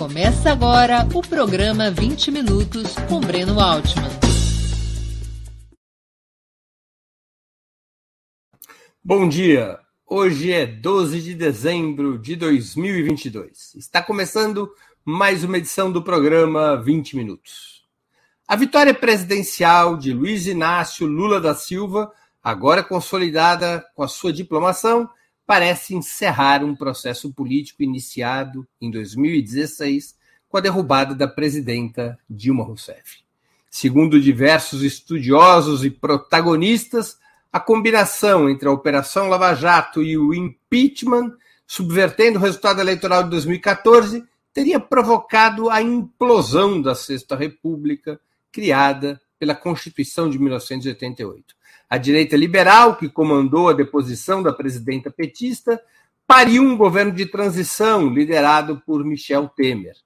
[0.00, 4.08] Começa agora o programa 20 Minutos com Breno Altman.
[9.04, 9.78] Bom dia!
[10.06, 13.74] Hoje é 12 de dezembro de 2022.
[13.74, 14.72] Está começando
[15.04, 17.84] mais uma edição do programa 20 Minutos.
[18.48, 22.10] A vitória presidencial de Luiz Inácio Lula da Silva,
[22.42, 25.10] agora consolidada com a sua diplomação,
[25.50, 30.14] parece encerrar um processo político iniciado em 2016
[30.48, 33.24] com a derrubada da presidenta Dilma Rousseff.
[33.68, 37.18] Segundo diversos estudiosos e protagonistas,
[37.52, 41.32] a combinação entre a Operação Lava Jato e o impeachment,
[41.66, 44.22] subvertendo o resultado eleitoral de 2014,
[44.54, 48.20] teria provocado a implosão da Sexta República,
[48.52, 51.56] criada pela Constituição de 1988.
[51.90, 55.82] A direita liberal, que comandou a deposição da presidenta petista,
[56.24, 59.96] pariu um governo de transição liderado por Michel Temer.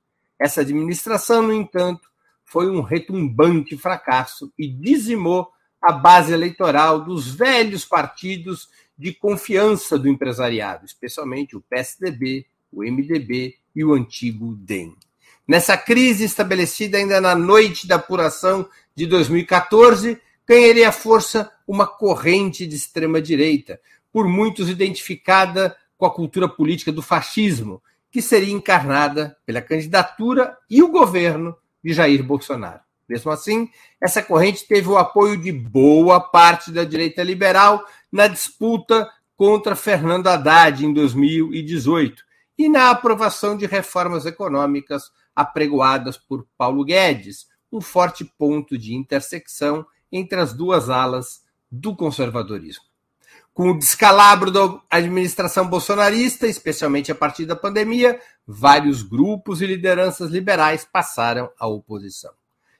[0.40, 2.08] Essa administração, no entanto,
[2.42, 5.50] foi um retumbante fracasso e dizimou
[5.82, 13.56] a base eleitoral dos velhos partidos de confiança do empresariado, especialmente o PSDB, o MDB
[13.76, 14.96] e o antigo DEM.
[15.46, 22.76] Nessa crise estabelecida ainda na noite da apuração de 2014, ganharia força uma corrente de
[22.76, 23.80] extrema-direita,
[24.12, 30.82] por muitos identificada com a cultura política do fascismo, que seria encarnada pela candidatura e
[30.82, 32.80] o governo de Jair Bolsonaro.
[33.08, 33.68] Mesmo assim,
[34.00, 40.28] essa corrente teve o apoio de boa parte da direita liberal na disputa contra Fernando
[40.28, 42.22] Haddad em 2018
[42.56, 49.84] e na aprovação de reformas econômicas apregoadas por Paulo Guedes, um forte ponto de intersecção
[50.14, 52.84] entre as duas alas do conservadorismo.
[53.52, 60.30] Com o descalabro da administração bolsonarista, especialmente a partir da pandemia, vários grupos e lideranças
[60.30, 62.32] liberais passaram à oposição.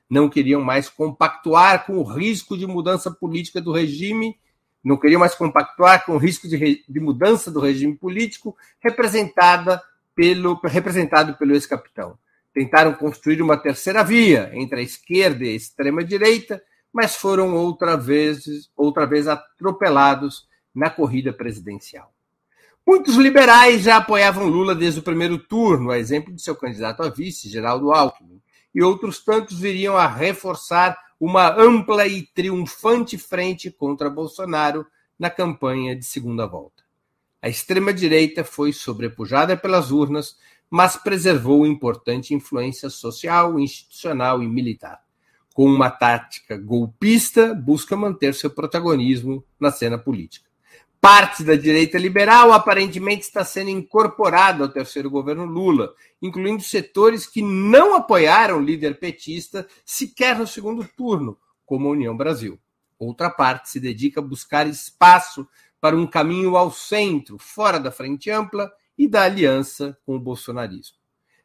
[0.09, 4.39] Não queriam mais compactuar com o risco de mudança política do regime,
[4.83, 9.83] não queriam mais compactuar com o risco de, de mudança do regime político representada
[10.15, 12.17] pelo, representado pelo ex-capitão.
[12.53, 16.63] Tentaram construir uma terceira via entre a esquerda e a extrema-direita,
[16.95, 22.15] mas foram outra vez, outra vez atropelados na corrida presidencial.
[22.87, 27.09] Muitos liberais já apoiavam Lula desde o primeiro turno, a exemplo de seu candidato a
[27.09, 28.41] vice, Geraldo Alckmin,
[28.73, 34.87] e outros tantos viriam a reforçar uma ampla e triunfante frente contra Bolsonaro
[35.19, 36.85] na campanha de segunda volta.
[37.43, 40.37] A extrema-direita foi sobrepujada pelas urnas,
[40.71, 45.04] mas preservou importante influência social, institucional e militar
[45.55, 50.51] com uma tática golpista, busca manter seu protagonismo na cena política.
[51.01, 57.41] Parte da direita liberal aparentemente está sendo incorporada ao terceiro governo Lula, incluindo setores que
[57.41, 62.59] não apoiaram o líder petista sequer no segundo turno, como a União Brasil.
[62.99, 65.47] Outra parte se dedica a buscar espaço
[65.81, 70.97] para um caminho ao centro, fora da frente ampla e da aliança com o bolsonarismo.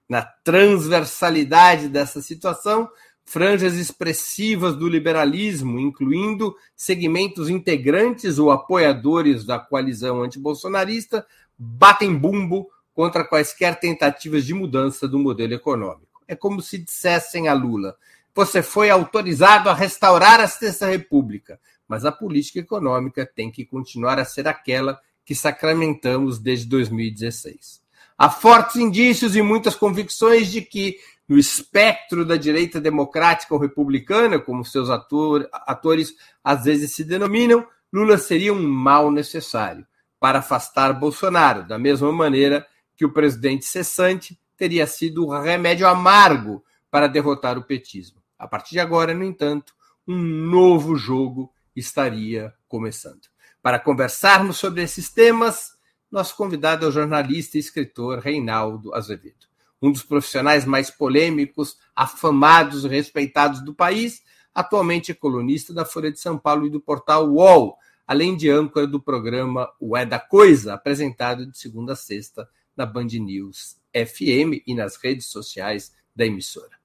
[0.08, 2.90] Na transversalidade dessa situação,
[3.30, 11.24] franjas expressivas do liberalismo, incluindo segmentos integrantes ou apoiadores da coalizão antibolsonarista,
[11.56, 16.20] batem bumbo contra quaisquer tentativas de mudança do modelo econômico.
[16.28, 17.96] É como se dissessem a Lula:
[18.34, 24.18] você foi autorizado a restaurar a Sexta República, mas a política econômica tem que continuar
[24.18, 27.80] a ser aquela que sacramentamos desde 2016.
[28.18, 30.98] Há fortes indícios e muitas convicções de que
[31.30, 37.68] no espectro da direita democrática ou republicana, como seus ator, atores às vezes se denominam,
[37.94, 39.86] Lula seria um mal necessário
[40.20, 42.66] para afastar Bolsonaro, da mesma maneira
[42.98, 48.20] que o presidente cessante teria sido o remédio amargo para derrotar o petismo.
[48.38, 49.74] A partir de agora, no entanto,
[50.08, 53.28] um novo jogo estaria começando.
[53.62, 55.78] Para conversarmos sobre esses temas,
[56.12, 59.49] nosso convidado é o jornalista e escritor Reinaldo Azevedo
[59.82, 64.22] um dos profissionais mais polêmicos, afamados e respeitados do país,
[64.54, 68.88] atualmente é colunista da Folha de São Paulo e do portal UOL, além de âncora
[68.88, 74.64] do programa O É da Coisa, apresentado de segunda a sexta na Band News FM
[74.66, 76.80] e nas redes sociais da emissora.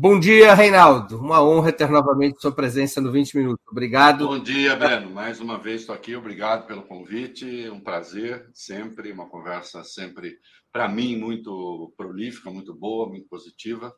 [0.00, 1.18] Bom dia, Reinaldo.
[1.18, 3.66] Uma honra ter novamente sua presença no 20 Minutos.
[3.68, 4.28] Obrigado.
[4.28, 5.10] Bom dia, Breno.
[5.10, 6.14] Mais uma vez estou aqui.
[6.14, 7.68] Obrigado pelo convite.
[7.68, 9.10] Um prazer, sempre.
[9.10, 10.38] Uma conversa sempre
[10.72, 13.94] para mim, muito prolífica, muito boa, muito positiva.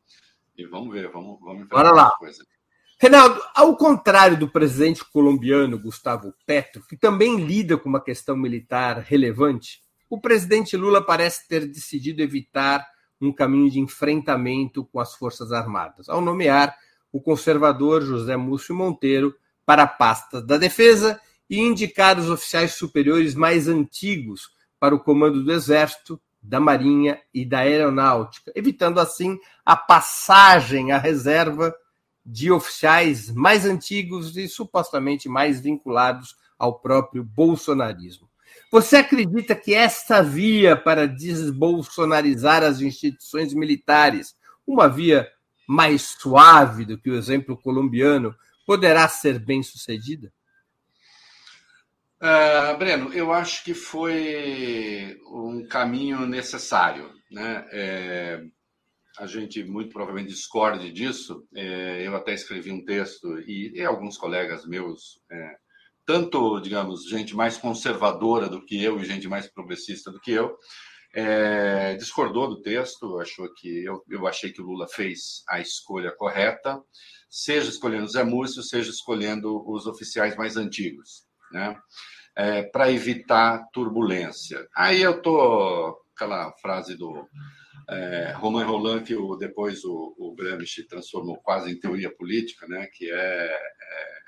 [0.57, 2.11] E vamos ver, vamos, vamos Bora lá.
[2.19, 2.45] Coisa.
[2.99, 8.99] Reinaldo, ao contrário do presidente colombiano Gustavo Petro, que também lida com uma questão militar
[8.99, 12.87] relevante, o presidente Lula parece ter decidido evitar
[13.21, 16.77] um caminho de enfrentamento com as Forças Armadas, ao nomear
[17.13, 19.35] o conservador José Múcio Monteiro
[19.65, 25.43] para a pasta da Defesa e indicar os oficiais superiores mais antigos para o comando
[25.43, 31.75] do Exército, da Marinha e da Aeronáutica, evitando assim a passagem à reserva
[32.25, 38.29] de oficiais mais antigos e supostamente mais vinculados ao próprio bolsonarismo.
[38.71, 44.35] Você acredita que esta via para desbolsonarizar as instituições militares,
[44.67, 45.29] uma via
[45.67, 48.35] mais suave do que o exemplo colombiano,
[48.67, 50.33] poderá ser bem sucedida?
[52.23, 57.11] Uh, Breno, eu acho que foi um caminho necessário.
[57.31, 57.67] Né?
[57.73, 58.45] É,
[59.19, 61.47] a gente muito provavelmente discorde disso.
[61.55, 65.57] É, eu até escrevi um texto e, e alguns colegas meus, é,
[66.05, 70.55] tanto, digamos, gente mais conservadora do que eu e gente mais progressista do que eu,
[71.15, 76.15] é, discordou do texto, achou que eu, eu achei que o Lula fez a escolha
[76.15, 76.83] correta,
[77.31, 81.77] seja escolhendo Zé Múcio, seja escolhendo os oficiais mais antigos né?
[82.37, 84.67] É, para evitar turbulência.
[84.75, 87.27] Aí eu tô aquela frase do
[87.89, 92.87] é, Romain Roland que o, depois o, o Gramsci transformou quase em teoria política, né?
[92.93, 94.21] Que é, é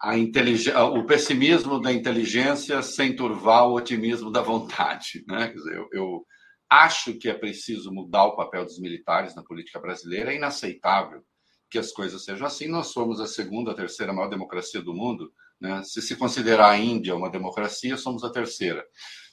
[0.00, 5.48] a inteligência, o pessimismo da inteligência sem turvar o otimismo da vontade, né?
[5.48, 6.26] Quer dizer, eu, eu
[6.70, 10.32] acho que é preciso mudar o papel dos militares na política brasileira.
[10.32, 11.22] É inaceitável
[11.70, 12.68] que as coisas sejam assim.
[12.68, 15.32] Nós somos a segunda, terceira maior democracia do mundo
[15.64, 15.82] né?
[15.82, 18.84] Se se considerar a Índia uma democracia, somos a terceira.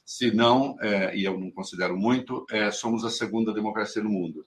[0.06, 4.46] Se não, é, e eu não considero muito, é, somos a segunda democracia no mundo.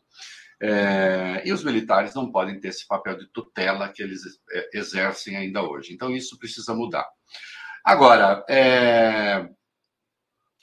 [0.62, 5.36] É, e os militares não podem ter esse papel de tutela que eles é, exercem
[5.36, 5.92] ainda hoje.
[5.92, 7.06] Então, isso precisa mudar.
[7.84, 9.46] Agora, é,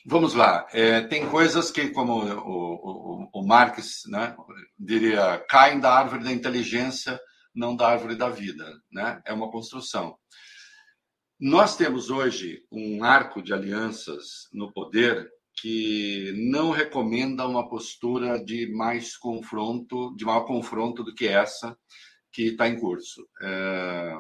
[0.04, 0.68] vamos lá.
[0.74, 4.36] É, tem coisas que, como o, o, o Marx né,
[4.80, 7.20] diria, caem da árvore da inteligência,
[7.54, 8.66] não da árvore da vida.
[8.92, 9.22] Né?
[9.24, 10.18] É uma construção.
[11.44, 15.28] Nós temos hoje um arco de alianças no poder
[15.60, 21.76] que não recomenda uma postura de mais confronto, de maior confronto do que essa
[22.32, 23.28] que está em curso.
[23.42, 24.18] É...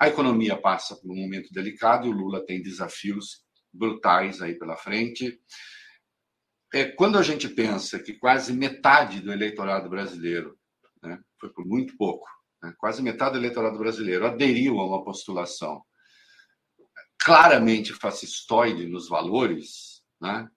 [0.00, 4.76] A economia passa por um momento delicado e o Lula tem desafios brutais aí pela
[4.76, 5.40] frente.
[6.74, 10.58] É, quando a gente pensa que quase metade do eleitorado brasileiro,
[11.00, 12.26] né, foi por muito pouco,
[12.60, 15.80] né, quase metade do eleitorado brasileiro aderiu a uma postulação
[17.26, 20.48] claramente fascistoide nos valores, né?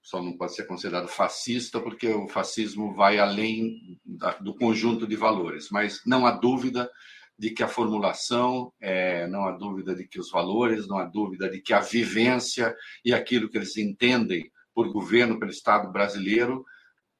[0.00, 3.98] só não pode ser considerado fascista porque o fascismo vai além
[4.40, 6.88] do conjunto de valores, mas não há dúvida
[7.36, 11.50] de que a formulação, é, não há dúvida de que os valores, não há dúvida
[11.50, 12.72] de que a vivência
[13.04, 16.64] e aquilo que eles entendem por governo, pelo Estado brasileiro,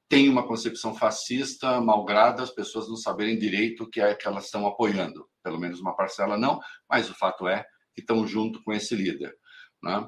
[0.07, 4.45] tem uma concepção fascista, malgrada as pessoas não saberem direito o que é que elas
[4.45, 5.27] estão apoiando.
[5.43, 9.33] Pelo menos uma parcela não, mas o fato é que estão junto com esse líder.
[9.81, 10.07] Né?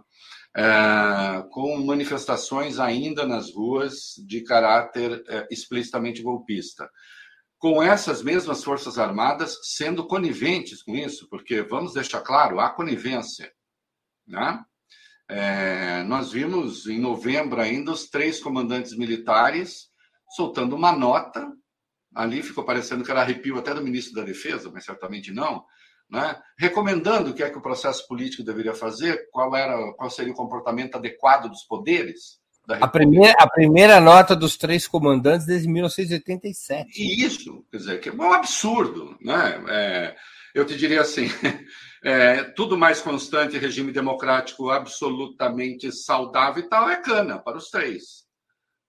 [0.57, 6.89] É, com manifestações ainda nas ruas de caráter é, explicitamente golpista.
[7.57, 13.51] Com essas mesmas Forças Armadas sendo coniventes com isso, porque, vamos deixar claro, há conivência.
[14.27, 14.63] Né?
[15.27, 19.89] É, nós vimos em novembro ainda os três comandantes militares
[20.35, 21.51] soltando uma nota.
[22.13, 25.65] Ali ficou parecendo que era arrepio até do ministro da Defesa, mas certamente não
[26.09, 26.35] né?
[26.57, 30.35] recomendando o que é que o processo político deveria fazer, qual, era, qual seria o
[30.35, 32.39] comportamento adequado dos poderes.
[32.67, 37.01] a, primeira, a primeira nota dos três comandantes desde 1987.
[37.01, 39.17] E isso, quer dizer, que é um absurdo.
[39.21, 39.63] Né?
[39.67, 40.15] É,
[40.53, 41.25] eu te diria assim:
[42.03, 48.25] é, tudo mais constante, regime democrático absolutamente saudável e tal, é cana para os três.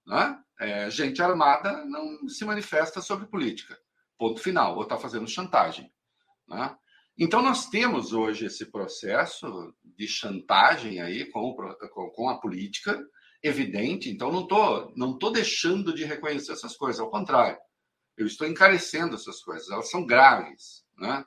[0.06, 0.38] Né?
[0.60, 3.76] É, gente armada não se manifesta sobre política.
[4.18, 4.76] Ponto final.
[4.76, 5.90] Ou está fazendo chantagem.
[6.48, 6.74] Né?
[7.18, 11.54] Então, nós temos hoje esse processo de chantagem aí com,
[12.14, 13.02] com a política
[13.42, 14.10] evidente.
[14.10, 17.58] Então, não estou não tô deixando de reconhecer essas coisas, ao contrário,
[18.16, 20.84] eu estou encarecendo essas coisas, elas são graves.
[20.98, 21.24] Né?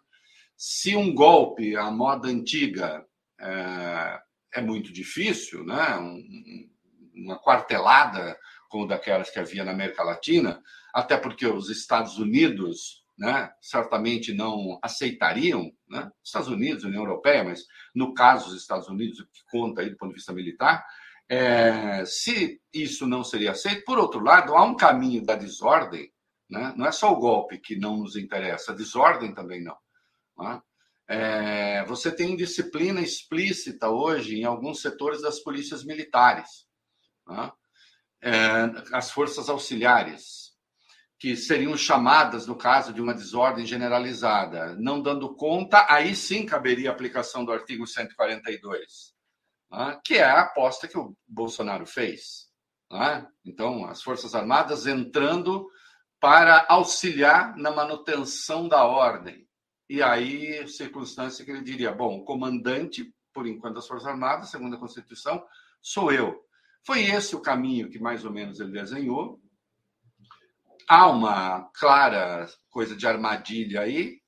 [0.57, 3.05] Se um golpe à moda antiga
[3.39, 4.19] é,
[4.55, 5.97] é muito difícil, né?
[5.97, 6.69] Um,
[7.15, 8.37] uma quartelada
[8.69, 10.61] como daquelas que havia na América Latina,
[10.93, 17.65] até porque os Estados Unidos né, certamente não aceitariam, né, Estados Unidos, União Europeia, mas
[17.93, 20.85] no caso dos Estados Unidos, o que conta aí do ponto de vista militar,
[21.27, 26.11] é, se isso não seria aceito, por outro lado, há um caminho da desordem,
[26.49, 29.77] né, não é só o golpe que não nos interessa, a desordem também não.
[30.37, 30.61] Né?
[31.09, 36.65] É, você tem disciplina explícita hoje em alguns setores das polícias militares.
[37.27, 37.51] Né?
[38.21, 38.31] é,
[38.93, 40.48] as forças auxiliares,
[41.19, 46.89] que seriam chamadas no caso de uma desordem generalizada, não dando conta, aí sim caberia
[46.89, 49.13] a aplicação do artigo 142,
[49.69, 52.47] né, que é a aposta que o Bolsonaro fez.
[52.89, 53.27] Né?
[53.45, 55.69] Então, as Forças Armadas entrando
[56.21, 59.45] para auxiliar na manutenção da ordem.
[59.89, 64.75] E aí, circunstância que ele diria: bom, o comandante, por enquanto, das Forças Armadas, segundo
[64.75, 65.43] a Constituição,
[65.81, 66.43] sou eu.
[66.85, 69.39] Foi esse o caminho que mais ou menos ele desenhou.
[70.91, 74.19] Há uma clara coisa de armadilha aí,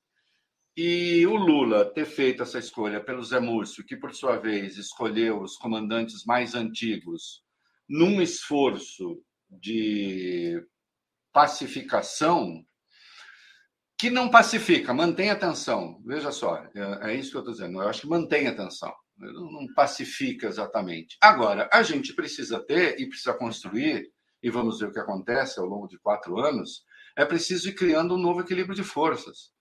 [0.76, 5.42] e o Lula ter feito essa escolha pelo Zé Múrcio, que por sua vez escolheu
[5.42, 7.42] os comandantes mais antigos,
[7.88, 10.64] num esforço de
[11.32, 12.64] pacificação
[13.98, 16.00] que não pacifica, mantém a tensão.
[16.04, 17.82] Veja só, é, é isso que eu estou dizendo.
[17.82, 21.16] Eu acho que mantém a tensão, não pacifica exatamente.
[21.20, 24.11] Agora, a gente precisa ter e precisa construir,
[24.42, 26.84] e vamos ver o que acontece ao longo de quatro anos,
[27.16, 29.52] é preciso ir criando um novo equilíbrio de forças.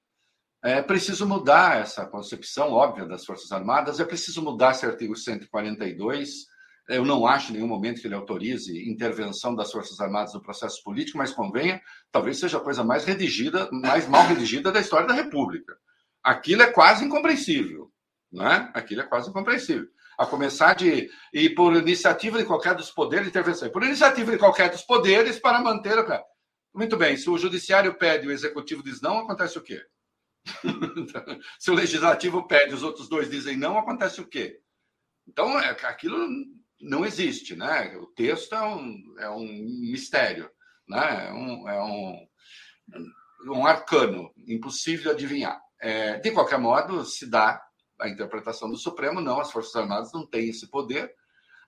[0.64, 6.46] É preciso mudar essa concepção óbvia das Forças Armadas, é preciso mudar esse artigo 142,
[6.88, 10.84] eu não acho em nenhum momento que ele autorize intervenção das Forças Armadas no processo
[10.84, 15.14] político, mas convenha, talvez seja a coisa mais redigida, mais mal redigida da história da
[15.14, 15.78] República.
[16.24, 17.92] Aquilo é quase incompreensível,
[18.32, 18.72] não é?
[18.74, 19.88] Aquilo é quase incompreensível.
[20.18, 24.70] A começar de e por iniciativa de qualquer dos poderes, intervenção, por iniciativa de qualquer
[24.70, 26.06] dos poderes para manter o
[26.74, 27.18] muito bem.
[27.18, 29.84] Se o judiciário pede, o executivo diz não, acontece o quê?
[31.60, 34.60] se o legislativo pede, os outros dois dizem não, acontece o quê?
[35.28, 36.28] Então, é, aquilo
[36.80, 37.96] não existe, né?
[37.98, 39.46] O texto é um, é um
[39.92, 40.50] mistério,
[40.88, 41.28] né?
[41.28, 42.28] É um, é um,
[43.48, 45.60] um arcano, impossível de adivinhar.
[45.80, 47.62] É, de qualquer modo, se dá
[48.02, 51.14] a interpretação do Supremo, não, as Forças Armadas não têm esse poder.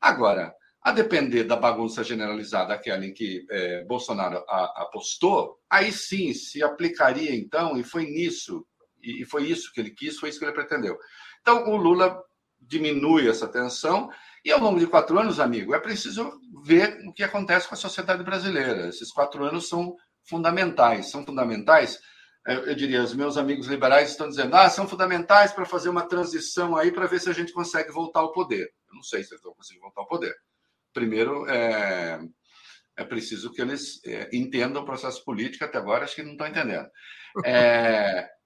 [0.01, 6.33] Agora, a depender da bagunça generalizada, aquela em que é, Bolsonaro a, apostou, aí sim
[6.33, 8.65] se aplicaria, então, e foi nisso,
[9.01, 10.97] e, e foi isso que ele quis, foi isso que ele pretendeu.
[11.41, 12.21] Então, o Lula
[12.59, 14.09] diminui essa tensão
[14.45, 17.77] e ao longo de quatro anos, amigo, é preciso ver o que acontece com a
[17.77, 18.89] sociedade brasileira.
[18.89, 21.09] Esses quatro anos são fundamentais.
[21.09, 21.99] São fundamentais,
[22.45, 26.75] eu diria, os meus amigos liberais estão dizendo, ah, são fundamentais para fazer uma transição
[26.75, 28.73] aí para ver se a gente consegue voltar ao poder.
[28.89, 30.35] Eu não sei se eles vão conseguir voltar ao poder.
[30.93, 32.19] Primeiro, é,
[32.97, 36.47] é preciso que eles é, entendam o processo político, até agora acho que não estão
[36.47, 36.87] entendendo.
[37.45, 38.29] É,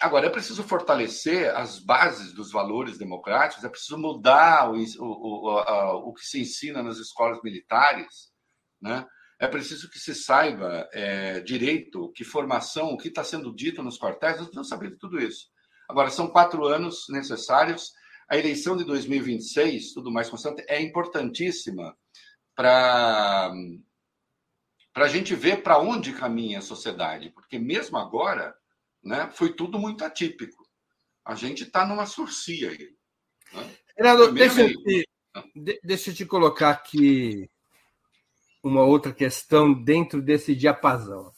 [0.00, 6.08] Agora, é preciso fortalecer as bases dos valores democráticos, é preciso mudar o, o, o,
[6.08, 8.32] o que se ensina nas escolas militares,
[8.80, 9.06] né?
[9.40, 13.98] É preciso que se saiba é, direito, que formação, o que está sendo dito nos
[13.98, 15.48] quartéis, nós precisamos saber de tudo isso.
[15.88, 17.92] Agora, são quatro anos necessários.
[18.28, 21.96] A eleição de 2026, tudo mais constante, é importantíssima
[22.54, 23.52] para
[24.94, 28.54] a gente ver para onde caminha a sociedade, porque mesmo agora
[29.02, 29.30] né?
[29.32, 30.62] Foi tudo muito atípico.
[31.24, 32.94] A gente está numa surcia aí.
[33.52, 33.76] Né?
[33.96, 35.08] Renato, deixa, eu te,
[35.82, 37.48] deixa eu te colocar aqui
[38.62, 41.32] uma outra questão dentro desse diapasão.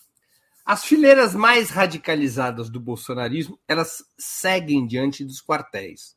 [0.64, 6.16] As fileiras mais radicalizadas do bolsonarismo, elas seguem diante dos quartéis.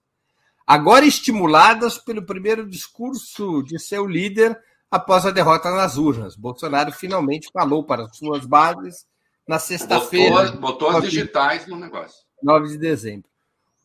[0.67, 4.59] Agora estimuladas pelo primeiro discurso de seu líder
[4.89, 6.35] após a derrota nas urnas.
[6.35, 9.05] Bolsonaro finalmente falou para suas bases
[9.47, 10.51] na sexta-feira.
[10.51, 12.23] Botou, botou as digitais no negócio.
[12.41, 13.29] 9 de dezembro.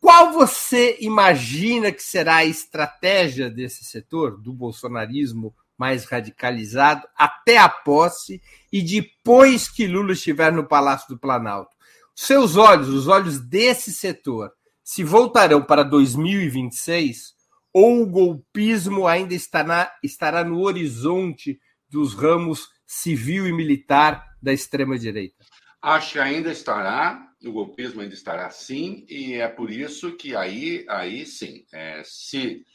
[0.00, 7.66] Qual você imagina que será a estratégia desse setor, do bolsonarismo mais radicalizado, até a
[7.66, 11.75] posse e depois que Lula estiver no Palácio do Planalto?
[12.14, 14.52] Seus olhos, os olhos desse setor,
[14.84, 17.32] se voltarão para 2026
[17.72, 21.58] ou o golpismo ainda estará, estará no horizonte
[21.88, 25.46] dos ramos civil e militar da extrema-direita?
[25.80, 30.84] Acho que ainda estará, o golpismo ainda estará sim, e é por isso que aí,
[30.90, 32.66] aí sim, é, se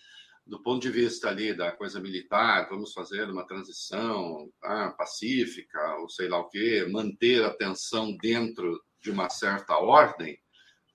[0.45, 6.09] do ponto de vista ali da coisa militar, vamos fazer uma transição ah, pacífica, ou
[6.09, 10.37] sei lá o quê, manter a tensão dentro de uma certa ordem,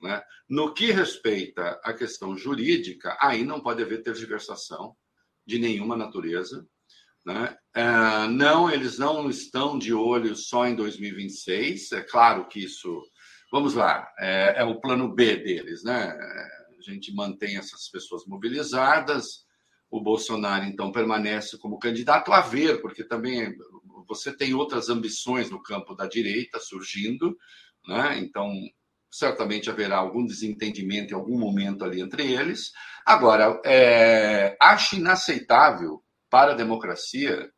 [0.00, 0.23] né?
[0.49, 4.97] no que respeita à questão jurídica, aí não pode haver tergiversação
[5.47, 6.64] de nenhuma natureza,
[7.25, 7.57] né?
[7.75, 11.92] É, não, eles não estão de olho só em 2026.
[11.92, 13.02] É claro que isso.
[13.52, 16.16] Vamos lá, é, é o plano B deles, né?
[16.89, 19.45] A gente mantém essas pessoas mobilizadas.
[19.91, 23.57] O Bolsonaro, então, permanece como candidato a ver, porque também
[24.07, 27.37] você tem outras ambições no campo da direita surgindo,
[27.87, 28.19] né?
[28.19, 28.53] Então,
[29.11, 32.73] certamente haverá algum desentendimento em algum momento ali entre eles.
[33.05, 37.51] Agora, é, acho inaceitável para a democracia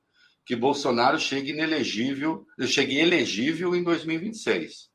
[0.45, 4.91] que Bolsonaro chegue inelegível, chegue elegível em 2026.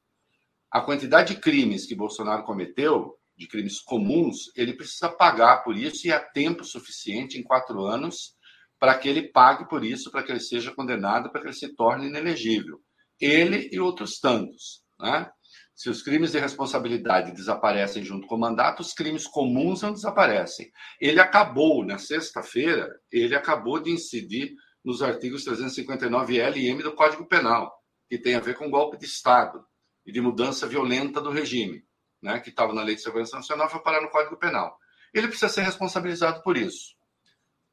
[0.72, 6.08] A quantidade de crimes que Bolsonaro cometeu, de crimes comuns, ele precisa pagar por isso
[6.08, 8.36] e há tempo suficiente, em quatro anos,
[8.80, 11.76] para que ele pague por isso, para que ele seja condenado, para que ele se
[11.76, 12.80] torne inelegível.
[13.20, 14.84] Ele e outros tantos.
[15.00, 15.30] Né?
[15.76, 20.72] Se os crimes de responsabilidade desaparecem junto com o mandato, os crimes comuns não desaparecem.
[21.00, 24.54] Ele acabou, na sexta-feira, ele acabou de incidir
[24.84, 27.72] nos artigos 359L e M do Código Penal,
[28.10, 29.64] que tem a ver com golpe de Estado
[30.06, 31.84] e de mudança violenta do regime,
[32.22, 34.78] né, que estava na Lei de Segurança Nacional, foi parar no Código Penal.
[35.14, 36.96] Ele precisa ser responsabilizado por isso.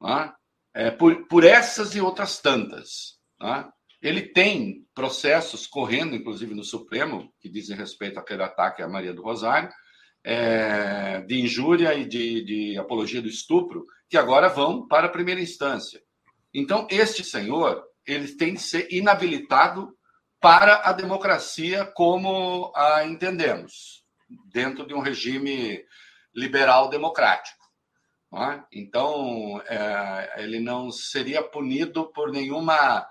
[0.01, 0.33] Né?
[0.73, 3.19] É, por, por essas e outras tantas.
[3.41, 3.69] Né?
[4.03, 9.23] Ele tem processos correndo, inclusive no Supremo, que dizem respeito àquele ataque à Maria do
[9.23, 9.71] Rosário,
[10.23, 15.41] é, de injúria e de, de apologia do estupro, que agora vão para a primeira
[15.41, 16.03] instância.
[16.53, 19.97] Então, este senhor, ele tem de ser inabilitado
[20.41, 24.04] para a democracia como a entendemos,
[24.53, 25.85] dentro de um regime
[26.35, 27.65] liberal democrático.
[28.35, 28.65] É?
[28.73, 33.07] Então, é, ele não seria punido por nenhuma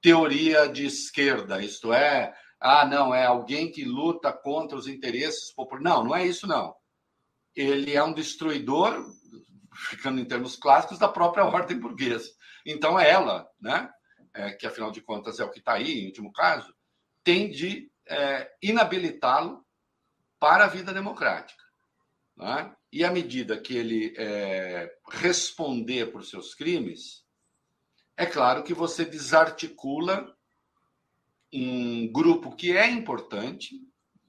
[0.00, 5.84] teoria de esquerda, isto é, ah, não, é alguém que luta contra os interesses populares.
[5.84, 6.76] Não, não é isso, não.
[7.56, 9.02] Ele é um destruidor,
[9.88, 12.30] ficando em termos clássicos, da própria ordem burguesa.
[12.64, 13.90] Então, ela, né,
[14.34, 16.72] é, que afinal de contas é o que está aí, em último caso,
[17.24, 19.64] tem de é, inabilitá-lo
[20.40, 21.62] para a vida democrática.
[22.36, 22.74] Né?
[22.90, 27.24] E à medida que ele é, responder por seus crimes,
[28.16, 30.34] é claro que você desarticula
[31.52, 33.76] um grupo que é importante.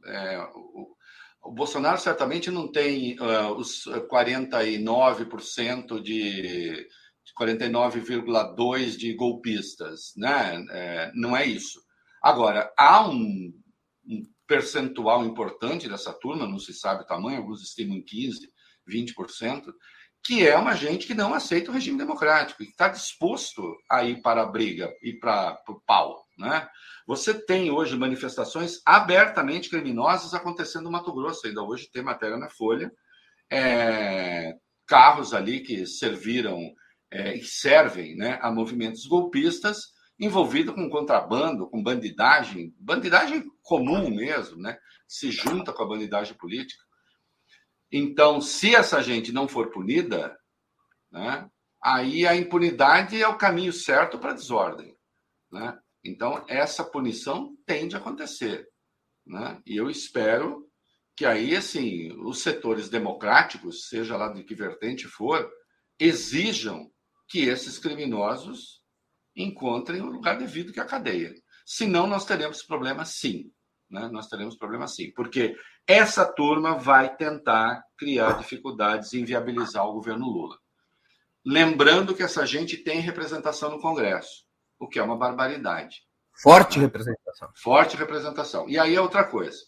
[0.05, 0.95] É, o,
[1.43, 6.87] o, Bolsonaro certamente não tem uh, os 49% de
[7.39, 10.65] 49,2 de golpistas, né?
[10.71, 11.81] É, não é isso.
[12.21, 13.51] Agora, há um,
[14.05, 18.51] um, percentual importante dessa turma, não se sabe o tamanho, alguns estimam em 15,
[18.85, 19.71] 20%,
[20.21, 24.21] que é uma gente que não aceita o regime democrático, que está disposto a ir
[24.21, 26.25] para a briga e para o pau.
[26.37, 26.67] Né?
[27.07, 32.49] Você tem hoje manifestações abertamente criminosas acontecendo no Mato Grosso, ainda hoje tem matéria na
[32.49, 32.91] Folha,
[33.49, 34.53] é,
[34.85, 36.59] carros ali que serviram
[37.09, 44.61] é, e servem né, a movimentos golpistas, envolvido com contrabando, com bandidagem, bandidagem comum mesmo,
[44.61, 44.77] né?
[45.07, 46.83] Se junta com a bandidagem política.
[47.91, 50.37] Então, se essa gente não for punida,
[51.11, 51.49] né,
[51.83, 54.95] aí a impunidade é o caminho certo para a desordem.
[55.51, 55.77] Né?
[56.05, 58.65] Então, essa punição tem de acontecer.
[59.25, 59.61] Né?
[59.65, 60.69] E eu espero
[61.17, 65.51] que aí, assim, os setores democráticos, seja lá de que vertente for,
[65.99, 66.89] exijam
[67.27, 68.80] que esses criminosos
[69.35, 71.33] encontrem o lugar devido que é a cadeia.
[71.65, 73.51] Senão, nós teremos problema sim.
[73.89, 74.07] Né?
[74.11, 75.11] Nós teremos problema sim.
[75.13, 75.55] Porque
[75.87, 80.57] essa turma vai tentar criar dificuldades e inviabilizar o governo Lula.
[81.45, 84.45] Lembrando que essa gente tem representação no Congresso,
[84.79, 86.03] o que é uma barbaridade.
[86.41, 87.49] Forte representação.
[87.55, 88.69] Forte representação.
[88.69, 89.59] E aí é outra coisa.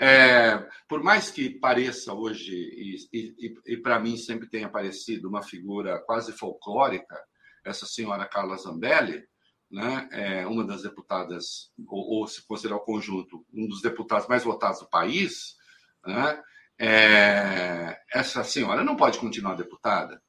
[0.00, 5.42] É, por mais que pareça hoje, e, e, e para mim sempre tenha parecido uma
[5.42, 7.16] figura quase folclórica,
[7.64, 9.24] essa senhora Carla Zambelli,
[9.70, 14.42] né, é uma das deputadas, ou, ou, se considerar o conjunto, um dos deputados mais
[14.42, 15.56] votados do país,
[16.04, 16.42] né,
[16.78, 20.20] é, essa senhora não pode continuar deputada.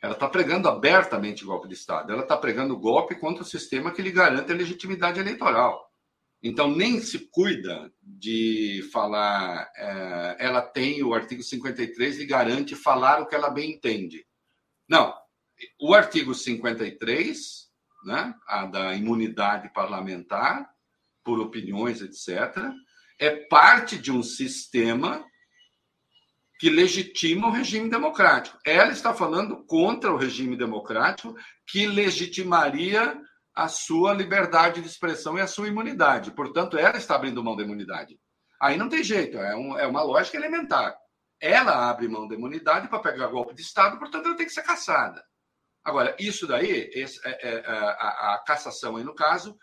[0.00, 2.12] Ela está pregando abertamente golpe de Estado.
[2.12, 5.88] Ela está pregando golpe contra o sistema que lhe garante a legitimidade eleitoral.
[6.40, 9.68] Então, nem se cuida de falar.
[9.74, 14.24] É, ela tem o artigo 53 e garante falar o que ela bem entende.
[14.88, 15.12] Não.
[15.80, 17.68] O artigo 53,
[18.04, 20.68] né, a da imunidade parlamentar,
[21.24, 22.72] por opiniões, etc.,
[23.18, 25.24] é parte de um sistema
[26.58, 28.58] que legitima o regime democrático.
[28.64, 31.34] Ela está falando contra o regime democrático
[31.66, 33.20] que legitimaria
[33.54, 36.32] a sua liberdade de expressão e a sua imunidade.
[36.32, 38.18] Portanto, ela está abrindo mão da imunidade.
[38.60, 40.96] Aí não tem jeito, é, um, é uma lógica elementar.
[41.40, 44.62] Ela abre mão da imunidade para pegar golpe de Estado, portanto, ela tem que ser
[44.62, 45.22] caçada.
[45.88, 49.56] Agora, isso daí, esse, é, é, é a, a, cassação aí no caso,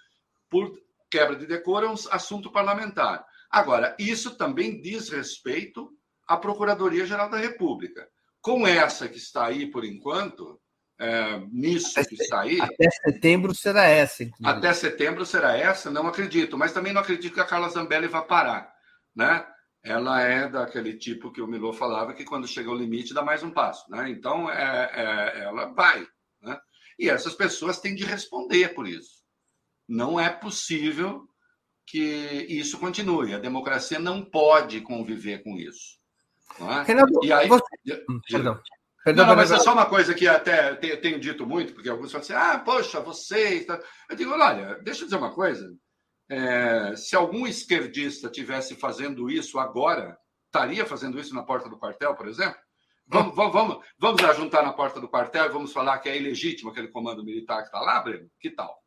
[0.50, 0.72] por
[1.08, 3.24] quebra de decoro, é um assunto parlamentar.
[3.48, 5.88] Agora, isso também diz respeito
[6.28, 8.10] à Procuradoria-Geral da República.
[8.42, 10.60] Com essa que está aí por enquanto,
[11.00, 12.60] é, nisso até, que está aí.
[12.60, 14.24] Até setembro será essa.
[14.24, 14.58] Inclusive.
[14.58, 16.58] Até setembro será essa, não acredito.
[16.58, 18.74] Mas também não acredito que a Carla Zambelli vá parar.
[19.16, 19.46] Né?
[19.84, 23.44] Ela é daquele tipo que o Milô falava que quando chega ao limite dá mais
[23.44, 23.86] um passo.
[23.92, 24.10] Né?
[24.10, 26.08] Então, é, é, ela vai.
[26.98, 29.24] E essas pessoas têm de responder por isso.
[29.88, 31.28] Não é possível
[31.86, 33.34] que isso continue.
[33.34, 36.00] A democracia não pode conviver com isso.
[36.60, 36.84] Não é?
[36.84, 37.64] Renato, e aí, você...
[38.10, 38.60] Hum, perdão.
[39.04, 42.12] Perdão, não, não, mas é só uma coisa que até tenho dito muito, porque alguns
[42.12, 43.64] falam assim: ah, poxa, vocês.
[44.10, 45.72] Eu digo: olha, deixa eu dizer uma coisa.
[46.28, 52.16] É, se algum esquerdista tivesse fazendo isso agora, estaria fazendo isso na porta do quartel,
[52.16, 52.58] por exemplo?
[53.08, 56.72] Vamos, vamos, vamos, vamos juntar na porta do quartel e vamos falar que é ilegítimo
[56.72, 58.30] aquele comando militar que está lá, Breno?
[58.40, 58.82] Que tal?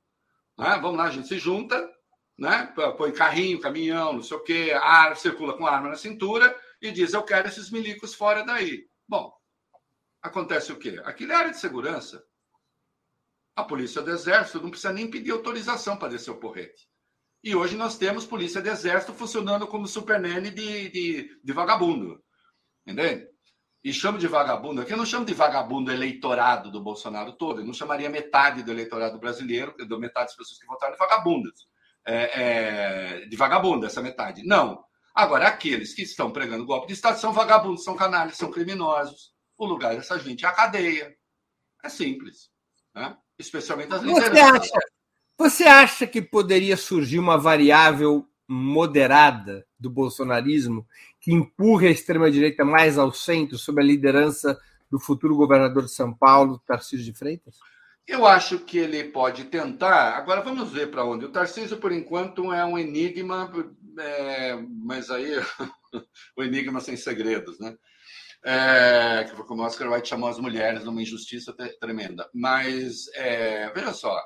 [0.59, 0.77] Né?
[0.83, 1.89] Vamos lá, a gente se junta,
[2.37, 2.73] né?
[2.97, 7.15] põe carrinho, caminhão, não sei o quê, ar, circula com arma na cintura e diz:
[7.15, 8.89] Eu quero esses milicos fora daí.
[9.07, 9.33] Bom,
[10.21, 11.01] acontece o quê?
[11.05, 12.23] Aquilo é área de segurança.
[13.55, 16.89] A polícia do exército não precisa nem pedir autorização para descer o porrete.
[17.43, 22.21] E hoje nós temos polícia do exército funcionando como supernene de, de, de vagabundo.
[22.85, 23.29] Entende?
[23.83, 27.65] E chamo de vagabundo, aqui eu não chamo de vagabundo eleitorado do Bolsonaro todo, eu
[27.65, 31.69] não chamaria metade do eleitorado brasileiro, do metade das pessoas que votaram de vagabundas.
[32.05, 34.43] É, é, de vagabundo, essa metade.
[34.43, 34.83] Não.
[35.15, 39.33] Agora, aqueles que estão pregando golpe de Estado são vagabundos, são canalhas, são criminosos.
[39.57, 41.15] O lugar dessa gente é a cadeia.
[41.85, 42.51] É simples.
[42.95, 43.17] Né?
[43.39, 44.31] Especialmente as lideranças.
[44.31, 44.79] Você acha,
[45.37, 50.87] você acha que poderia surgir uma variável moderada do bolsonarismo
[51.29, 54.59] que empurre a extrema-direita mais ao centro sob a liderança
[54.91, 57.57] do futuro governador de São Paulo, Tarcísio de Freitas?
[58.07, 60.17] Eu acho que ele pode tentar.
[60.17, 61.27] Agora vamos ver para onde.
[61.27, 63.53] O Tarcísio, por enquanto, é um enigma,
[63.99, 65.35] é, mas aí
[66.35, 67.77] o enigma sem segredos, né?
[68.43, 72.27] É, como o Oscar Wilde chamou as mulheres numa injustiça tremenda.
[72.33, 74.19] Mas é, veja só,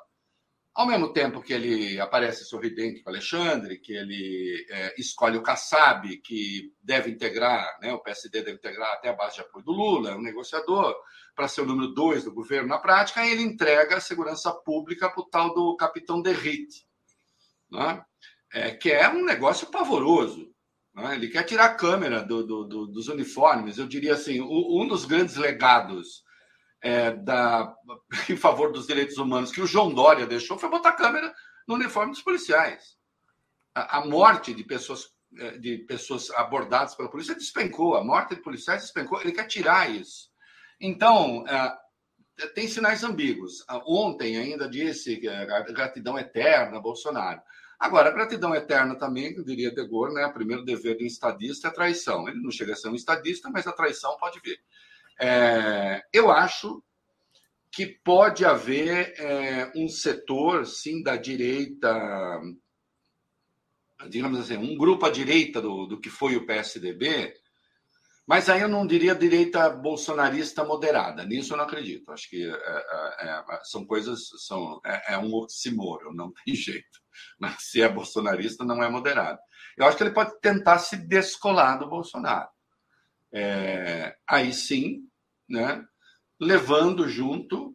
[0.74, 6.16] ao mesmo tempo que ele aparece sorridente com Alexandre, que ele é, escolhe o Kassab,
[6.18, 10.16] que deve integrar, né, o PSD deve integrar até a base de apoio do Lula,
[10.16, 10.94] um negociador,
[11.34, 15.20] para ser o número dois do governo na prática, ele entrega a segurança pública para
[15.20, 16.86] o tal do capitão Derrite,
[17.70, 18.02] né,
[18.52, 20.50] é, que é um negócio pavoroso.
[20.94, 23.78] Né, ele quer tirar a câmera do, do, do, dos uniformes.
[23.78, 26.22] Eu diria assim: um dos grandes legados
[26.82, 27.74] é, da,
[28.28, 31.32] em favor dos direitos humanos que o João Dória deixou foi botar câmera
[31.66, 32.96] no uniforme dos policiais.
[33.74, 38.42] A, a morte de pessoas, é, de pessoas abordadas pela polícia despencou, a morte de
[38.42, 40.30] policiais despencou, ele quer tirar isso.
[40.80, 41.78] Então, é,
[42.54, 43.64] tem sinais ambíguos.
[43.86, 45.28] Ontem ainda disse que
[45.72, 47.40] gratidão eterna, Bolsonaro.
[47.78, 50.24] Agora, a gratidão eterna também, eu diria De Gaulle, né?
[50.26, 52.28] O primeiro dever de um estadista é a traição.
[52.28, 54.58] Ele não chega a ser um estadista, mas a traição pode vir.
[55.20, 56.82] É, eu acho
[57.70, 62.40] que pode haver é, um setor, sim, da direita,
[64.08, 67.34] digamos assim, um grupo à direita do, do que foi o PSDB,
[68.26, 72.12] mas aí eu não diria direita bolsonarista moderada, nisso eu não acredito.
[72.12, 77.00] Acho que é, é, é são coisas, são, é, é um oxímoro, não tem jeito.
[77.38, 79.38] Mas se é bolsonarista, não é moderado.
[79.76, 82.48] Eu acho que ele pode tentar se descolar do Bolsonaro.
[83.32, 85.08] É, aí sim,
[85.48, 85.84] né,
[86.40, 87.74] levando junto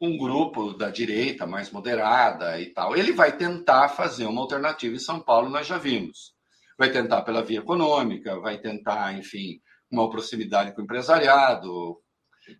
[0.00, 2.96] um grupo da direita mais moderada e tal.
[2.96, 6.34] Ele vai tentar fazer uma alternativa em São Paulo, nós já vimos.
[6.76, 12.02] Vai tentar pela via econômica, vai tentar, enfim, uma proximidade com o empresariado,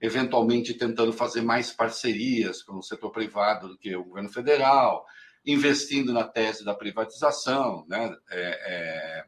[0.00, 5.04] eventualmente tentando fazer mais parcerias com o setor privado do que o governo federal,
[5.44, 8.14] investindo na tese da privatização, né?
[8.30, 9.24] É, é...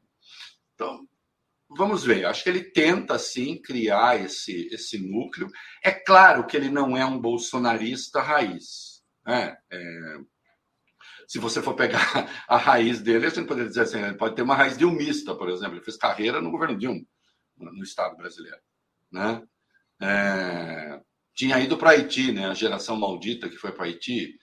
[0.75, 1.01] Então,
[1.69, 5.51] vamos ver, acho que ele tenta sim criar esse, esse núcleo.
[5.83, 9.03] É claro que ele não é um bolsonarista raiz.
[9.27, 9.57] Né?
[9.71, 10.19] É,
[11.27, 11.99] se você for pegar
[12.49, 15.77] a raiz dele, você poderia dizer assim, ele pode ter uma raiz dilmista, por exemplo.
[15.77, 17.05] Ele fez carreira no governo Dilma,
[17.57, 18.61] no Estado brasileiro.
[19.11, 19.43] Né?
[20.01, 21.01] É,
[21.35, 22.47] tinha ido para Haiti, né?
[22.47, 24.39] a geração maldita que foi para Haiti.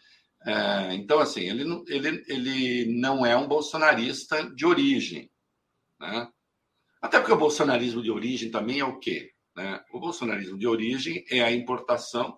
[0.46, 5.30] É, então, assim, ele, ele, ele não é um bolsonarista de origem.
[6.00, 6.28] Né?
[7.02, 9.32] Até porque o bolsonarismo de origem também é o quê?
[9.56, 9.84] Né?
[9.92, 12.38] O bolsonarismo de origem é a importação.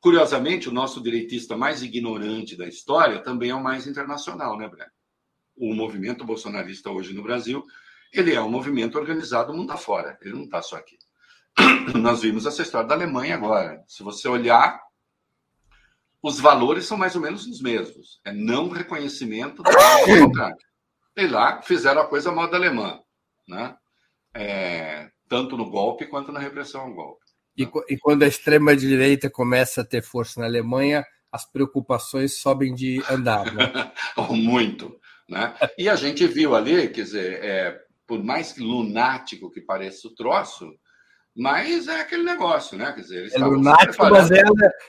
[0.00, 4.90] Curiosamente, o nosso direitista mais ignorante da história também é o mais internacional, né, Breno?
[5.56, 7.64] O movimento bolsonarista hoje no Brasil,
[8.12, 10.98] ele é um movimento organizado mundo afora, ele não está só aqui.
[11.94, 13.84] Nós vimos essa história da Alemanha agora.
[13.86, 14.80] Se você olhar,
[16.22, 18.20] os valores são mais ou menos os mesmos.
[18.24, 19.70] É não reconhecimento da
[20.04, 20.70] democrática.
[21.16, 23.00] E lá fizeram a coisa moda alemã.
[23.46, 23.76] Né?
[24.34, 27.22] É, tanto no golpe quanto na repressão ao golpe.
[27.56, 33.02] E, e quando a extrema-direita começa a ter força na Alemanha, as preocupações sobem de
[33.10, 33.52] andar.
[33.52, 33.92] Né?
[34.30, 34.98] Muito.
[35.28, 35.54] Né?
[35.78, 40.70] E a gente viu ali, quer dizer, é, por mais lunático que pareça o troço,
[41.34, 42.92] Mas é aquele negócio, né?
[42.92, 44.42] Quer dizer, é lunático, mas é,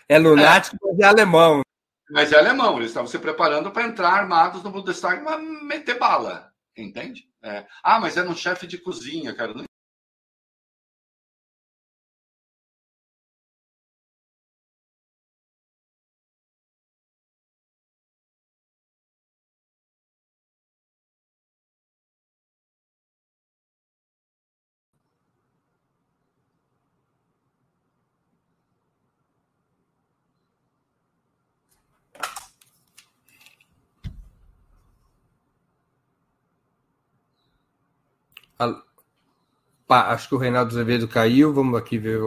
[0.09, 0.91] é lunático, é.
[0.91, 1.61] mas é alemão.
[2.11, 6.51] Mas é alemão, eles estavam se preparando para entrar armados no Bundestag e meter bala,
[6.77, 7.27] entende?
[7.41, 7.65] É.
[7.83, 9.53] Ah, mas era um chefe de cozinha, cara.
[9.53, 9.65] Não
[40.01, 41.53] acho que o Reinaldo Azevedo caiu.
[41.53, 42.19] Vamos aqui ver.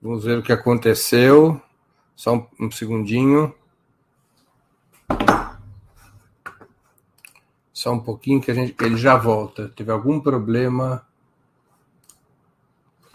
[0.00, 1.60] Vamos ver o que aconteceu.
[2.16, 3.54] Só um, um segundinho.
[7.72, 9.68] Só um pouquinho que a gente, ele já volta.
[9.74, 11.06] Teve algum problema?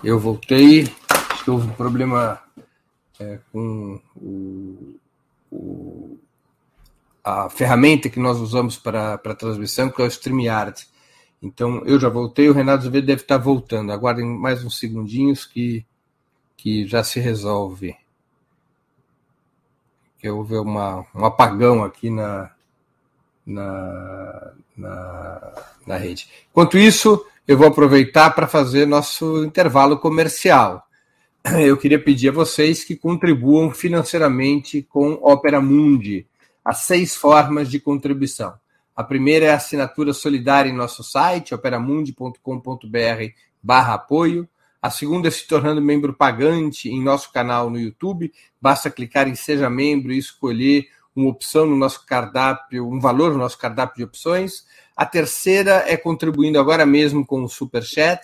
[0.03, 0.91] Eu voltei.
[1.31, 2.41] Acho que houve um problema
[3.19, 4.99] é, com o,
[5.51, 6.19] o,
[7.23, 10.87] a ferramenta que nós usamos para a transmissão, que é o StreamYard.
[11.41, 13.91] Então, eu já voltei, o Renato Azevedo deve estar voltando.
[13.91, 15.85] Aguardem mais uns segundinhos que,
[16.57, 17.95] que já se resolve.
[20.19, 22.51] Que houve uma, um apagão aqui na,
[23.45, 25.53] na, na,
[25.85, 26.27] na rede.
[26.49, 30.83] Enquanto isso, eu vou aproveitar para fazer nosso intervalo comercial.
[31.59, 36.25] Eu queria pedir a vocês que contribuam financeiramente com Opera Mundi.
[36.63, 38.55] As seis formas de contribuição.
[38.95, 42.39] A primeira é a assinatura solidária em nosso site, operamundi.com.br
[43.61, 44.47] barra apoio.
[44.81, 48.31] A segunda é se tornando membro pagante em nosso canal no YouTube.
[48.61, 53.39] Basta clicar em Seja Membro e escolher uma opção no nosso cardápio, um valor no
[53.39, 54.65] nosso cardápio de opções.
[54.95, 58.21] A terceira é contribuindo agora mesmo com o Super Chat.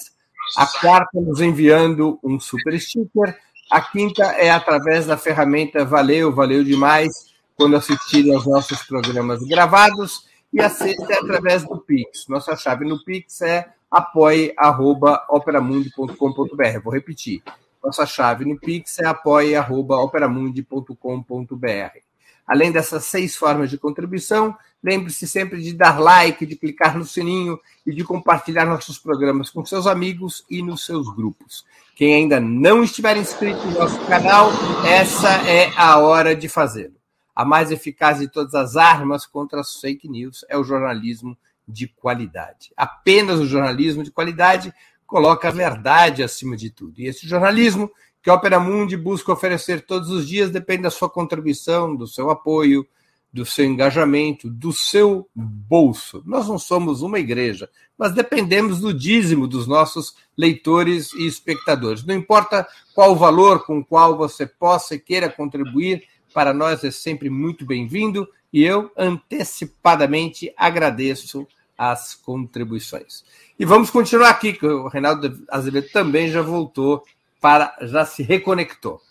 [0.58, 3.38] A quarta, nos enviando um super sticker.
[3.70, 10.31] A quinta é através da ferramenta Valeu, valeu demais, quando assistirem aos nossos programas gravados.
[10.54, 12.28] E a sexta é através do Pix.
[12.28, 16.80] Nossa chave no Pix é apoie.operamundi.com.br.
[16.84, 17.42] Vou repetir.
[17.84, 22.00] Nossa chave no Pix é apoie.operamundi.com.br.
[22.46, 27.58] Além dessas seis formas de contribuição, lembre-se sempre de dar like, de clicar no sininho
[27.86, 31.66] e de compartilhar nossos programas com seus amigos e nos seus grupos.
[31.96, 34.50] Quem ainda não estiver inscrito no nosso canal,
[34.86, 37.01] essa é a hora de fazê-lo.
[37.36, 41.88] A mais eficaz de todas as armas contra as fake news é o jornalismo de
[41.88, 42.72] qualidade.
[42.76, 44.74] Apenas o jornalismo de qualidade
[45.06, 47.00] coloca a verdade acima de tudo.
[47.00, 47.92] E esse jornalismo
[48.22, 52.30] que a Opera Mundi busca oferecer todos os dias depende da sua contribuição, do seu
[52.30, 52.86] apoio,
[53.34, 56.22] do seu engajamento, do seu bolso.
[56.26, 62.04] Nós não somos uma igreja, mas dependemos do dízimo dos nossos leitores e espectadores.
[62.04, 66.84] Não importa qual o valor com o qual você possa e queira contribuir, para nós
[66.84, 73.24] é sempre muito bem-vindo e eu antecipadamente agradeço as contribuições.
[73.58, 77.04] E vamos continuar aqui, que o Reinaldo Azevedo também já voltou
[77.40, 79.02] para, já se reconectou.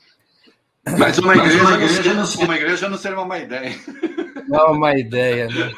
[0.99, 3.77] Mas uma igreja, uma igreja, não, uma igreja não seria uma má ideia.
[4.49, 5.73] Não é uma ideia, né?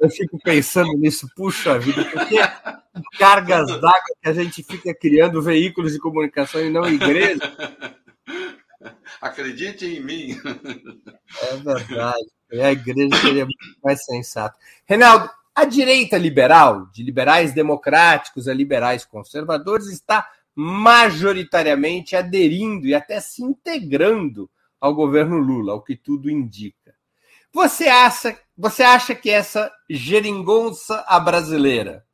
[0.00, 2.36] Eu fico pensando nisso, puxa vida, porque
[3.18, 7.40] cargas d'água que a gente fica criando veículos de comunicação e não igreja.
[9.20, 10.40] Acredite em mim.
[11.42, 12.26] É verdade.
[12.52, 14.56] A igreja seria muito mais sensata.
[14.84, 23.20] Reinaldo, a direita liberal, de liberais democráticos a liberais conservadores, está majoritariamente aderindo e até
[23.20, 26.94] se integrando ao governo Lula, ao que tudo indica.
[27.52, 32.04] Você acha, você acha que essa geringonça a brasileira,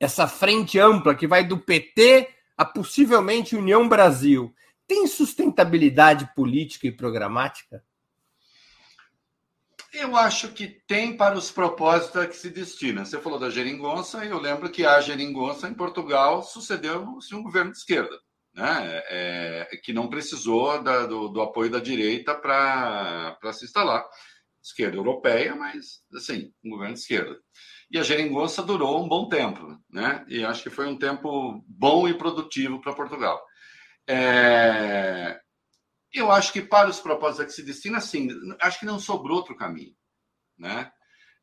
[0.00, 4.52] essa frente ampla que vai do PT a possivelmente União Brasil,
[4.88, 7.84] tem sustentabilidade política e programática?
[9.92, 13.04] Eu acho que tem para os propósitos a que se destina.
[13.04, 17.72] Você falou da geringonça, e eu lembro que a geringonça em Portugal sucedeu-se um governo
[17.72, 18.18] de esquerda,
[18.54, 19.02] né?
[19.08, 24.04] É, que não precisou da, do, do, apoio da direita para se instalar.
[24.62, 27.38] Esquerda europeia, mas, assim, um governo de esquerda.
[27.90, 30.24] E a geringonça durou um bom tempo, né?
[30.28, 33.42] E acho que foi um tempo bom e produtivo para Portugal.
[34.08, 35.38] É...
[36.12, 38.28] Eu acho que para os propósitos a que se destina, sim,
[38.60, 39.94] acho que não sobrou outro caminho.
[40.58, 40.90] Né?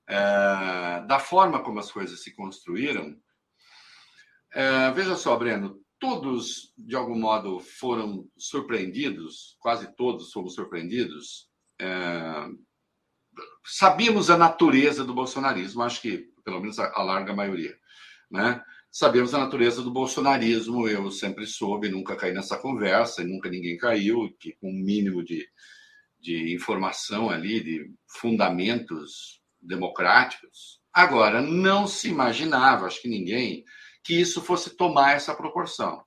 [0.08, 1.06] É...
[1.08, 3.16] Da forma como as coisas se construíram,
[4.52, 4.92] é...
[4.92, 11.48] veja só, Breno, todos, de algum modo, foram surpreendidos, quase todos fomos surpreendidos.
[11.80, 12.48] É...
[13.66, 17.78] Sabíamos a natureza do bolsonarismo, acho que pelo menos a, a larga maioria.
[18.32, 18.64] Né?
[18.96, 20.88] Sabemos a natureza do bolsonarismo.
[20.88, 25.22] Eu sempre soube, nunca caí nessa conversa, e nunca ninguém caiu, que com um mínimo
[25.22, 25.46] de,
[26.18, 30.80] de informação ali, de fundamentos democráticos.
[30.94, 33.66] Agora, não se imaginava, acho que ninguém,
[34.02, 36.02] que isso fosse tomar essa proporção.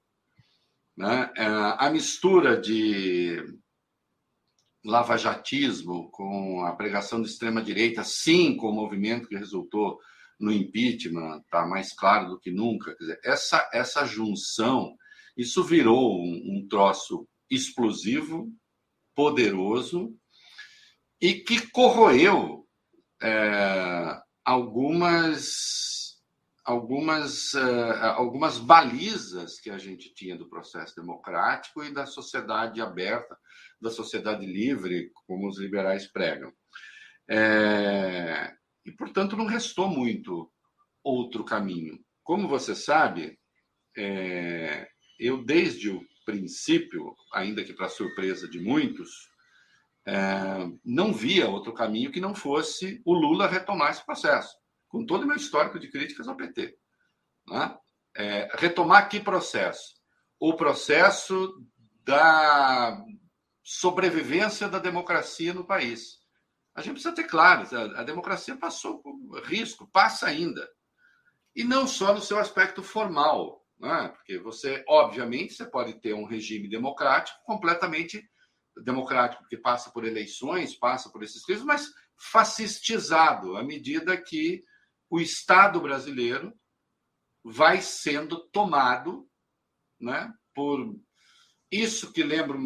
[0.96, 1.30] Né?
[1.36, 3.36] É, a mistura de
[4.82, 9.98] lavajatismo com a pregação de extrema-direita, sim, com o movimento que resultou
[10.38, 12.94] no impeachment, está mais claro do que nunca.
[12.96, 14.96] Quer dizer, essa, essa junção,
[15.36, 18.52] isso virou um, um troço explosivo,
[19.14, 20.14] poderoso,
[21.20, 22.66] e que corroeu
[23.20, 26.20] é, algumas,
[26.64, 33.36] algumas, uh, algumas balizas que a gente tinha do processo democrático e da sociedade aberta,
[33.80, 36.52] da sociedade livre, como os liberais pregam.
[37.28, 38.54] É,
[38.88, 40.50] e, portanto, não restou muito
[41.04, 41.98] outro caminho.
[42.22, 43.38] Como você sabe,
[43.96, 49.28] é, eu, desde o princípio, ainda que para surpresa de muitos,
[50.06, 50.14] é,
[50.84, 54.56] não via outro caminho que não fosse o Lula retomar esse processo,
[54.88, 56.76] com todo o meu histórico de críticas ao PT.
[57.46, 57.76] Né?
[58.16, 59.94] É, retomar que processo?
[60.40, 61.62] O processo
[62.04, 63.02] da
[63.62, 66.17] sobrevivência da democracia no país.
[66.78, 70.64] A gente precisa ter claro, a, a democracia passou por risco, passa ainda.
[71.56, 74.10] E não só no seu aspecto formal, né?
[74.14, 78.22] porque você, obviamente, você pode ter um regime democrático completamente
[78.84, 84.62] democrático que passa por eleições, passa por esses crimes, mas fascistizado à medida que
[85.10, 86.56] o Estado brasileiro
[87.42, 89.28] vai sendo tomado
[90.00, 90.94] né, por
[91.70, 92.56] isso que lembra,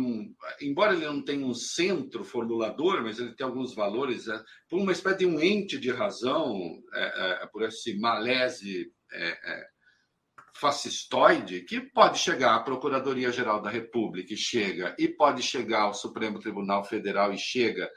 [0.61, 4.93] embora ele não tenha um centro formulador, mas ele tem alguns valores, é, por uma
[4.93, 9.67] espécie de um ente de razão, é, é, por esse malese é, é,
[10.55, 16.39] fascistoide que pode chegar à Procuradoria-Geral da República e chega, e pode chegar ao Supremo
[16.39, 17.91] Tribunal Federal e chega,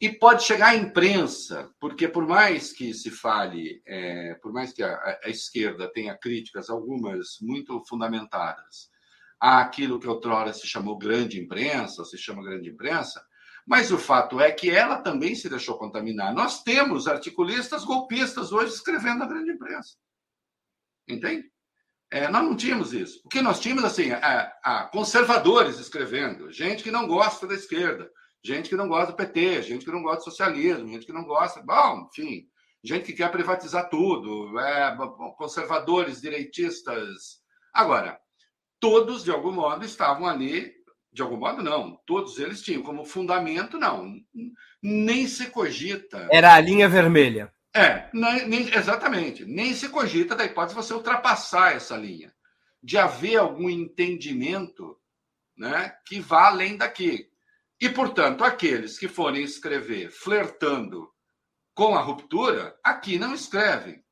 [0.00, 4.82] e pode chegar à imprensa, porque por mais que se fale, é, por mais que
[4.82, 8.90] a, a, esquerda tenha críticas, algumas muito fundamentadas,
[9.42, 13.20] àquilo que outrora se chamou grande imprensa, se chama grande imprensa,
[13.66, 16.32] mas o fato é que ela também se deixou contaminar.
[16.32, 19.96] Nós temos articulistas golpistas hoje escrevendo na grande imprensa.
[21.08, 21.50] Entende?
[22.08, 23.20] É, nós não tínhamos isso.
[23.24, 28.08] O que nós tínhamos, assim, é, é, conservadores escrevendo, gente que não gosta da esquerda,
[28.44, 31.24] gente que não gosta do PT, gente que não gosta do socialismo, gente que não
[31.24, 31.62] gosta.
[31.62, 32.46] Bom, enfim,
[32.84, 34.96] gente que quer privatizar tudo, é,
[35.36, 37.40] conservadores, direitistas.
[37.72, 38.20] Agora,
[38.82, 40.74] todos, de algum modo, estavam ali.
[41.12, 42.00] De algum modo, não.
[42.04, 44.12] Todos eles tinham como fundamento, não.
[44.82, 46.28] Nem se cogita.
[46.32, 47.54] Era a linha vermelha.
[47.74, 49.44] É, nem, exatamente.
[49.44, 52.34] Nem se cogita da hipótese de você ultrapassar essa linha,
[52.82, 54.98] de haver algum entendimento
[55.56, 57.28] né, que vá além daqui.
[57.80, 61.08] E, portanto, aqueles que forem escrever flertando
[61.72, 64.02] com a ruptura, aqui não escrevem.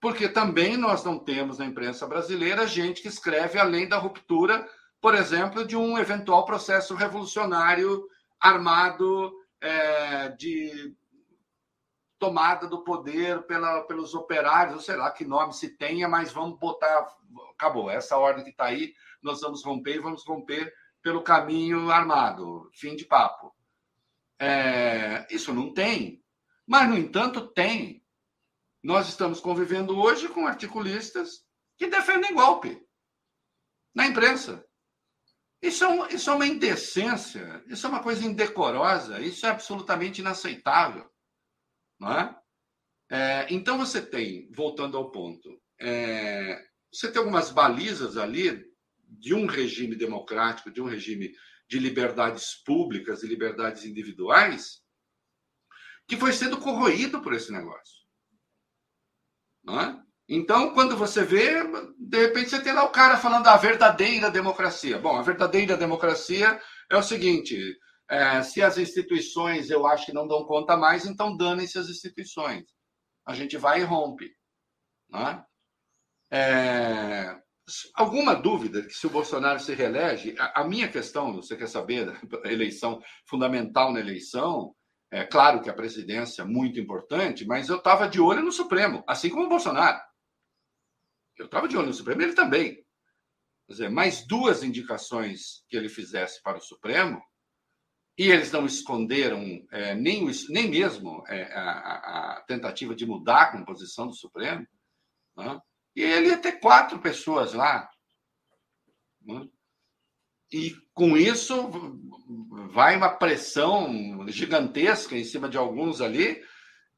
[0.00, 4.66] Porque também nós não temos na imprensa brasileira gente que escreve além da ruptura,
[5.00, 8.06] por exemplo, de um eventual processo revolucionário
[8.40, 10.94] armado é, de
[12.18, 16.58] tomada do poder pela, pelos operários, ou sei lá que nome se tenha, mas vamos
[16.58, 17.06] botar.
[17.52, 22.70] Acabou, essa ordem que está aí, nós vamos romper e vamos romper pelo caminho armado.
[22.74, 23.54] Fim de papo.
[24.38, 26.22] É, isso não tem.
[26.66, 27.99] Mas, no entanto, tem.
[28.82, 31.44] Nós estamos convivendo hoje com articulistas
[31.76, 32.80] que defendem golpe
[33.94, 34.64] na imprensa.
[35.62, 40.22] Isso é, um, isso é uma indecência, isso é uma coisa indecorosa, isso é absolutamente
[40.22, 41.08] inaceitável.
[41.98, 42.40] Não é?
[43.10, 48.64] É, então você tem, voltando ao ponto, é, você tem algumas balizas ali
[49.04, 51.34] de um regime democrático, de um regime
[51.68, 54.82] de liberdades públicas e liberdades individuais,
[56.08, 57.99] que foi sendo corroído por esse negócio.
[59.78, 59.96] É?
[60.28, 61.62] Então, quando você vê,
[61.98, 64.98] de repente você tem lá o cara falando da verdadeira democracia.
[64.98, 67.58] Bom, a verdadeira democracia é o seguinte:
[68.08, 72.64] é, se as instituições eu acho que não dão conta mais, então danem-se as instituições.
[73.26, 74.30] A gente vai e rompe.
[75.10, 75.44] Né?
[76.32, 77.36] É,
[77.94, 82.08] alguma dúvida que se o Bolsonaro se reelege, a, a, minha questão, você quer saber,
[82.44, 84.74] a eleição fundamental na eleição,
[85.10, 89.02] é claro que a presidência é muito importante, mas eu estava de olho no Supremo,
[89.08, 90.00] assim como o Bolsonaro.
[91.36, 92.74] Eu estava de olho no Supremo, ele também.
[93.66, 97.20] Quer dizer, mais duas indicações que ele fizesse para o Supremo,
[98.16, 103.52] e eles não esconderam é, nem, nem mesmo é, a, a, tentativa de mudar a
[103.52, 104.66] composição do Supremo.
[105.36, 105.60] Né?
[105.96, 107.88] E ele ia ter quatro pessoas lá.
[109.22, 109.48] Né?
[110.52, 111.70] E com isso
[112.72, 116.42] vai uma pressão gigantesca em cima de alguns ali,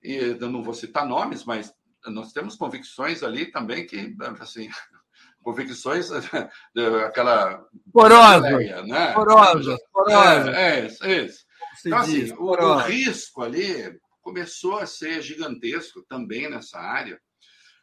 [0.02, 1.72] e eu não vou citar nomes, mas
[2.06, 4.68] nós temos convicções ali também que, assim,
[5.42, 6.10] convicções
[7.06, 8.50] aquela porosa,
[8.84, 9.12] né?
[9.12, 10.50] porosa, porosa.
[10.50, 11.44] É, é isso, é isso.
[11.86, 17.20] Então, assim, o, o, risco ali começou a ser gigantesco também nessa área.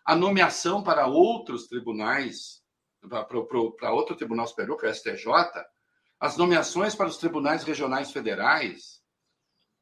[0.06, 2.62] A nomeação para outros tribunais,
[3.10, 5.26] para outro tribunal superior, que é o STJ,
[6.20, 9.02] as nomeações para os tribunais regionais federais.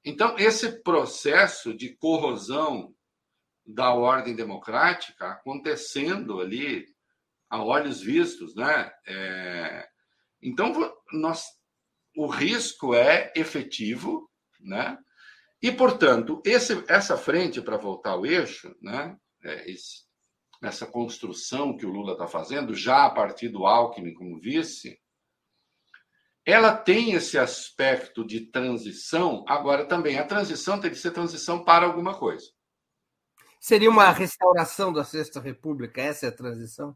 [0.05, 2.93] Então, esse processo de corrosão
[3.65, 6.85] da ordem democrática acontecendo ali
[7.49, 8.91] a olhos vistos, né?
[9.05, 9.87] É...
[10.41, 11.45] Então, nós,
[12.15, 14.29] o risco é efetivo,
[14.59, 14.97] né?
[15.61, 19.17] E, portanto, esse, essa frente para voltar ao eixo, né?
[19.43, 20.05] É, esse,
[20.63, 24.99] essa construção que o Lula está fazendo, já a partir do Alckmin como vice,
[26.47, 29.43] ela tem esse aspecto de transição.
[29.49, 32.45] Agora, também, a transição tem que ser transição para alguma coisa.
[33.59, 36.01] Seria uma restauração da Sexta República?
[36.01, 36.95] Essa é a transição?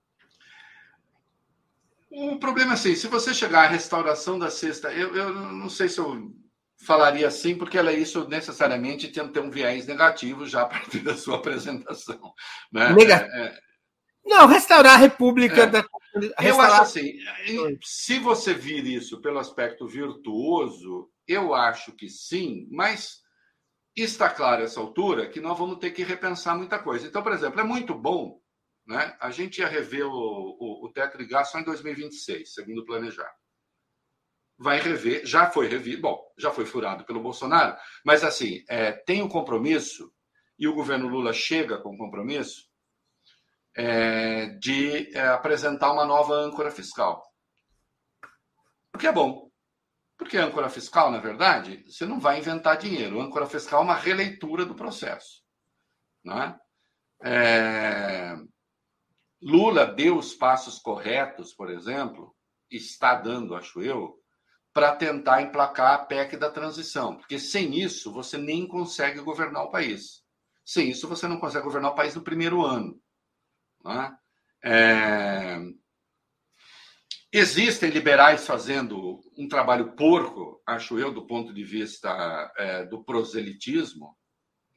[2.10, 5.89] O problema é assim: se você chegar à restauração da Sexta, eu, eu não sei
[5.89, 6.34] se eu
[6.86, 10.68] falaria assim, porque ela é isso necessariamente tem que ter um viés negativo já a
[10.68, 12.34] partir da sua apresentação.
[12.72, 12.93] Né?
[12.93, 13.36] Negativo.
[13.36, 13.70] É, é...
[14.24, 15.67] Não, restaurar a República é.
[15.67, 15.86] da.
[16.38, 16.45] Restaurar...
[16.45, 17.19] Eu acho assim:
[17.82, 23.22] se você vir isso pelo aspecto virtuoso, eu acho que sim, mas
[23.95, 27.07] está claro essa altura que nós vamos ter que repensar muita coisa.
[27.07, 28.39] Então, por exemplo, é muito bom.
[28.86, 29.15] Né?
[29.19, 33.41] A gente ia rever o, o, o teto de gás só em 2026, segundo planejado
[34.61, 39.24] vai rever, já foi revido, bom, já foi furado pelo Bolsonaro, mas assim, é, tem
[39.24, 40.13] o um compromisso,
[40.57, 42.69] e o governo Lula chega com o compromisso,
[43.76, 47.24] é, de é, apresentar uma nova âncora fiscal.
[48.93, 49.49] O que é bom.
[50.17, 53.22] Porque âncora fiscal, na verdade, você não vai inventar dinheiro.
[53.22, 55.41] âncora fiscal é uma releitura do processo.
[56.24, 56.55] Né?
[57.24, 58.36] É...
[59.41, 62.36] Lula deu os passos corretos, por exemplo,
[62.69, 64.22] está dando, acho eu,
[64.74, 69.72] para tentar emplacar a PEC da transição, porque sem isso você nem consegue governar o
[69.72, 70.24] país.
[70.63, 73.01] Sem isso você não consegue governar o país no primeiro ano.
[73.84, 74.16] Né?
[74.64, 75.58] É...
[77.34, 84.18] Existem liberais fazendo um trabalho porco, acho eu, do ponto de vista é, do proselitismo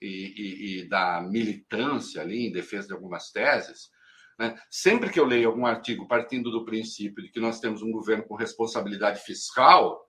[0.01, 3.91] e, e, e, da militância ali em defesa de algumas teses,
[4.39, 4.57] né?
[4.71, 8.25] Sempre que eu leio algum artigo partindo do princípio de que nós temos um governo
[8.25, 10.01] com responsabilidade fiscal,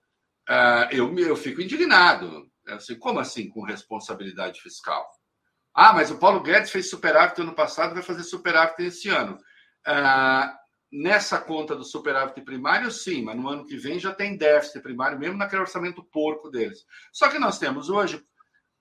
[0.48, 2.48] uh, eu, eu fico indignado.
[2.66, 5.08] Assim, como assim com responsabilidade fiscal?
[5.78, 9.36] Ah, mas o Paulo Guedes fez superávit ano passado, vai fazer superávit esse ano.
[9.86, 10.50] Uh,
[10.90, 15.18] nessa conta do superávit primário, sim, mas no ano que vem já tem déficit primário,
[15.18, 16.78] mesmo naquele orçamento porco deles.
[17.12, 18.24] Só que nós temos hoje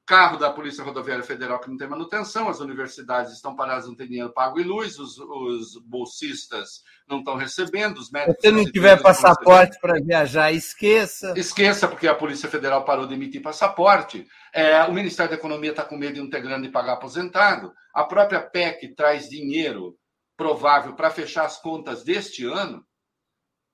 [0.06, 4.08] carro da Polícia Rodoviária Federal que não tem manutenção, as universidades estão paradas, não tem
[4.08, 8.38] dinheiro pago e luz, os, os bolsistas não estão recebendo, os médicos.
[8.40, 11.34] Se não tiver passaporte para viajar, esqueça.
[11.36, 14.28] Esqueça, porque a Polícia Federal parou de emitir passaporte.
[14.54, 17.74] É, o Ministério da Economia está com medo de não ter grana de pagar aposentado.
[17.94, 19.98] A própria PEC traz dinheiro
[20.38, 22.86] provável para fechar as contas deste ano.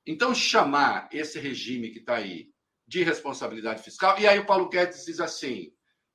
[0.08, 2.48] Então, chamar esse regime que está aí
[2.88, 4.18] de responsabilidade fiscal.
[4.18, 5.72] E aí o Paulo Guedes diz assim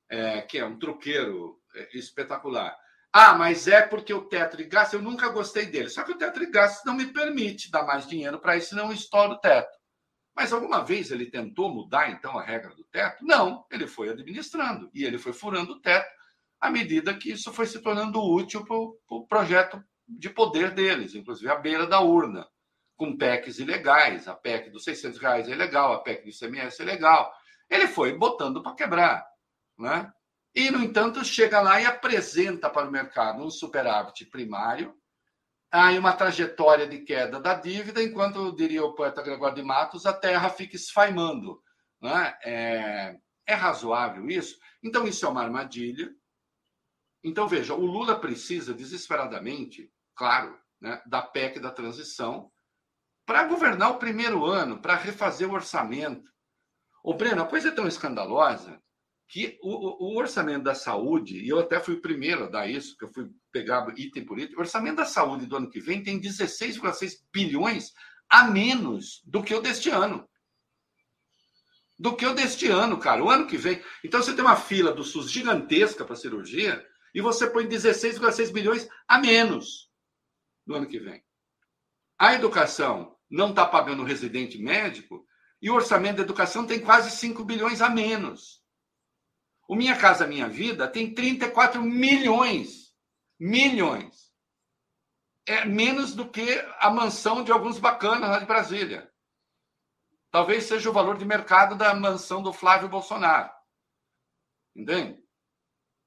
[0.09, 2.75] é, que é um truqueiro é, espetacular.
[3.11, 5.89] Ah, mas é porque o teto de gastos, eu nunca gostei dele.
[5.89, 8.87] Só que o teto de gastos não me permite dar mais dinheiro para isso, senão
[8.87, 9.75] eu estouro o teto.
[10.35, 13.25] Mas alguma vez ele tentou mudar, então, a regra do teto?
[13.25, 16.07] Não, ele foi administrando e ele foi furando o teto
[16.59, 21.15] à medida que isso foi se tornando útil para o pro projeto de poder deles,
[21.15, 22.47] inclusive à beira da urna,
[22.95, 24.27] com PECs ilegais.
[24.27, 27.31] A PEC dos 600 reais é legal, a PEC do ICMS é legal.
[27.69, 29.25] Ele foi botando para quebrar.
[29.77, 30.11] Né?
[30.55, 34.95] E, no entanto, chega lá e apresenta para o mercado um superávit primário,
[35.71, 40.13] aí uma trajetória de queda da dívida, enquanto, diria o poeta Gregório de Matos, a
[40.13, 41.61] terra fica esfaimando.
[42.01, 42.37] Né?
[42.43, 44.57] É, é razoável isso?
[44.83, 46.09] Então, isso é uma armadilha.
[47.23, 52.51] Então, veja, o Lula precisa desesperadamente, claro, né, da PEC da transição
[53.25, 56.31] para governar o primeiro ano, para refazer o orçamento.
[57.03, 58.81] O Breno, a coisa é tão escandalosa
[59.27, 62.95] que o, o, orçamento da saúde, e eu até fui o primeiro a dar isso,
[62.97, 66.01] que eu fui pegar item por item, o orçamento da saúde do ano que vem
[66.01, 67.91] tem 16,6 bilhões
[68.29, 70.27] a menos do que o deste ano.
[71.99, 73.23] Do que o deste ano, cara.
[73.23, 73.81] O ano que vem.
[74.03, 78.87] Então você tem uma fila do SUS gigantesca para cirurgia e você põe 16,6 bilhões
[79.07, 79.89] a menos.
[80.65, 81.23] no ano que vem.
[82.19, 85.25] A educação não está pagando residente médico
[85.61, 88.56] e o orçamento da educação tem quase 5 bilhões a menos.
[89.67, 92.95] O Minha Casa Minha Vida tem 34 milhões.
[93.39, 94.31] Milhões.
[95.45, 99.11] É menos do que a mansão de alguns bacanas lá de Brasília.
[100.31, 103.49] Talvez seja o valor de mercado da mansão do Flávio Bolsonaro.
[104.75, 105.21] Entende?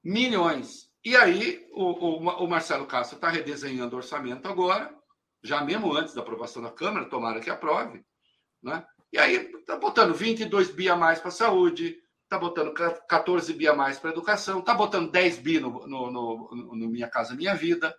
[0.02, 0.90] Milhões.
[1.04, 4.94] E aí, o, o, o Marcelo Castro está redesenhando o orçamento agora,
[5.42, 8.04] já mesmo antes da aprovação da Câmara, tomara que aprove.
[8.62, 8.86] Né?
[9.12, 11.98] E aí, está botando 22 bi a mais para a saúde,
[12.30, 16.10] está botando 14 bi a mais para a educação, está botando 10 bi no, no,
[16.12, 17.92] no, no, Minha Casa Minha Vida.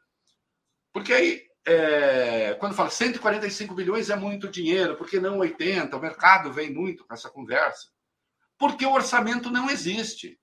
[0.93, 5.95] Porque aí, é, quando fala 145 bilhões é muito dinheiro, por que não 80?
[5.95, 7.89] O mercado vem muito com essa conversa.
[8.57, 10.39] Porque o orçamento não existe.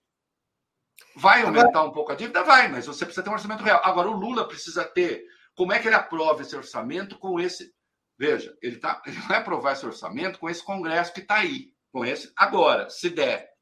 [1.17, 2.45] Vai aumentar um pouco a dívida?
[2.45, 3.81] Vai, mas você precisa ter um orçamento real.
[3.83, 5.25] Agora, o Lula precisa ter.
[5.55, 7.73] Como é que ele aprova esse orçamento com esse.
[8.19, 11.73] Veja, ele, tá, ele vai aprovar esse orçamento com esse Congresso que está aí.
[11.91, 13.58] Com esse agora, se der.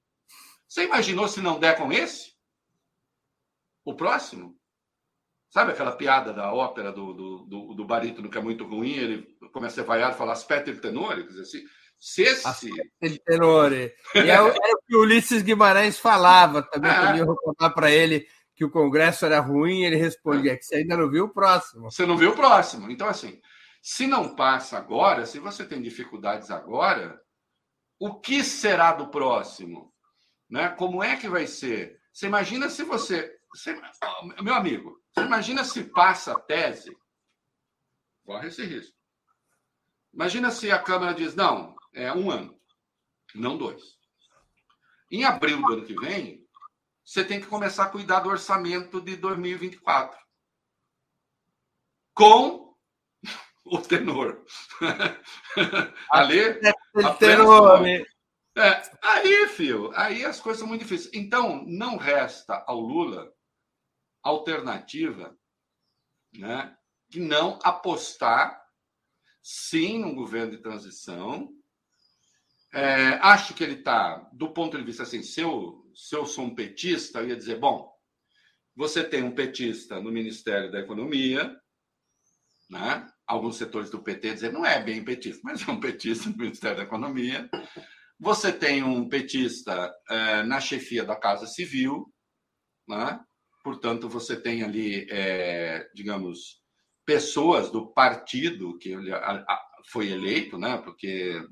[0.68, 2.34] Você imaginou se não der com esse?
[3.84, 4.56] O próximo?
[5.48, 8.92] Sabe aquela piada da ópera do, do, do, do barítono que é muito ruim?
[8.92, 11.22] Ele começa a vaiar e falar aspetto il tenore?
[11.22, 11.64] Quer dizer, assim,
[11.98, 12.70] se esse.
[13.24, 13.94] Tenore.
[14.14, 16.94] E é, o, é o que o Ulisses Guimarães falava também, é.
[16.94, 20.56] quando eu contar para ele que o Congresso era ruim, ele respondia é.
[20.56, 21.90] que você ainda não viu o próximo.
[21.90, 22.90] Você não viu o próximo.
[22.90, 23.40] Então, assim,
[23.82, 27.20] se não passa agora, se você tem dificuldades agora,
[27.98, 29.92] o que será do próximo?
[30.48, 30.68] Né?
[30.70, 32.00] Como é que vai ser?
[32.12, 33.80] Você imagina se você, você.
[34.42, 36.96] Meu amigo, você imagina se passa a tese,
[38.24, 38.96] corre esse risco.
[40.12, 42.58] Imagina se a Câmara diz, não, é um ano,
[43.34, 43.96] não dois.
[45.10, 46.46] Em abril do ano que vem,
[47.04, 50.18] você tem que começar a cuidar do orçamento de 2024.
[52.14, 52.74] Com
[53.64, 54.44] o tenor.
[56.10, 56.60] Ali.
[56.94, 57.82] O tenor.
[58.56, 61.12] É, aí, filho, aí as coisas são muito difíceis.
[61.12, 63.30] Então, não resta ao Lula
[64.22, 65.36] alternativa
[66.32, 66.74] né,
[67.10, 68.60] que não apostar,
[69.42, 71.52] sim, num governo de transição.
[72.72, 76.46] É, acho que ele está, do ponto de vista assim, se eu, se eu sou
[76.46, 77.94] um petista, eu ia dizer, bom,
[78.74, 81.54] você tem um petista no Ministério da Economia,
[82.70, 83.06] né?
[83.26, 86.76] alguns setores do PT dizem, não é bem petista, mas é um petista no Ministério
[86.76, 87.48] da Economia.
[88.18, 92.06] Você tem um petista é, na chefia da Casa Civil,
[92.88, 93.20] né?
[93.62, 96.62] portanto, você tem ali, é, digamos,
[97.04, 99.12] pessoas do partido que ele
[99.90, 100.78] foi eleito, né?
[100.78, 101.44] porque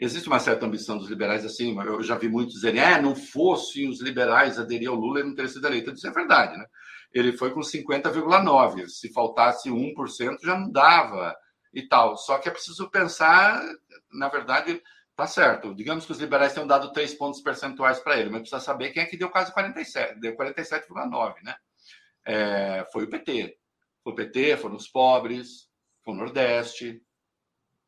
[0.00, 3.88] existe uma certa ambição dos liberais, assim, eu já vi muitos dizerem, é, não fossem
[3.88, 5.92] os liberais aderir ao Lula, ele não teria sido eleito.
[5.92, 6.64] Isso é verdade, né?
[7.12, 11.34] Ele foi com 50,9%, se faltasse 1% já não dava
[11.72, 12.16] e tal.
[12.16, 13.62] Só que é preciso pensar,
[14.12, 14.82] na verdade,
[15.18, 15.74] Tá certo.
[15.74, 19.02] Digamos que os liberais tenham dado três pontos percentuais para ele, mas precisa saber quem
[19.02, 21.56] é que deu quase 47, deu 47,9, né?
[22.24, 23.58] É, foi o PT.
[24.04, 25.68] Foi o PT, foram os pobres,
[26.04, 27.02] foi o Nordeste.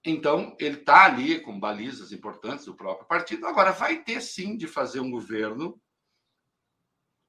[0.05, 3.47] Então, ele está ali com balizas importantes do próprio partido.
[3.47, 5.81] Agora, vai ter sim de fazer um governo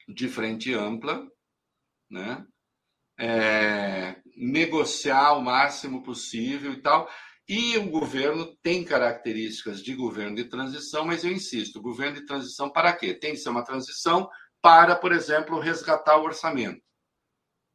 [0.10, 1.30] de frente ampla,
[2.10, 2.44] né?
[3.20, 7.08] É, negociar o máximo possível e tal.
[7.54, 12.70] E o governo tem características de governo de transição, mas eu insisto, governo de transição
[12.70, 13.14] para quê?
[13.14, 14.30] Tem que ser uma transição
[14.62, 16.82] para, por exemplo, resgatar o orçamento.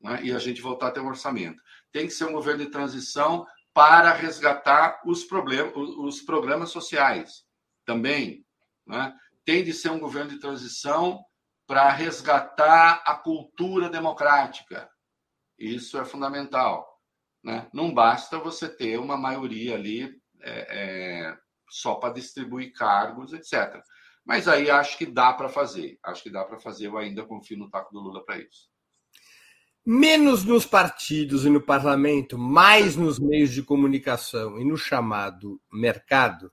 [0.00, 0.20] Né?
[0.22, 1.62] E a gente voltar a ter um orçamento.
[1.92, 7.44] Tem que ser um governo de transição para resgatar os, problemas, os programas sociais
[7.84, 8.46] também.
[8.86, 9.14] Né?
[9.44, 11.22] Tem de ser um governo de transição
[11.66, 14.88] para resgatar a cultura democrática.
[15.58, 16.95] Isso é fundamental.
[17.46, 17.68] Né?
[17.72, 21.36] Não basta você ter uma maioria ali é, é,
[21.70, 23.80] só para distribuir cargos, etc.
[24.24, 25.96] Mas aí acho que dá para fazer.
[26.02, 26.88] Acho que dá para fazer.
[26.88, 28.68] Eu ainda confio no taco do Lula para isso.
[29.86, 36.50] Menos nos partidos e no parlamento, mais nos meios de comunicação e no chamado mercado,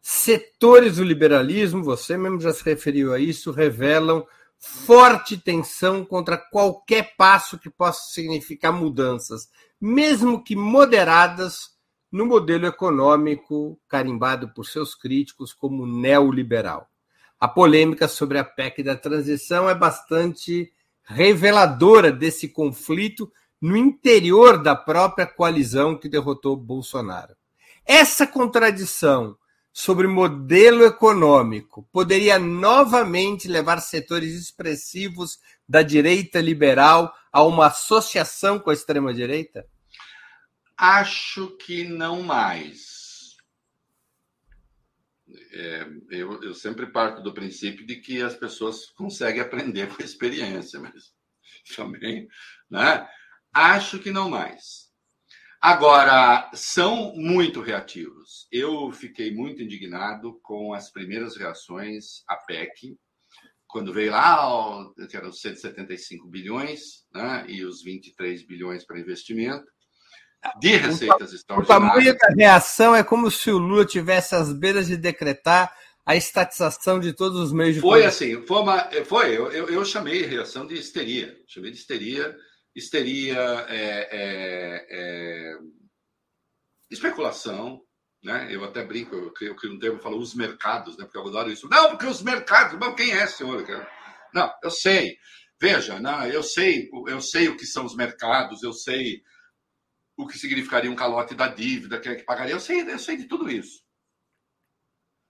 [0.00, 4.24] setores do liberalismo, você mesmo já se referiu a isso, revelam
[4.56, 9.50] forte tensão contra qualquer passo que possa significar mudanças,
[9.82, 11.72] mesmo que moderadas,
[12.10, 16.88] no modelo econômico carimbado por seus críticos como neoliberal.
[17.40, 20.72] A polêmica sobre a PEC da transição é bastante
[21.02, 27.34] reveladora desse conflito no interior da própria coalizão que derrotou Bolsonaro.
[27.84, 29.36] Essa contradição
[29.72, 38.70] sobre modelo econômico poderia novamente levar setores expressivos da direita liberal a uma associação com
[38.70, 39.66] a extrema-direita?
[40.82, 43.36] Acho que não mais.
[45.52, 50.04] É, eu, eu sempre parto do princípio de que as pessoas conseguem aprender com a
[50.04, 51.14] experiência, mas
[51.76, 52.26] também,
[52.68, 53.08] né?
[53.52, 54.90] Acho que não mais.
[55.60, 58.48] Agora, são muito reativos.
[58.50, 62.98] Eu fiquei muito indignado com as primeiras reações à PEC,
[63.68, 69.71] quando veio lá, que eram 175 bilhões, né, e os 23 bilhões para investimento,
[70.60, 71.64] de receitas extraordinárias.
[71.64, 75.72] O tamanho da reação é como se o Lula tivesse às beiras de decretar
[76.04, 79.84] a estatização de todos os meios de Foi assim, foi, uma, foi eu, eu, eu
[79.84, 82.36] chamei reação de histeria, chamei de histeria,
[82.74, 85.58] histeria, é, é, é,
[86.90, 87.80] especulação,
[88.22, 88.48] né?
[88.50, 91.04] Eu até brinco, eu crio, eu crio um termo, eu falo os mercados, né?
[91.04, 91.68] Porque eu adoro isso.
[91.68, 93.64] Não, porque os mercados, mas quem é, senhor?
[94.34, 95.16] Não, eu sei.
[95.60, 99.22] Veja, não, eu sei, eu sei o que são os mercados, eu sei
[100.16, 103.16] o que significaria um calote da dívida, quem é que pagaria, eu sei, eu sei
[103.16, 103.82] de tudo isso.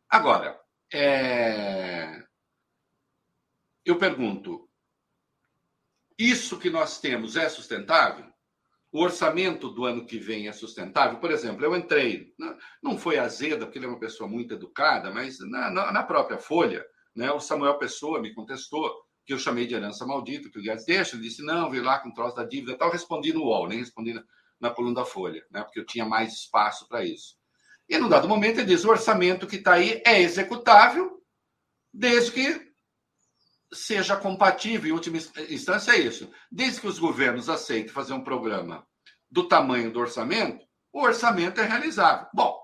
[0.08, 0.60] Agora,
[0.92, 2.22] é...
[3.84, 4.68] eu pergunto,
[6.18, 8.30] isso que nós temos é sustentável?
[8.92, 11.18] O orçamento do ano que vem é sustentável?
[11.18, 12.34] Por exemplo, eu entrei,
[12.82, 16.84] não foi azeda, porque ele é uma pessoa muito educada, mas na, na própria Folha,
[17.16, 18.92] né, o Samuel Pessoa me contestou
[19.24, 22.00] que eu chamei de herança maldita, que o Guedes deixa, ele disse, não, veio lá
[22.00, 24.22] com troço da dívida tal, respondi no UOL, nem respondi na,
[24.62, 27.36] na coluna da Folha, né, porque eu tinha mais espaço para isso.
[27.88, 31.20] E, num dado momento, ele diz, o orçamento que está aí é executável,
[31.92, 32.72] desde que
[33.74, 36.30] seja compatível, em última instância, é isso.
[36.50, 38.86] Desde que os governos aceitem fazer um programa
[39.28, 42.28] do tamanho do orçamento, o orçamento é realizável.
[42.32, 42.62] Bom,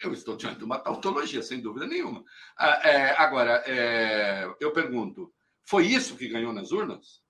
[0.00, 2.22] eu estou diante de uma tautologia, sem dúvida nenhuma.
[2.56, 5.32] Ah, é, agora, é, eu pergunto,
[5.64, 7.20] foi isso que ganhou nas urnas?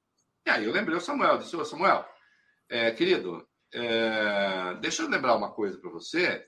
[0.44, 2.06] E aí eu lembrei o Samuel, disse, ô Samuel,
[2.68, 6.46] é, querido, é, deixa eu lembrar uma coisa para você,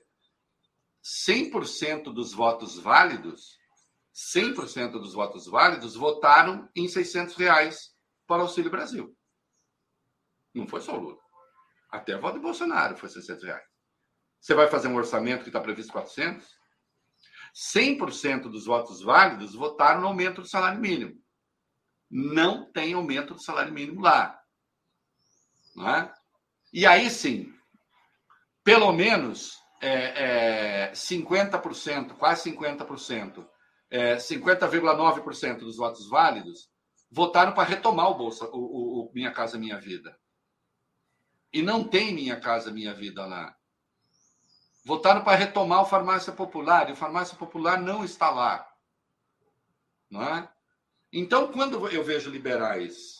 [1.27, 3.59] 100% dos votos válidos
[4.13, 7.95] 100% dos votos válidos votaram em 600 reais
[8.27, 9.15] para o Auxílio Brasil.
[10.53, 11.19] Não foi só o Lula.
[11.89, 13.63] Até o voto de Bolsonaro foi 600 reais.
[14.39, 16.45] Você vai fazer um orçamento que está previsto 400?
[17.75, 21.19] 100% dos votos válidos votaram no aumento do salário mínimo.
[22.09, 24.39] Não tem aumento do salário mínimo lá.
[25.75, 26.13] Não é?
[26.71, 27.51] E aí sim,
[28.63, 33.47] pelo menos é, é, 50%, quase 50%
[33.89, 36.69] é, 50,9% dos votos válidos
[37.11, 40.15] votaram para retomar o Bolsa, o, o, Minha Casa Minha Vida.
[41.51, 43.55] E não tem Minha Casa Minha Vida lá.
[44.85, 48.67] Votaram para retomar o Farmácia Popular, e o Farmácia Popular não está lá.
[50.09, 50.47] Não é?
[51.11, 53.18] Então, quando eu vejo liberais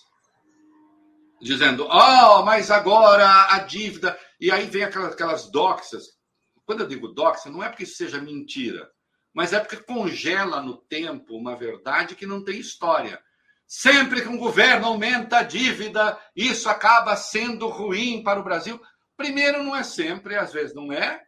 [1.42, 4.18] dizendo, oh, mas agora a dívida.
[4.40, 6.18] E aí vem aquelas, aquelas doxas.
[6.66, 8.90] Quando eu digo doxa, não é porque isso seja mentira
[9.34, 13.22] mas é porque congela no tempo uma verdade que não tem história.
[13.66, 18.82] Sempre que um governo aumenta a dívida, isso acaba sendo ruim para o Brasil.
[19.16, 21.24] Primeiro, não é sempre, às vezes não é.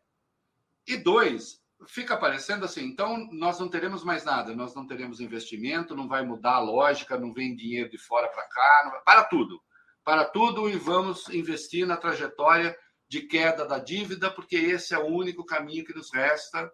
[0.88, 5.96] E dois, fica parecendo assim, então nós não teremos mais nada, nós não teremos investimento,
[5.96, 9.62] não vai mudar a lógica, não vem dinheiro de fora para cá, para tudo.
[10.04, 12.78] Para tudo e vamos investir na trajetória
[13.08, 16.72] de queda da dívida, porque esse é o único caminho que nos resta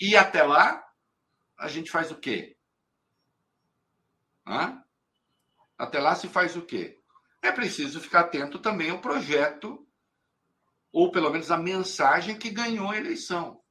[0.00, 0.84] e até lá,
[1.56, 2.56] a gente faz o quê?
[4.46, 4.82] Hã?
[5.78, 7.00] Até lá se faz o quê?
[7.42, 9.86] É preciso ficar atento também ao projeto,
[10.92, 13.62] ou pelo menos a mensagem que ganhou a eleição.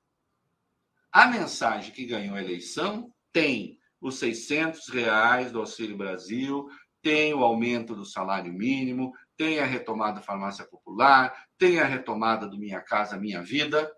[1.12, 6.68] A mensagem que ganhou a eleição tem os 600 reais do Auxílio Brasil,
[7.04, 12.48] tem o aumento do salário mínimo, tem a retomada da farmácia popular, tem a retomada
[12.48, 13.92] do Minha Casa Minha Vida.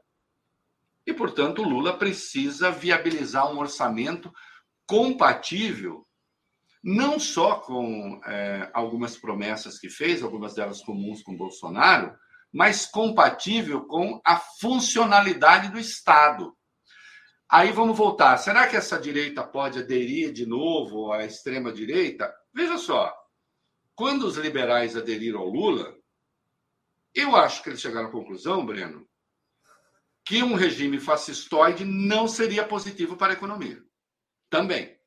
[1.06, 4.34] E, portanto, o Lula precisa viabilizar um orçamento
[4.88, 6.06] compatível
[6.84, 12.16] não só com é, algumas promessas que fez, algumas delas comuns com Bolsonaro,
[12.54, 16.56] mas compatível com a funcionalidade do Estado.
[17.50, 18.38] Aí vamos voltar.
[18.38, 22.32] Será que essa direita pode aderir de novo à extrema-direita?
[22.56, 23.14] Veja só,
[23.94, 25.94] quando os liberais aderiram ao Lula,
[27.14, 29.06] eu acho que eles chegaram à conclusão, Breno,
[30.26, 33.84] que um regime fascistoide não seria positivo para a economia.
[34.50, 34.98] Também.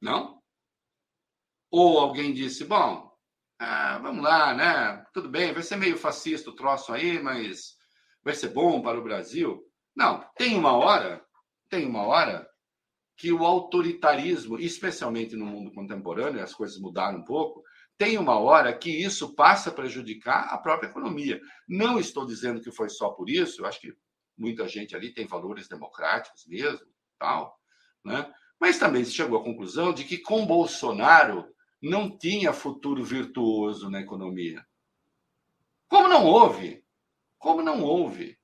[0.00, 0.42] Não?
[1.70, 3.14] Ou alguém disse, bom,
[3.58, 5.04] ah, vamos lá, né?
[5.12, 7.76] Tudo bem, vai ser meio fascista o troço aí, mas
[8.24, 9.62] vai ser bom para o Brasil.
[9.94, 11.22] Não, tem uma hora,
[11.68, 12.50] tem uma hora
[13.16, 17.62] que o autoritarismo, especialmente no mundo contemporâneo, as coisas mudaram um pouco,
[17.96, 21.40] tem uma hora que isso passa a prejudicar a própria economia.
[21.68, 23.94] Não estou dizendo que foi só por isso, eu acho que
[24.36, 26.86] muita gente ali tem valores democráticos mesmo,
[27.18, 27.58] tal,
[28.04, 28.32] né?
[28.58, 34.00] Mas também se chegou à conclusão de que com Bolsonaro não tinha futuro virtuoso na
[34.00, 34.64] economia.
[35.88, 36.84] Como não houve?
[37.38, 38.38] Como não houve?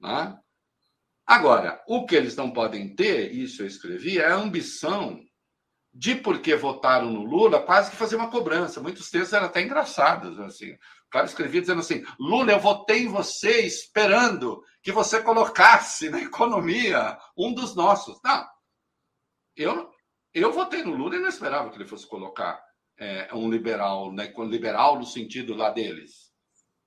[0.00, 0.38] Né?
[1.28, 5.20] Agora, o que eles não podem ter, isso eu escrevi, é a ambição
[5.92, 8.80] de porque votaram no Lula, quase que fazer uma cobrança.
[8.80, 10.40] Muitos textos eram até engraçados.
[10.40, 10.72] Assim.
[10.72, 16.18] O cara escrevia dizendo assim: Lula, eu votei em você esperando que você colocasse na
[16.22, 18.18] economia um dos nossos.
[18.24, 18.46] Não.
[19.54, 19.90] Eu,
[20.32, 22.58] eu votei no Lula e não esperava que ele fosse colocar
[22.96, 26.32] é, um liberal, né, liberal no sentido lá deles.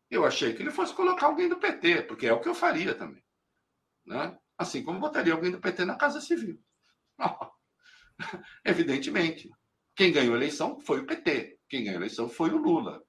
[0.10, 2.96] Eu achei que ele fosse colocar alguém do PT, porque é o que eu faria
[2.96, 3.22] também.
[4.06, 4.38] Né?
[4.58, 6.60] Assim como botaria alguém do PT na Casa Civil.
[8.66, 9.50] Evidentemente.
[9.96, 11.60] Quem ganhou a eleição foi o PT.
[11.70, 13.04] Quem ganhou a eleição foi o Lula.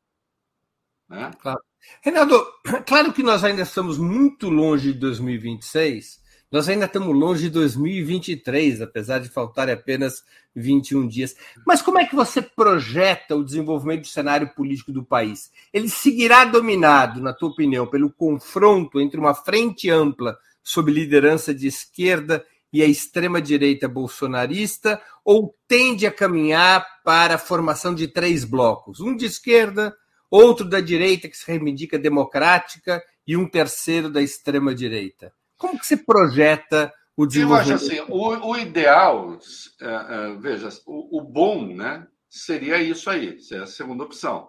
[1.08, 1.30] Né?
[1.38, 1.60] Claro.
[2.02, 2.46] Renato,
[2.86, 8.82] claro que nós ainda estamos muito longe de 2026, nós ainda estamos longe de 2023,
[8.82, 10.22] apesar de faltar apenas
[10.54, 11.34] 21 dias.
[11.66, 15.50] Mas como é que você projeta o desenvolvimento do cenário político do país?
[15.72, 21.66] Ele seguirá dominado, na tua opinião, pelo confronto entre uma frente ampla sob liderança de
[21.66, 29.00] esquerda e a extrema-direita bolsonarista, ou tende a caminhar para a formação de três blocos:
[29.00, 29.94] um de esquerda,
[30.30, 35.32] outro da direita, que se reivindica democrática, e um terceiro da extrema-direita?
[35.56, 37.70] Como que se projeta o desenvolvimento?
[37.70, 43.08] Eu acho assim: o, o ideal, uh, uh, veja, o, o, bom né, seria isso
[43.10, 44.48] aí, seria a segunda opção.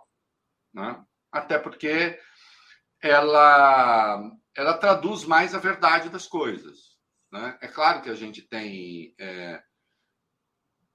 [0.74, 1.00] Né?
[1.32, 2.18] Até porque
[3.02, 6.94] ela, ela traduz mais a verdade das coisas.
[7.32, 7.58] Né?
[7.62, 9.16] É claro que a gente tem.
[9.20, 9.62] É...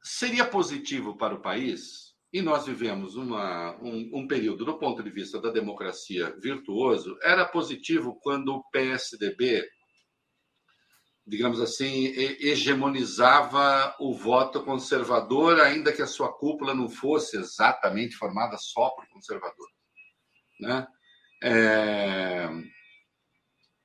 [0.02, 5.10] Seria positivo para o país, e nós vivemos uma, um, um, período, do ponto de
[5.10, 7.18] vista da democracia, virtuoso.
[7.22, 9.68] Era positivo quando o PSDB,
[11.26, 12.06] digamos assim,
[12.40, 19.08] hegemonizava o voto conservador, ainda que a sua cúpula não fosse exatamente formada só por
[19.08, 19.74] conservadores.
[20.60, 20.86] Né?
[21.42, 22.48] É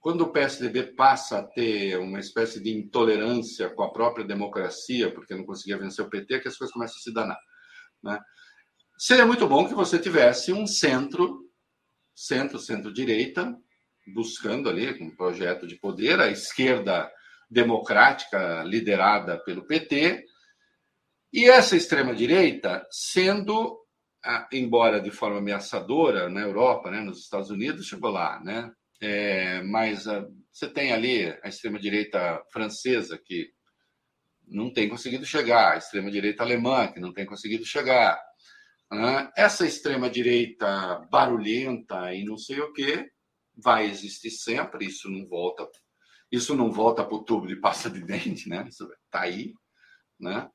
[0.03, 5.33] quando o PSDB passa a ter uma espécie de intolerância com a própria democracia, porque
[5.33, 7.39] não conseguia vencer o PT, que as coisas começam a se danar.
[8.03, 8.19] Né?
[8.97, 11.49] Seria muito bom que você tivesse um centro,
[12.13, 13.57] centro, centro-direita,
[14.13, 17.09] buscando ali um projeto de poder, a esquerda
[17.49, 20.25] democrática liderada pelo PT,
[21.31, 23.79] e essa extrema-direita sendo,
[24.51, 28.69] embora de forma ameaçadora na Europa, né, nos Estados Unidos, chegou lá, né?
[29.01, 33.49] É, mas uh, você tem ali a extrema-direita francesa, que
[34.47, 38.21] não tem conseguido chegar, a extrema-direita alemã, que não tem conseguido chegar.
[38.91, 39.31] Né?
[39.35, 43.09] Essa extrema-direita barulhenta e não sei o quê
[43.55, 45.67] vai existir sempre, isso não volta.
[46.31, 48.65] Isso não volta para o tubo de pasta de dente, né?
[48.67, 49.53] Isso está aí,
[50.19, 50.49] né?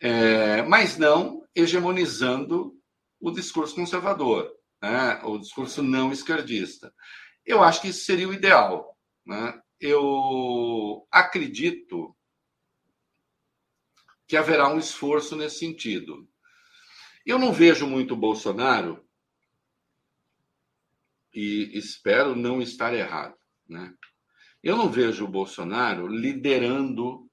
[0.00, 2.72] É, mas não hegemonizando
[3.20, 4.48] o discurso conservador,
[4.80, 5.20] né?
[5.24, 6.92] o discurso não esquerdista.
[7.44, 8.96] Eu acho que isso seria o ideal.
[9.26, 9.60] Né?
[9.80, 12.16] Eu acredito
[14.26, 16.28] que haverá um esforço nesse sentido.
[17.24, 19.08] Eu não vejo muito Bolsonaro,
[21.32, 23.36] e espero não estar errado,
[23.68, 23.94] né?
[24.62, 27.30] Eu não vejo o Bolsonaro liderando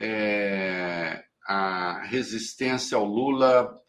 [0.00, 3.81] é, a resistência ao Lula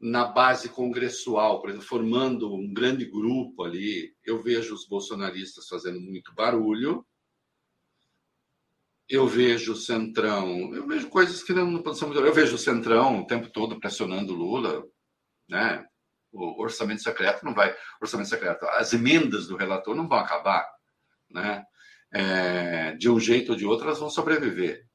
[0.00, 4.14] na base congressual, por exemplo, formando um grande grupo ali.
[4.24, 7.04] Eu vejo os bolsonaristas fazendo muito barulho.
[9.08, 12.22] Eu vejo o Centrão, eu vejo coisas que não, não são muito.
[12.22, 14.84] Eu vejo o Centrão o tempo todo pressionando Lula,
[15.48, 15.84] né?
[16.30, 17.74] O orçamento secreto não vai.
[18.02, 20.68] Orçamento secreto, as emendas do relator não vão acabar,
[21.30, 21.64] né?
[22.12, 24.86] É, de um jeito ou de outro, elas vão sobreviver,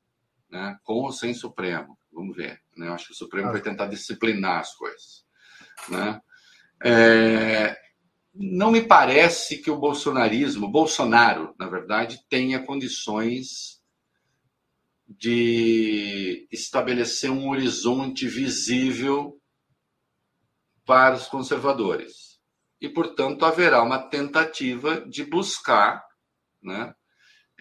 [0.50, 0.78] né?
[0.84, 1.98] Com ou sem Supremo.
[2.12, 2.63] Vamos ver.
[2.76, 2.88] Né?
[2.88, 5.26] Eu acho que o Supremo vai tentar disciplinar as coisas.
[5.90, 6.22] Né?
[6.84, 7.78] É,
[8.34, 13.82] não me parece que o bolsonarismo, Bolsonaro, na verdade, tenha condições
[15.08, 19.40] de estabelecer um horizonte visível
[20.86, 22.40] para os conservadores.
[22.82, 26.04] E, portanto, haverá uma tentativa de buscar
[26.62, 26.94] né,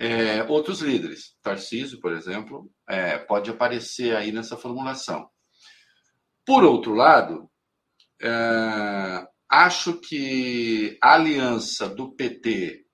[0.03, 1.37] é, outros líderes.
[1.41, 5.31] Tarcísio, por exemplo, é, pode aparecer aí nessa formulação.
[6.45, 7.49] Por outro lado,
[8.21, 12.85] é, acho que a aliança do PT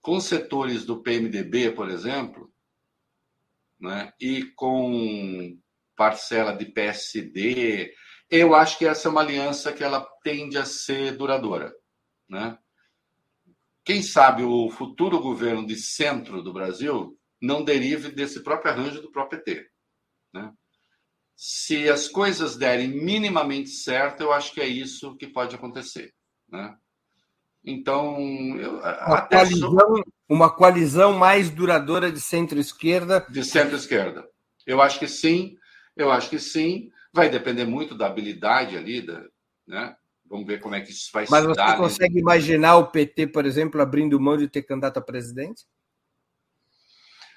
[0.00, 2.52] com setores do PMDB, por exemplo,
[3.80, 5.58] né, e com
[5.96, 7.94] parcela de PSD,
[8.30, 11.72] Eu acho que essa é uma aliança que ela tende a ser duradoura.
[12.28, 12.58] Né?
[13.84, 19.12] Quem sabe o futuro governo de centro do Brasil não derive desse próprio arranjo do
[19.12, 19.68] próprio PT.
[20.32, 20.50] Né?
[21.36, 26.14] Se as coisas derem minimamente certo, eu acho que é isso que pode acontecer.
[26.48, 26.74] Né?
[27.62, 28.16] Então,
[28.58, 30.04] eu, uma, coalizão, sou...
[30.28, 33.26] uma coalizão mais duradoura de centro-esquerda.
[33.28, 34.26] De centro-esquerda.
[34.66, 35.58] Eu acho que sim,
[35.94, 36.90] eu acho que sim.
[37.12, 39.24] Vai depender muito da habilidade ali, da,
[39.66, 39.96] né?
[40.34, 41.64] Vamos ver como é que isso vai Mas se dar.
[41.64, 42.20] Mas você consegue né?
[42.20, 45.64] imaginar o PT, por exemplo, abrindo mão de ter candidato a presidente?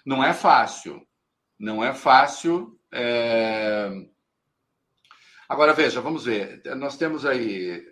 [0.04, 1.08] Não é fácil.
[1.60, 2.76] Não é fácil.
[2.92, 3.92] É...
[5.48, 6.60] Agora, veja, vamos ver.
[6.76, 7.86] Nós temos aí.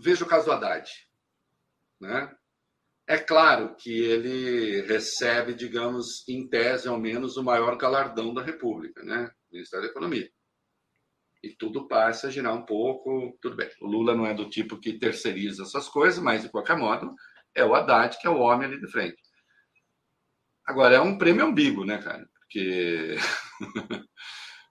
[0.00, 0.88] Veja o caso do Haddad.
[2.00, 2.32] Né?
[3.04, 9.02] É claro que ele recebe, digamos, em tese, ao menos, o maior galardão da República,
[9.02, 9.28] né?
[9.50, 10.30] Ministério da Economia
[11.42, 13.36] e tudo passa a girar um pouco.
[13.40, 13.68] Tudo bem.
[13.80, 17.14] O Lula não é do tipo que terceiriza essas coisas, mas de qualquer modo
[17.54, 19.16] é o Haddad que é o homem ali de frente.
[20.66, 22.28] Agora é um prêmio ambíguo, né, cara?
[22.40, 23.16] Porque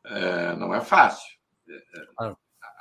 [0.06, 1.28] é, não é fácil.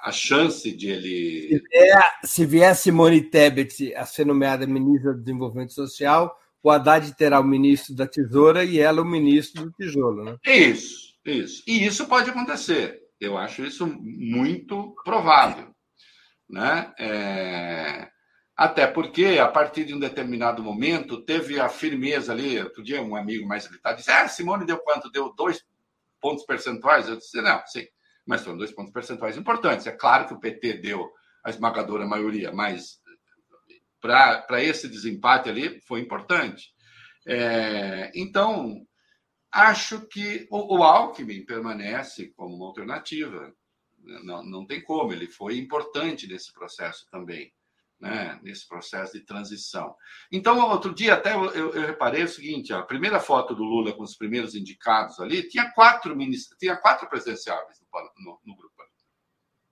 [0.02, 1.48] A chance de ele.
[1.48, 7.14] Se vier, se vier Simone Tebet a ser nomeada ministra do Desenvolvimento Social, o Haddad
[7.16, 10.36] terá o ministro da Tesoura e ela o ministro do Tijolo, né?
[10.44, 11.62] Isso, isso.
[11.66, 13.05] E isso pode acontecer.
[13.20, 15.74] Eu acho isso muito provável.
[16.48, 16.92] Né?
[16.98, 18.10] É...
[18.56, 22.58] Até porque, a partir de um determinado momento, teve a firmeza ali.
[22.58, 25.10] Outro dia, um amigo mais gritado disse: Ah, Simone deu quanto?
[25.10, 25.62] Deu dois
[26.20, 27.08] pontos percentuais?
[27.08, 27.86] Eu disse: Não, sim,
[28.26, 29.86] mas foram dois pontos percentuais importantes.
[29.86, 31.06] É claro que o PT deu
[31.44, 32.98] a esmagadora maioria, mas
[34.00, 36.70] para esse desempate ali foi importante.
[37.26, 38.10] É...
[38.14, 38.86] Então,
[39.56, 43.54] Acho que o, o Alckmin permanece como uma alternativa.
[43.98, 47.52] Não, não tem como, ele foi importante nesse processo também,
[47.98, 48.38] né?
[48.42, 49.96] nesse processo de transição.
[50.30, 54.02] Então, outro dia até eu, eu, reparei o seguinte: a primeira foto do Lula com
[54.02, 57.88] os primeiros indicados ali tinha quatro ministros, tinha quatro presidenciáveis no,
[58.24, 58.76] no, no grupo.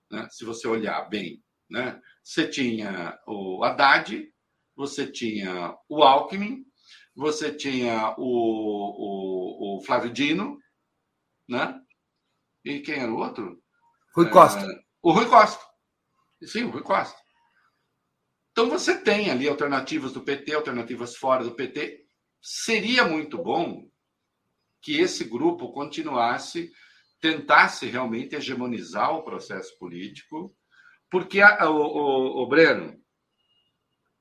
[0.09, 0.27] Né?
[0.31, 2.01] Se você olhar bem, né?
[2.23, 4.33] você tinha o Haddad,
[4.75, 6.65] você tinha o Alckmin,
[7.15, 10.59] você tinha o, o, o Flávio Dino,
[11.47, 11.79] né?
[12.63, 13.61] E quem era o outro?
[14.15, 14.59] Rui Costa.
[14.59, 15.63] É, o Rui Costa.
[16.43, 17.17] Sim, o Rui Costa.
[18.51, 22.05] Então você tem ali alternativas do PT, alternativas fora do PT.
[22.41, 23.89] Seria muito bom
[24.81, 26.71] que esse grupo continuasse,
[27.19, 30.55] tentasse realmente hegemonizar o processo político,
[31.09, 32.97] porque a, o, o, o Breno,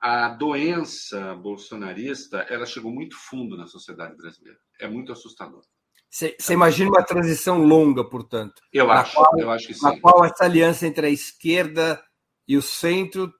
[0.04, 4.58] a doença bolsonarista ela chegou muito fundo na sociedade brasileira.
[4.78, 5.62] É muito assustador.
[6.10, 8.60] Você imagina uma transição longa, portanto.
[8.70, 9.82] Eu acho, qual, eu acho que sim.
[9.82, 12.04] Na qual essa aliança entre a esquerda
[12.46, 13.32] e o centro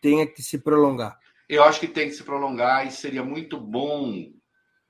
[0.00, 1.16] tenha que se prolongar.
[1.48, 4.28] Eu acho que tem que se prolongar e seria muito bom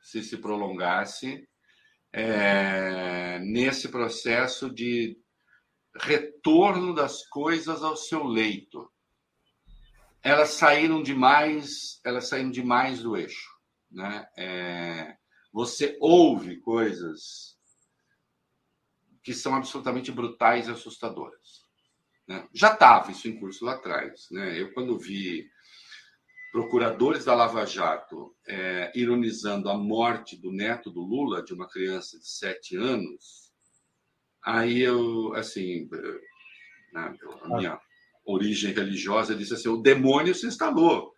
[0.01, 1.47] se se prolongasse
[2.11, 5.15] é, nesse processo de
[5.95, 8.91] retorno das coisas ao seu leito
[10.29, 13.49] elas saíram demais, elas saíram demais do eixo,
[13.91, 14.29] né?
[14.37, 15.17] É,
[15.53, 17.57] você ouve coisas
[19.23, 21.67] que são absolutamente brutais e assustadoras.
[22.27, 22.47] Né?
[22.53, 24.61] Já estava isso em curso lá atrás, né?
[24.61, 25.51] Eu quando vi
[26.53, 32.19] procuradores da Lava Jato é, ironizando a morte do neto do Lula, de uma criança
[32.19, 33.51] de sete anos,
[34.43, 35.89] aí eu, assim,
[36.93, 37.81] né, a minha
[38.29, 41.13] origem religiosa, disse assim: o demônio se instalou.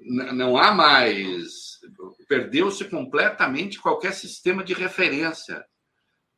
[0.00, 1.80] Não há mais.
[2.28, 5.64] Perdeu-se completamente qualquer sistema de referência,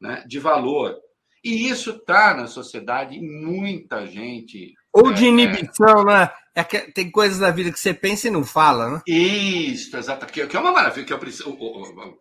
[0.00, 0.96] né, de valor.
[1.44, 4.74] E isso está na sociedade, muita gente.
[4.92, 6.30] Ou de é, inibição, né?
[6.54, 9.02] É que tem coisas da vida que você pensa e não fala, né?
[9.06, 10.26] Isso, exato.
[10.26, 11.06] Que, que é uma maravilha.
[11.06, 12.18] Que é o,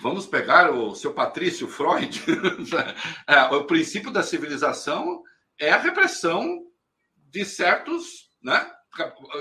[0.00, 2.22] vamos pegar o seu Patrício Freud.
[3.26, 5.22] é, o princípio da civilização
[5.58, 6.69] é a repressão
[7.30, 8.70] de certos, né?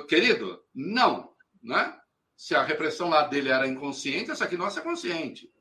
[0.07, 1.97] Querido, não, né?
[2.35, 5.51] Se a repressão lá dele era inconsciente, essa aqui nossa é consciente.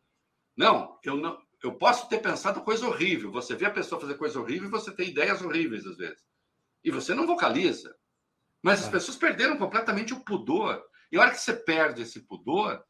[0.56, 3.32] Não, eu não, eu posso ter pensado coisa horrível.
[3.32, 6.24] Você vê a pessoa fazer coisa horrível e você tem ideias horríveis às vezes.
[6.84, 7.96] E você não vocaliza.
[8.62, 8.90] Mas as é.
[8.90, 10.84] pessoas perderam completamente o pudor.
[11.10, 12.84] E a hora que você perde esse pudor,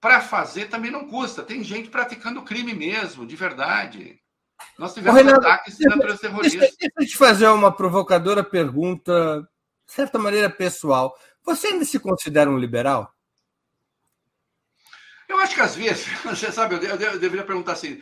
[0.00, 1.42] para fazer também não custa.
[1.42, 4.20] Tem gente praticando crime mesmo, de verdade.
[4.78, 6.58] Nós tivemos Renato, ataques de natureza terrorista.
[6.58, 9.48] Deixa, deixa eu te fazer uma provocadora pergunta,
[9.86, 11.16] de certa maneira pessoal.
[11.44, 13.12] Você ainda se considera um liberal?
[15.28, 18.00] Eu acho que às vezes, você sabe, eu deveria perguntar assim,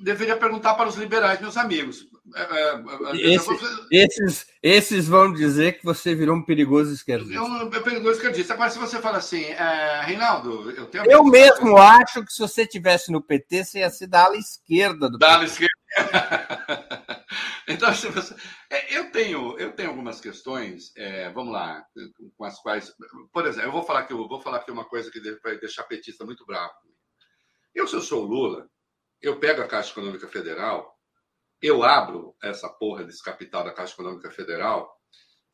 [0.00, 2.06] deveria perguntar para os liberais, meus amigos.
[2.34, 3.58] É, é, Esse, vou...
[3.90, 7.34] esses, esses vão dizer que você virou um perigoso esquerdista.
[7.34, 8.54] Eu, eu perigoso esquerdista.
[8.54, 11.04] Agora, se você fala assim, é, Reinaldo, eu tenho.
[11.10, 15.10] Eu mesmo acho que se você tivesse no PT, você ia se dar ala esquerda
[15.10, 15.74] do da ala esquerda.
[17.68, 18.34] então, se você...
[18.70, 21.84] É, eu, tenho, eu tenho algumas questões, é, vamos lá,
[22.36, 22.92] com as quais.
[23.32, 25.84] Por exemplo, eu vou falar que eu vou falar que uma coisa que vai deixar
[25.84, 26.72] petista muito bravo.
[27.74, 28.68] Eu, se eu sou Lula,
[29.20, 30.94] eu pego a Caixa Econômica Federal,
[31.60, 34.94] eu abro essa porra desse capital da Caixa Econômica Federal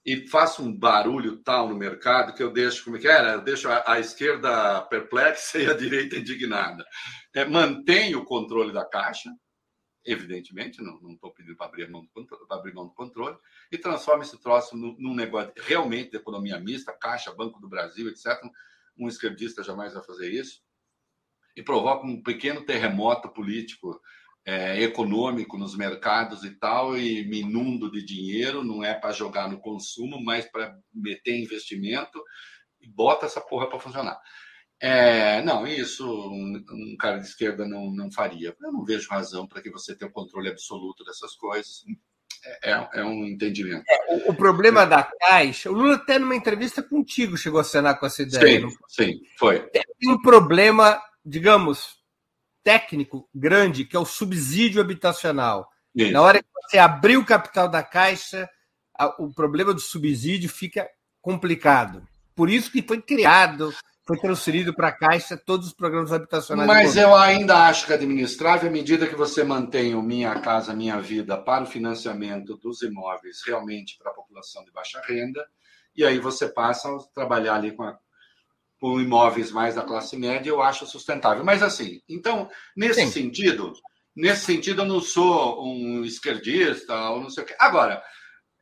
[0.04, 3.34] e faço um barulho tal no mercado que eu deixo, como é que era?
[3.34, 6.84] Eu deixo a, a esquerda perplexa e a direita indignada.
[7.34, 9.30] É, mantenho o controle da Caixa,
[10.04, 13.36] evidentemente, não estou pedindo para abrir, mão do, abrir mão do controle,
[13.70, 18.08] e transforma esse troço num, num negócio realmente de economia mista, Caixa, Banco do Brasil,
[18.08, 18.40] etc.
[18.98, 20.62] Um esquerdista jamais vai fazer isso
[21.60, 24.00] e provoca um pequeno terremoto político,
[24.46, 29.48] é, econômico nos mercados e tal, e me inundo de dinheiro, não é para jogar
[29.48, 32.18] no consumo, mas para meter investimento
[32.80, 34.18] e bota essa porra para funcionar.
[34.80, 38.56] É, não, isso um, um, cara de esquerda não, não faria.
[38.58, 41.84] Eu não vejo razão para que você tenha o controle absoluto dessas coisas.
[42.42, 43.84] É, é, é um entendimento.
[43.86, 48.06] É, o, problema da Caixa, o Lula até numa entrevista contigo chegou a assinar com
[48.06, 48.66] essa ideia.
[48.66, 49.60] Sim, sim, foi.
[49.68, 51.98] Tem um problema digamos,
[52.62, 55.68] técnico grande, que é o subsídio habitacional.
[55.94, 56.12] Isso.
[56.12, 58.48] Na hora que você abrir o capital da Caixa,
[59.18, 60.88] o problema do subsídio fica
[61.20, 62.06] complicado.
[62.34, 63.74] Por isso que foi criado,
[64.06, 66.66] foi transferido para a Caixa todos os programas habitacionais.
[66.66, 71.00] Mas eu ainda acho que administrável à medida que você mantém o Minha Casa Minha
[71.00, 75.44] Vida para o financiamento dos imóveis realmente para a população de baixa renda,
[75.94, 77.98] e aí você passa a trabalhar ali com a
[78.80, 81.44] com imóveis mais da classe média, eu acho sustentável.
[81.44, 83.10] Mas assim, então, nesse Sim.
[83.10, 83.74] sentido,
[84.16, 87.54] nesse sentido, eu não sou um esquerdista ou não sei o quê.
[87.60, 88.02] Agora,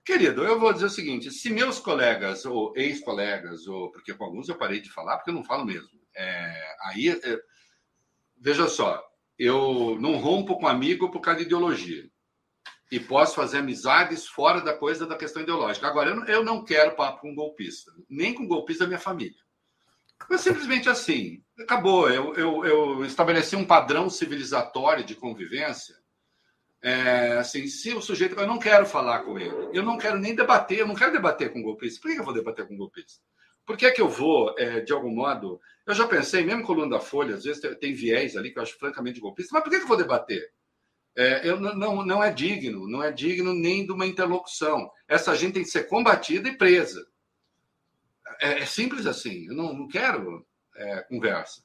[0.04, 4.48] querido, eu vou dizer o seguinte: se meus colegas ou ex-colegas, ou porque com alguns
[4.48, 5.88] eu parei de falar, porque eu não falo mesmo.
[6.16, 7.38] É, aí, é,
[8.36, 9.00] veja só,
[9.38, 12.10] eu não rompo com amigo por causa de ideologia.
[12.90, 15.86] E posso fazer amizades fora da coisa da questão ideológica.
[15.86, 19.38] Agora, eu não, eu não quero papo com golpista, nem com golpista da minha família.
[20.28, 22.10] Mas simplesmente assim, acabou.
[22.10, 25.96] Eu, eu, eu estabeleci um padrão civilizatório de convivência.
[26.82, 28.38] É, assim, se o sujeito.
[28.38, 31.52] Eu não quero falar com ele, eu não quero nem debater, eu não quero debater
[31.52, 32.00] com golpista.
[32.00, 33.20] Por que eu vou debater com golpista?
[33.66, 35.60] Por que, é que eu vou, é, de algum modo.
[35.86, 38.78] Eu já pensei, mesmo coluna da Folha, às vezes tem, viés ali que eu acho
[38.78, 40.50] francamente golpista, mas por que, que eu vou debater?
[41.16, 44.90] É, eu, não, não é digno, não é digno nem de uma interlocução.
[45.06, 47.04] Essa gente tem que ser combatida e presa.
[48.40, 49.46] É, é simples assim.
[49.46, 51.62] Eu não, não quero é, conversa.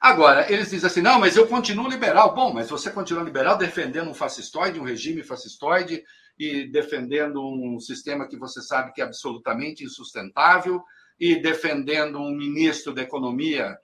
[0.00, 2.34] Agora, eles dizem assim: não, mas eu continuo liberal.
[2.34, 6.02] Bom, mas você continua liberal defendendo um fascistoide, um regime fascistoide,
[6.38, 10.82] e defendendo um sistema que você sabe que é absolutamente insustentável,
[11.18, 13.76] e defendendo um ministro da Economia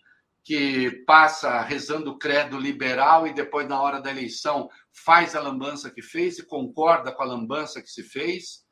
[0.43, 4.71] que passa rezando credo liberal e depois, na hora da eleição,
[5.05, 8.65] faz a lambança que fez e concorda com a lambança que se fez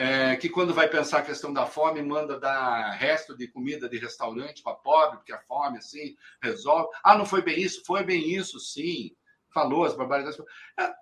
[0.00, 3.98] é, que quando vai pensar a questão da fome, manda dar resto de comida de
[3.98, 6.88] restaurante para pobre, porque a fome, assim, resolve.
[7.02, 7.82] Ah, não foi bem isso?
[7.84, 9.10] Foi bem isso, sim.
[9.52, 10.38] Falou as barbaridades.
[10.78, 10.94] É,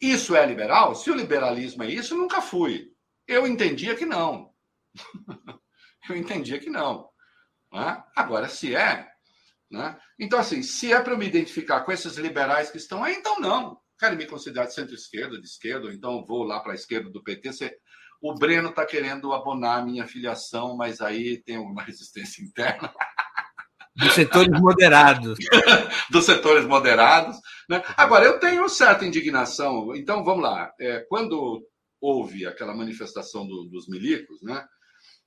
[0.00, 0.94] isso é liberal?
[0.94, 2.92] Se o liberalismo é isso, nunca fui.
[3.26, 4.54] Eu entendia que não.
[6.08, 7.08] Eu entendia que não.
[7.72, 8.04] Né?
[8.14, 9.08] Agora, se é.
[9.68, 9.98] Né?
[10.16, 13.40] Então, assim, se é para eu me identificar com esses liberais que estão aí, então
[13.40, 13.80] não.
[13.98, 17.52] Quero me considerar de centro-esquerda, de esquerda, então vou lá para a esquerda do PT.
[18.22, 22.94] O Breno está querendo abonar a minha filiação, mas aí tem alguma resistência interna.
[23.96, 25.38] Dos setores moderados.
[26.08, 27.36] Dos setores moderados.
[27.68, 27.82] Né?
[27.96, 29.94] Agora, eu tenho certa indignação.
[29.94, 30.72] Então, vamos lá.
[30.80, 31.66] É, quando
[32.00, 34.64] houve aquela manifestação do, dos milicos, né?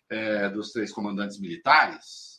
[0.09, 2.35] É, dos três comandantes militares,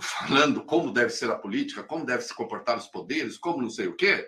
[0.00, 3.88] falando como deve ser a política, como deve se comportar os poderes, como não sei
[3.88, 4.24] o quê,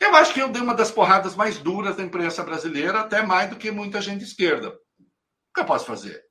[0.00, 3.50] eu acho que eu dei uma das porradas mais duras da imprensa brasileira, até mais
[3.50, 4.70] do que muita gente de esquerda.
[4.70, 6.24] O que eu posso fazer?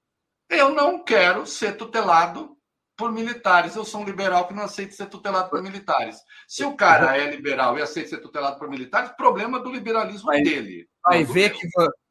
[0.50, 2.58] Eu não quero ser tutelado
[2.98, 3.76] por militares.
[3.76, 6.18] Eu sou um liberal que não aceita ser tutelado por militares.
[6.48, 10.42] Se o cara é liberal e aceita ser tutelado por militares, problema do liberalismo vai,
[10.42, 10.90] dele.
[11.04, 11.68] Vai ver, que,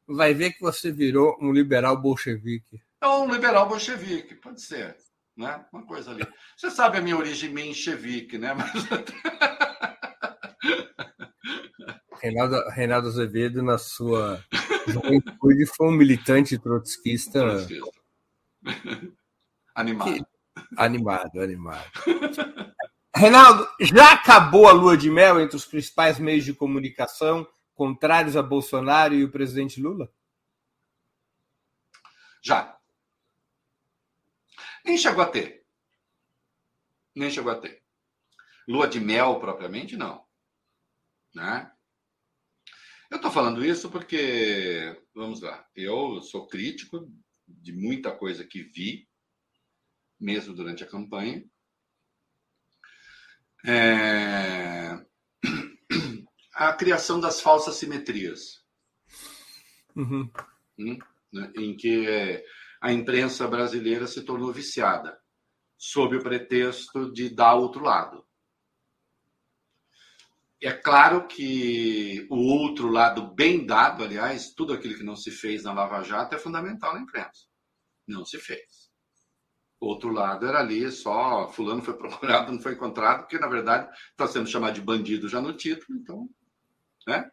[0.07, 2.81] vai ver que você virou um liberal bolchevique.
[3.01, 4.97] É um liberal bolchevique, pode ser.
[5.37, 5.63] Né?
[5.71, 6.25] Uma coisa ali.
[6.57, 8.53] Você sabe a minha origem menchevique, né?
[8.57, 8.71] Mas...
[12.21, 14.43] Reinaldo, Reinaldo Azevedo, na sua
[14.87, 17.39] juventude, foi um militante trotskista.
[19.73, 20.13] Animado.
[20.13, 20.25] Que...
[20.77, 21.91] Animado, animado.
[23.15, 28.43] Reinaldo, já acabou a lua de mel entre os principais meios de comunicação contrários a
[28.43, 30.11] Bolsonaro e o presidente Lula?
[32.41, 32.77] Já.
[34.83, 35.65] Nem chegou a ter.
[37.15, 37.81] Nem chegou a ter.
[38.67, 40.23] Lua de mel, propriamente, não.
[41.33, 41.71] Né?
[43.09, 47.11] Eu estou falando isso porque, vamos lá, eu sou crítico
[47.47, 49.09] de muita coisa que vi,
[50.19, 51.43] mesmo durante a campanha.
[53.65, 55.03] É...
[56.53, 58.61] A criação das falsas simetrias.
[59.95, 60.29] Uhum.
[60.77, 60.99] Hum?
[61.31, 61.53] Né?
[61.55, 62.43] Em que
[62.81, 65.17] a imprensa brasileira se tornou viciada,
[65.77, 68.25] sob o pretexto de dar outro lado.
[70.61, 75.63] É claro que o outro lado bem dado, aliás, tudo aquilo que não se fez
[75.63, 77.47] na Lava Jato é fundamental na imprensa.
[78.05, 78.89] Não se fez.
[79.79, 83.89] O outro lado era ali só fulano foi procurado, não foi encontrado, porque na verdade
[84.11, 86.29] está sendo chamado de bandido já no título, então,
[87.07, 87.31] né?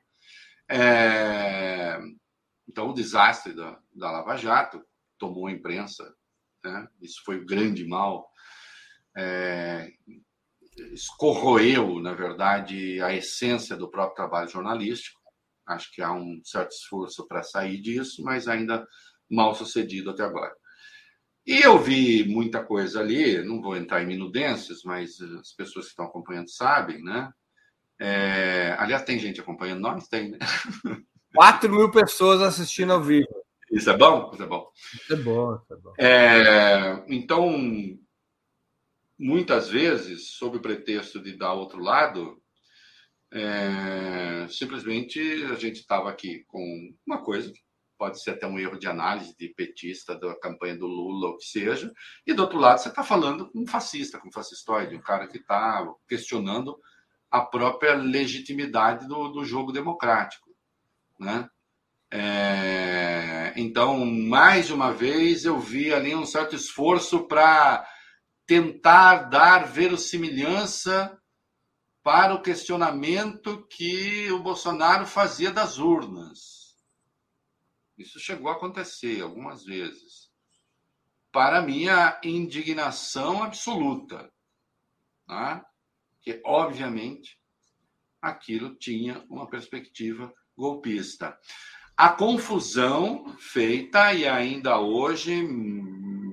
[0.69, 1.99] É...
[2.69, 4.85] Então o desastre da, da Lava Jato
[5.19, 6.15] tomou a imprensa,
[6.65, 6.89] né?
[7.03, 8.31] Isso foi o grande mal.
[9.17, 9.91] É
[10.93, 15.21] escorroeu, na verdade, a essência do próprio trabalho jornalístico.
[15.67, 18.87] Acho que há um certo esforço para sair disso, mas ainda
[19.31, 20.55] mal sucedido até agora.
[21.47, 25.91] E eu vi muita coisa ali, não vou entrar em minudências, mas as pessoas que
[25.91, 27.31] estão acompanhando sabem, né?
[28.01, 28.75] É...
[28.79, 30.09] Aliás, tem gente acompanhando nós?
[30.09, 30.39] Tem, né?
[31.35, 33.29] 4 mil pessoas assistindo ao vivo.
[33.71, 34.31] Isso é bom?
[34.33, 34.71] Isso é bom.
[34.95, 35.93] Isso é bom, isso é bom.
[35.99, 37.05] É...
[37.09, 37.99] Então,
[39.19, 42.41] muitas vezes, sob o pretexto de dar outro lado,
[43.33, 47.53] é, simplesmente a gente estava aqui com uma coisa
[47.99, 51.45] pode ser até um erro de análise de petista da campanha do Lula, ou que
[51.45, 51.93] seja,
[52.27, 55.27] e do outro lado você está falando com um fascista, com um fascistoide, um cara
[55.27, 56.77] que está questionando
[57.31, 60.51] a própria legitimidade do, do jogo democrático,
[61.19, 61.49] né?
[62.11, 67.85] É, então, mais uma vez, eu vi ali um certo esforço para
[68.47, 71.21] tentar dar verossimilhança
[72.03, 76.77] para o questionamento que o Bolsonaro fazia das urnas.
[77.99, 80.31] Isso chegou a acontecer algumas vezes.
[81.33, 84.33] Para minha indignação absoluta.
[85.27, 85.67] Tá?
[86.21, 87.41] Que, obviamente,
[88.23, 91.37] aquilo tinha uma perspectiva golpista.
[91.97, 95.43] A confusão feita, e ainda hoje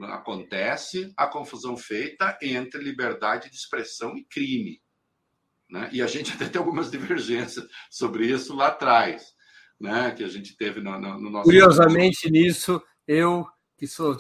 [0.06, 4.82] acontece a confusão feita entre liberdade de expressão e crime.
[5.70, 5.90] Né?
[5.92, 9.34] E a gente até tem algumas divergências sobre isso lá atrás,
[9.80, 10.12] né?
[10.12, 11.46] que a gente teve no, no, no nosso.
[11.46, 13.48] Curiosamente, nisso, eu,
[13.78, 14.18] que sou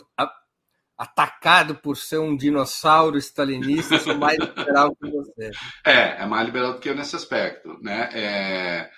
[0.98, 5.52] atacado por ser um dinossauro stalinista, sou mais liberal que você.
[5.86, 7.78] É, é mais liberal do que eu nesse aspecto.
[7.82, 8.10] Né?
[8.14, 8.90] É,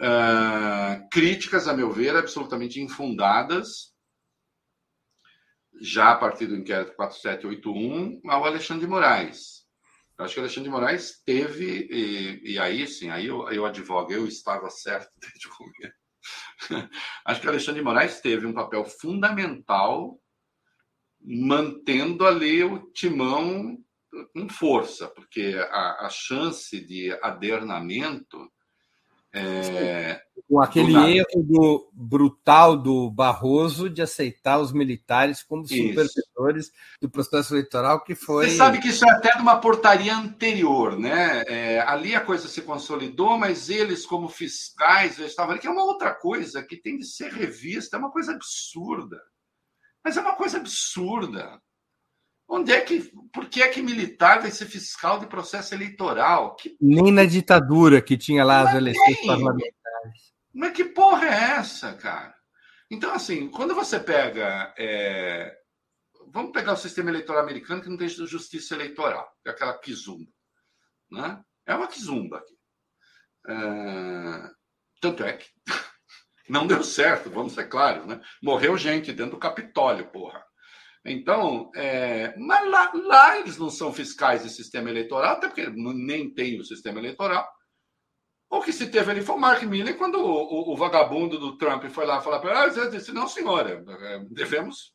[0.00, 3.89] uh, críticas, a meu ver, absolutamente infundadas
[5.80, 9.60] já a partir do inquérito 4781, ao Alexandre de Moraes.
[10.18, 13.64] Eu acho que o Alexandre de Moraes teve, e, e aí sim, aí eu, eu
[13.64, 16.90] advogo, eu estava certo desde o começo.
[17.24, 20.20] Acho que o Alexandre de Moraes teve um papel fundamental
[21.22, 23.78] mantendo ali o timão
[24.34, 28.50] com força, porque a, a chance de adernamento
[29.32, 37.08] é, com aquele erro do, brutal do Barroso de aceitar os militares como supervisores do
[37.08, 38.50] processo eleitoral, que foi.
[38.50, 41.44] Você sabe que isso é até de uma portaria anterior, né?
[41.46, 45.84] É, ali a coisa se consolidou, mas eles, como fiscais, estavam ali, que é uma
[45.84, 49.22] outra coisa que tem de ser revista, é uma coisa absurda.
[50.04, 51.60] Mas é uma coisa absurda.
[52.50, 53.08] Onde é que.
[53.32, 56.56] Por que é que militar vai ser fiscal de processo eleitoral?
[56.56, 56.76] Que...
[56.80, 60.32] Nem na ditadura que tinha lá as eleições parlamentares.
[60.52, 62.34] Mas que porra é essa, cara?
[62.90, 64.74] Então, assim, quando você pega.
[64.76, 65.56] É...
[66.32, 70.30] Vamos pegar o sistema eleitoral americano que não tem justiça eleitoral, é aquela quizumba.
[71.10, 71.40] Né?
[71.66, 72.54] É uma quizumba aqui.
[73.48, 74.50] É...
[75.00, 75.48] Tanto é que
[76.48, 78.20] não deu certo, vamos ser claros, né?
[78.42, 80.44] Morreu gente dentro do Capitólio, porra.
[81.04, 86.32] Então, é, mas lá, lá, eles não são fiscais de sistema eleitoral, até porque nem
[86.32, 87.48] tem o sistema eleitoral.
[88.50, 91.56] O que se teve ali foi o Mark Milley, quando o, o, o vagabundo do
[91.56, 94.94] Trump foi lá falar para ele, ah, disse, não, senhora, é, devemos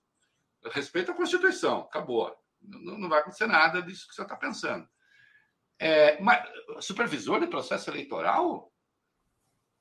[0.72, 2.36] respeito à Constituição, acabou.
[2.62, 4.88] Não, não vai acontecer nada disso que você está pensando.
[5.80, 6.48] É, mas,
[6.82, 8.72] supervisor de processo eleitoral?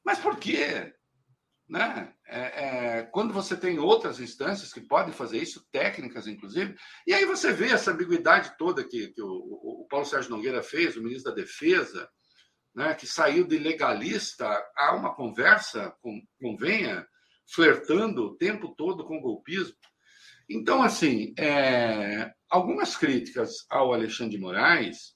[0.05, 0.95] Mas por quê?
[1.69, 2.13] Né?
[2.27, 2.41] É,
[2.99, 6.77] é, quando você tem outras instâncias que podem fazer isso, técnicas inclusive,
[7.07, 10.97] e aí você vê essa ambiguidade toda que, que o, o, Paulo Sérgio Nogueira fez,
[10.97, 12.09] o ministro da Defesa,
[12.75, 14.47] né, que saiu de legalista
[14.77, 17.07] a uma conversa, com, convenha,
[17.47, 19.77] flertando o tempo todo com o golpismo.
[20.49, 25.15] Então, assim, é, algumas críticas ao Alexandre de Moraes,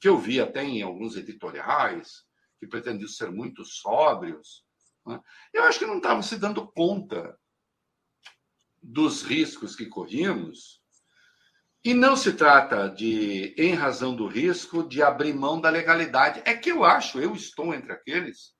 [0.00, 2.24] que eu vi até em alguns editoriais,
[2.58, 4.64] que pretendiam ser muito sóbrios?
[5.52, 7.38] Eu acho que não estavam se dando conta
[8.82, 10.80] dos riscos que corríamos.
[11.84, 16.40] E não se trata de, em razão do risco, de abrir mão da legalidade.
[16.44, 18.54] É que eu acho, eu estou entre aqueles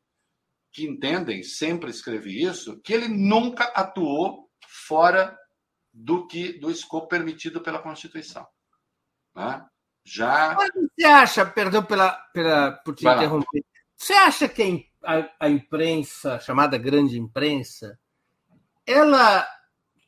[0.73, 5.39] que entendem, sempre escrevi isso, que ele nunca atuou fora
[5.93, 8.47] do que do escopo permitido pela Constituição.
[9.37, 9.65] Né?
[10.05, 10.55] Já.
[10.55, 13.65] Mas você acha, perdão pela, pela, por te interromper,
[13.97, 17.99] você acha que a, a imprensa, chamada grande imprensa,
[18.87, 19.47] ela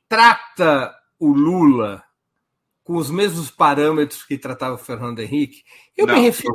[0.08, 2.04] trata o Lula
[2.82, 5.64] com os mesmos parâmetros que tratava o Fernando Henrique?
[5.96, 6.54] Eu não, me refiro.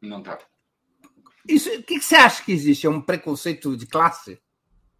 [0.00, 0.38] Não tá.
[1.46, 2.86] Isso, o que você acha que existe?
[2.86, 4.40] É um preconceito de classe?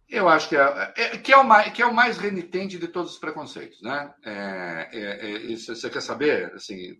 [0.07, 2.87] Eu acho que é, é, que é, o, mais, que é o mais renitente de
[2.87, 3.81] todos os preconceitos.
[3.81, 4.13] Né?
[4.25, 6.51] É, é, é você quer saber?
[6.53, 6.97] Assim,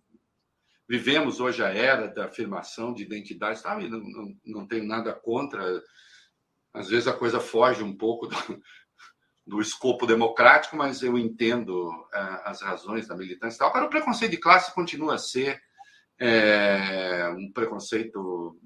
[0.90, 3.78] Vivemos hoje a era da afirmação de identidade, tá?
[3.78, 5.80] não, não, não tenho nada contra.
[6.74, 8.36] Às vezes a coisa foge um pouco do,
[9.46, 13.68] do escopo democrático, mas eu entendo uh, as razões da militância e tal.
[13.68, 15.62] Agora, o preconceito de classe continua a ser
[16.18, 18.58] é, um preconceito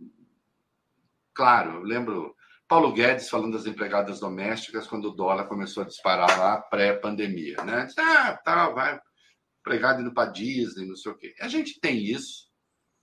[1.35, 1.73] claro.
[1.73, 2.35] Eu lembro
[2.67, 7.63] Paulo Guedes falando das empregadas domésticas quando o dólar começou a disparar lá pré-pandemia.
[7.65, 7.87] Né?
[7.99, 8.99] Ah, tá, vai
[9.65, 11.35] pregado indo para Disney, não sei o quê.
[11.41, 12.49] A gente tem isso,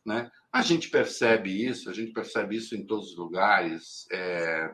[0.06, 0.30] né?
[0.54, 4.72] A gente percebe isso, a gente percebe isso em todos os lugares, é,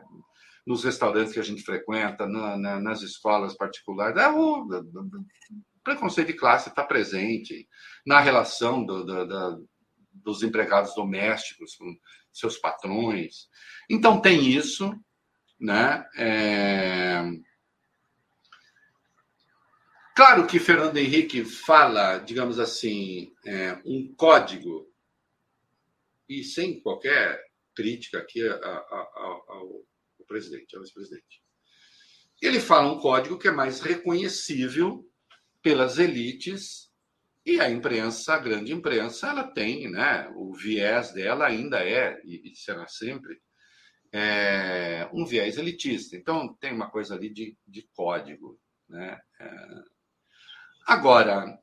[0.66, 4.16] nos restaurantes que a gente frequenta, na, na, nas escolas particulares.
[4.16, 5.24] É, o, o,
[5.82, 7.66] preconceito de classe está presente
[8.06, 9.68] na relação do, do, do,
[10.12, 11.96] dos empregados domésticos com
[12.30, 13.48] seus patrões.
[13.88, 14.92] Então tem isso,
[15.58, 16.04] né?
[16.16, 17.22] É,
[20.18, 24.92] Claro que Fernando Henrique fala, digamos assim, é, um código,
[26.28, 27.40] e sem qualquer
[27.72, 29.84] crítica aqui ao, ao
[30.26, 31.40] presidente, ao ex-presidente.
[32.42, 35.08] Ele fala um código que é mais reconhecível
[35.62, 36.90] pelas elites
[37.46, 40.28] e a imprensa, a grande imprensa, ela tem, né?
[40.34, 43.40] O viés dela ainda é e será sempre
[44.12, 46.16] é, um viés elitista.
[46.16, 48.58] Então tem uma coisa ali de, de código,
[48.88, 49.16] né?
[49.40, 49.97] É,
[50.88, 51.58] Agora,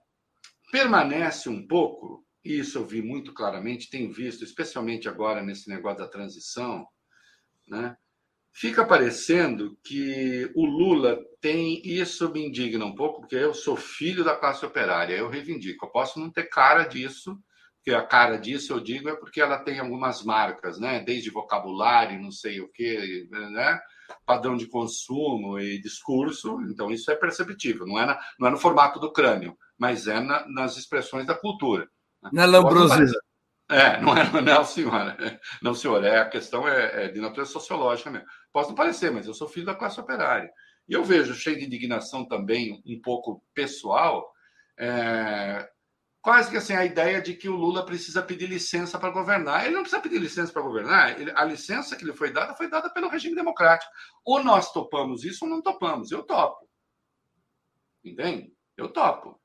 [0.71, 5.97] permanece um pouco, e isso eu vi muito claramente, tenho visto, especialmente agora nesse negócio
[5.97, 6.87] da transição,
[7.67, 7.97] né?
[8.55, 11.81] fica parecendo que o Lula tem.
[11.83, 15.85] Isso me indigna um pouco, porque eu sou filho da classe operária, eu reivindico.
[15.85, 17.37] Eu posso não ter cara disso,
[17.77, 21.01] porque a cara disso eu digo é porque ela tem algumas marcas, né?
[21.01, 23.79] Desde vocabulário, não sei o quê, né?
[24.25, 28.57] Padrão de consumo e discurso, então isso é perceptível, não é, na, não é no
[28.57, 31.87] formato do crânio, mas é na, nas expressões da cultura.
[32.21, 32.29] Né?
[32.33, 33.05] Na lambrosura.
[33.69, 35.17] É, não é, não, senhora.
[35.61, 38.27] Não, senhor, é, a questão é, é, de natureza sociológica mesmo.
[38.53, 40.51] Posso não parecer, mas eu sou filho da classe operária.
[40.87, 44.31] E eu vejo, cheio de indignação também, um pouco pessoal,
[44.77, 45.67] é,
[46.25, 49.63] quase que assim a ideia de que o Lula precisa pedir licença para governar.
[49.63, 51.21] Ele não precisa pedir licença para governar.
[51.21, 53.91] Ele, a licença que lhe foi dada foi dada pelo regime democrático.
[54.25, 56.11] Ou nós topamos isso ou não topamos.
[56.11, 56.67] Eu topo.
[58.03, 58.51] Entende?
[58.75, 59.39] Eu topo.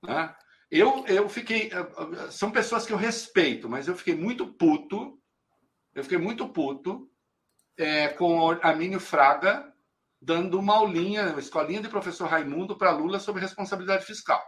[0.00, 0.32] Né?
[0.70, 1.68] Eu, eu fiquei.
[2.30, 5.20] São pessoas que eu respeito, mas eu fiquei muito puto.
[5.96, 7.10] Eu fiquei muito puto
[7.76, 9.74] é, com Armínio Fraga
[10.22, 14.40] dando uma aulinha, uma escolinha de professor Raimundo para Lula sobre responsabilidade fiscal.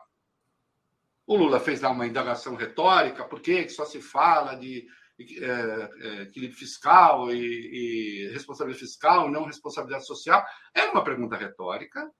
[1.27, 4.87] O Lula fez lá uma indagação retórica, por que só se fala de
[5.19, 10.45] é, é, equilíbrio fiscal e, e responsabilidade fiscal, não responsabilidade social?
[10.75, 12.11] Era uma pergunta retórica.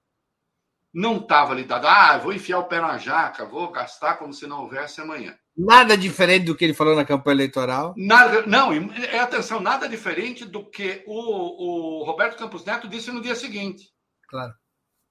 [0.93, 4.45] Não estava ali dado, ah, vou enfiar o pé na jaca, vou gastar como se
[4.45, 5.37] não houvesse amanhã.
[5.55, 7.93] Nada diferente do que ele falou na campanha eleitoral?
[7.97, 13.21] Nada, não, é atenção, nada diferente do que o, o Roberto Campos Neto disse no
[13.21, 13.89] dia seguinte.
[14.27, 14.53] Claro.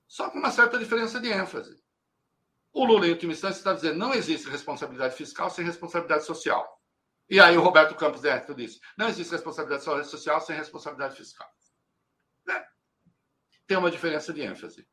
[0.06, 1.79] Só com uma certa diferença de ênfase.
[2.72, 6.66] O Lula, em última instância, está dizendo não existe responsabilidade fiscal sem responsabilidade social.
[7.28, 11.48] E aí o Roberto Campos Neto disse: não existe responsabilidade social sem responsabilidade fiscal.
[12.48, 12.64] É.
[13.66, 14.86] Tem uma diferença de ênfase.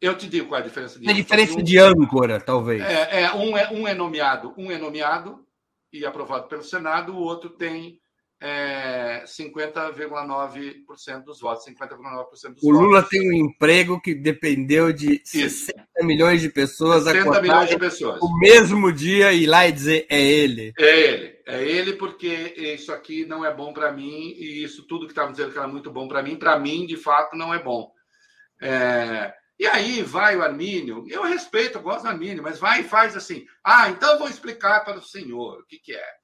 [0.00, 1.20] Eu te digo qual é a diferença de ênfase.
[1.20, 2.82] A diferença um, de âncora, talvez.
[2.82, 5.46] É, é, um, é, um é nomeado, um é nomeado
[5.92, 8.01] e aprovado pelo Senado, o outro tem
[8.44, 12.62] é, 50,9% dos votos, 50,9% dos o votos.
[12.64, 15.66] O Lula tem um emprego que dependeu de Isso.
[15.66, 18.20] 60 milhões de pessoas 60 milhões de pessoas.
[18.20, 20.72] O mesmo dia ir lá e dizer é ele.
[20.76, 21.38] É ele.
[21.46, 25.30] É ele porque isso aqui não é bom para mim e isso tudo que estavam
[25.30, 27.92] dizendo que era muito bom para mim, para mim, de fato, não é bom.
[28.60, 29.32] É...
[29.56, 33.16] E aí vai o Armínio, eu respeito, eu gosto do Armínio, mas vai e faz
[33.16, 33.46] assim.
[33.62, 36.21] Ah, então eu vou explicar para o senhor o que, que é.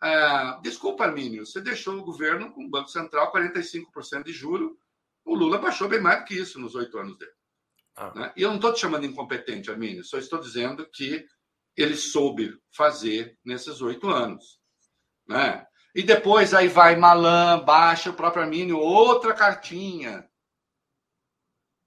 [0.00, 4.78] Ah, desculpa, Armínio, você deixou o governo com o Banco Central 45% de juro.
[5.24, 7.32] O Lula baixou bem mais do que isso nos oito anos dele.
[7.96, 8.12] Ah.
[8.14, 8.32] Né?
[8.36, 11.26] E eu não estou te chamando de incompetente, Armínio, só estou dizendo que
[11.76, 14.58] ele soube fazer nesses oito anos.
[15.28, 15.66] Né?
[15.94, 20.28] E depois aí vai Malan, baixa o próprio Armínio, outra cartinha.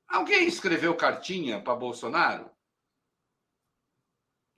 [0.08, 2.53] Alguém escreveu cartinha para Bolsonaro?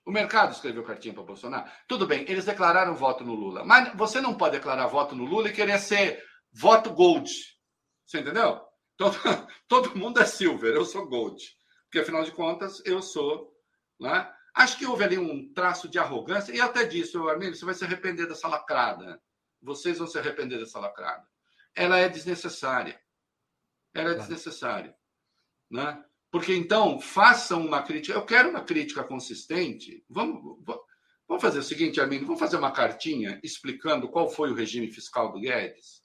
[0.06, 1.68] O mercado escreveu cartinha para Bolsonaro.
[1.88, 3.64] Tudo bem, eles declararam voto no Lula.
[3.64, 6.22] Mas você não pode declarar voto no Lula e querer ser
[6.52, 7.28] voto gold.
[8.06, 8.60] Você entendeu?
[8.96, 9.16] Todo,
[9.66, 11.42] todo mundo é silver, eu sou gold.
[11.84, 13.52] Porque, afinal de contas, eu sou.
[13.98, 14.32] Né?
[14.54, 16.54] Acho que houve ali um traço de arrogância.
[16.54, 19.20] E até disso, Armínio, você vai se arrepender dessa lacrada.
[19.60, 21.26] Vocês vão se arrepender dessa lacrada.
[21.74, 23.00] Ela é desnecessária.
[23.92, 24.96] Ela é desnecessária.
[25.68, 26.04] Né?
[26.36, 28.12] Porque então façam uma crítica.
[28.12, 30.04] Eu quero uma crítica consistente.
[30.06, 30.62] Vamos,
[31.26, 32.26] vamos fazer o seguinte, amigo.
[32.26, 36.02] Vamos fazer uma cartinha explicando qual foi o regime fiscal do Guedes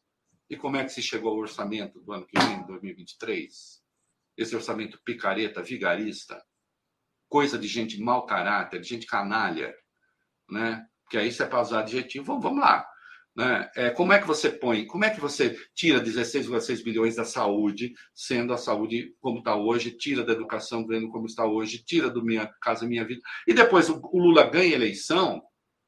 [0.49, 3.83] e como é que se chegou ao orçamento do ano que vem, 2023.
[4.37, 6.41] Esse orçamento picareta, vigarista,
[7.27, 9.75] coisa de gente de mau caráter, de gente canalha,
[10.49, 10.87] né?
[11.09, 12.23] Que aí você é para usar adjetivo.
[12.23, 12.89] Vamos, vamos lá.
[13.35, 13.69] Né?
[13.75, 17.93] É, como é que você põe, como é que você tira 16,6 bilhões da saúde,
[18.13, 22.23] sendo a saúde como está hoje, tira da educação, vendo como está hoje, tira do
[22.23, 25.41] Minha Casa Minha Vida, e depois o, o Lula ganha eleição,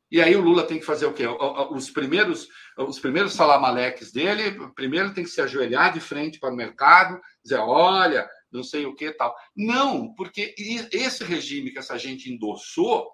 [0.10, 1.24] e aí o Lula tem que fazer o quê?
[1.72, 2.48] Os primeiros,
[2.78, 7.58] os primeiros salamaleques dele, primeiro tem que se ajoelhar de frente para o mercado, dizer,
[7.58, 9.36] olha, não sei o que tal.
[9.58, 10.54] Não, porque
[10.92, 13.10] esse regime que essa gente endossou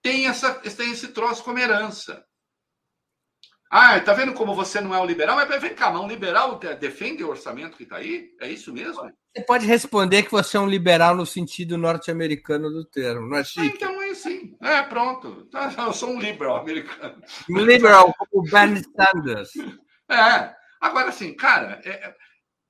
[0.00, 2.24] tem, essa, tem esse troço como herança.
[3.70, 5.36] Ah, tá vendo como você não é um liberal?
[5.36, 8.30] Mas vem cá, mas um liberal defende o orçamento que está aí?
[8.40, 9.02] É isso mesmo?
[9.36, 13.44] Você pode responder que você é um liberal no sentido norte-americano do termo, não é
[13.44, 13.60] chique?
[13.60, 14.56] Ah, então é sim.
[14.62, 15.44] É, pronto.
[15.46, 17.22] Tá, eu sou um liberal americano.
[17.48, 19.50] Liberal, como o Bernie Sanders.
[20.10, 20.54] É.
[20.80, 22.14] Agora, assim, cara, é, é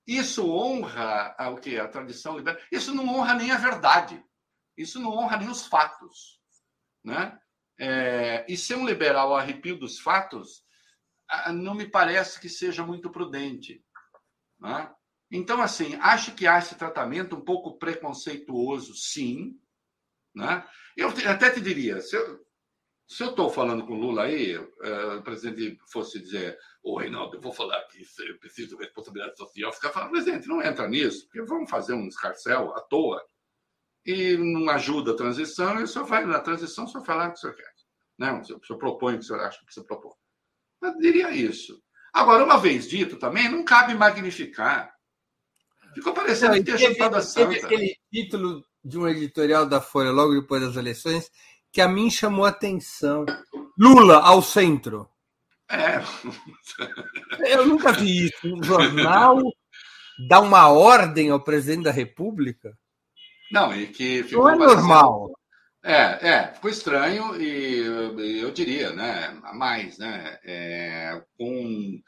[0.04, 1.76] isso honra a, o quê?
[1.76, 2.60] a tradição liberal.
[2.72, 4.20] Isso não honra nem a verdade.
[4.76, 6.40] Isso não honra nem os fatos.
[7.04, 7.38] Né?
[7.78, 10.64] É, e ser um liberal ao arrepio dos fatos
[11.52, 13.84] não me parece que seja muito prudente.
[14.58, 14.92] Né?
[15.30, 19.58] Então, assim, acho que há esse tratamento um pouco preconceituoso, sim.
[20.34, 20.66] Né?
[20.96, 25.78] Eu até te diria, se eu estou falando com o Lula aí, uh, o presidente
[25.90, 30.10] fosse dizer, ô Reinaldo, eu vou falar que eu preciso de responsabilidade social, ficar falando,
[30.10, 33.22] presidente, não entra nisso, porque vamos fazer um escarcel à toa
[34.04, 37.32] e não ajuda a transição, e o senhor vai na transição, o senhor fala o
[37.32, 37.72] que o senhor quer.
[38.18, 38.32] Né?
[38.32, 40.16] O senhor, o propõe o que o senhor acha que precisa propor.
[40.82, 41.80] Eu diria isso.
[42.12, 44.92] Agora, uma vez dito também, não cabe magnificar.
[45.94, 47.54] Ficou parecendo não, ter chutado a santa.
[47.54, 51.30] Teve aquele título de um editorial da Folha logo depois das eleições
[51.72, 53.24] que a mim chamou a atenção.
[53.78, 55.08] Lula ao centro.
[55.70, 56.02] É.
[57.52, 58.38] Eu nunca vi isso.
[58.44, 59.38] Um jornal
[60.28, 62.76] dá uma ordem ao presidente da República.
[63.52, 65.30] Não, e que ficou Não é normal.
[65.88, 67.78] É, é, ficou estranho e
[68.42, 71.98] eu diria, né, a mais, né, é, com,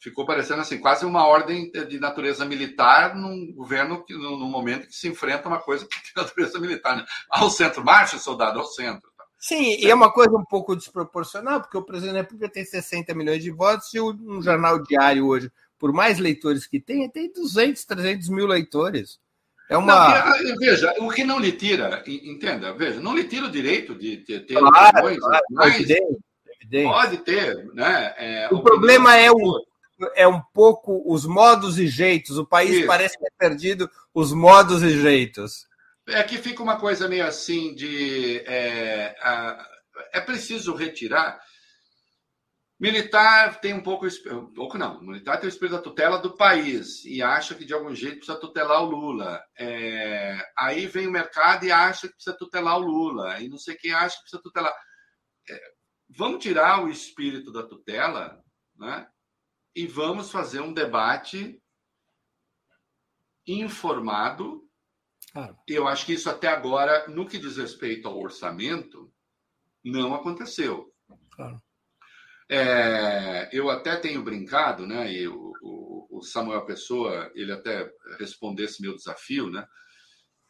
[0.00, 4.92] ficou parecendo assim, quase uma ordem de natureza militar num governo, que, num momento que
[4.96, 7.06] se enfrenta uma coisa que tem natureza militar, né?
[7.30, 9.08] ao centro, marcha soldado ao centro.
[9.16, 9.24] Tá?
[9.38, 13.14] Sim, e é uma coisa um pouco desproporcional, porque o presidente da República tem 60
[13.14, 15.48] milhões de votos e um jornal diário hoje,
[15.78, 19.20] por mais leitores que tem, tem 200, 300 mil leitores.
[19.68, 19.86] É uma.
[19.86, 23.94] Não, ah, veja, o que não lhe tira, entenda, veja, não lhe tira o direito
[23.94, 26.18] de ter, ter claro, opiniões, claro, mas evidente,
[26.60, 26.92] evidente.
[26.92, 28.14] pode ter, né?
[28.16, 29.62] É, o problema é o,
[30.14, 32.38] é um pouco os modos e jeitos.
[32.38, 32.86] O país Isso.
[32.86, 35.66] parece ter perdido os modos e jeitos.
[36.08, 39.66] É que fica uma coisa meio assim de é, a,
[40.14, 41.38] é preciso retirar
[42.80, 47.04] Militar tem um pouco, um pouco não, militar tem o espírito da tutela do país
[47.04, 49.44] e acha que de algum jeito precisa tutelar o Lula.
[49.58, 53.74] É, aí vem o mercado e acha que precisa tutelar o Lula, e não sei
[53.74, 54.72] quem acha que precisa tutelar.
[55.50, 55.60] É,
[56.08, 58.40] vamos tirar o espírito da tutela
[58.76, 59.08] né,
[59.74, 61.60] e vamos fazer um debate
[63.44, 64.64] informado.
[65.34, 65.52] Ah.
[65.66, 69.12] Eu acho que isso até agora, no que diz respeito ao orçamento,
[69.84, 70.94] não aconteceu.
[71.32, 71.60] Claro.
[72.50, 75.12] É, eu até tenho brincado, né?
[75.12, 75.52] E o,
[76.10, 79.66] o, Samuel Pessoa, ele até respondeu esse meu desafio, né?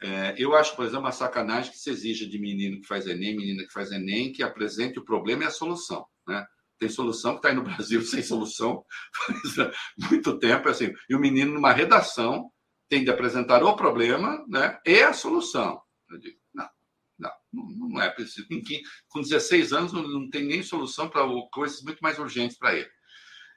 [0.00, 3.36] É, eu acho, por exemplo, uma sacanagem que se exija de menino que faz Enem,
[3.36, 6.46] menina que faz Enem, que apresente o problema e a solução, né?
[6.78, 9.72] Tem solução que está aí no Brasil sem solução faz
[10.10, 10.92] muito tempo, assim.
[11.10, 12.50] E o menino, numa redação,
[12.88, 15.80] tem de apresentar o problema né, e a solução.
[16.10, 16.37] Eu digo,
[17.18, 18.46] não, não, é preciso.
[19.08, 22.90] Com 16 anos, não tem nem solução para coisas muito mais urgentes para ele.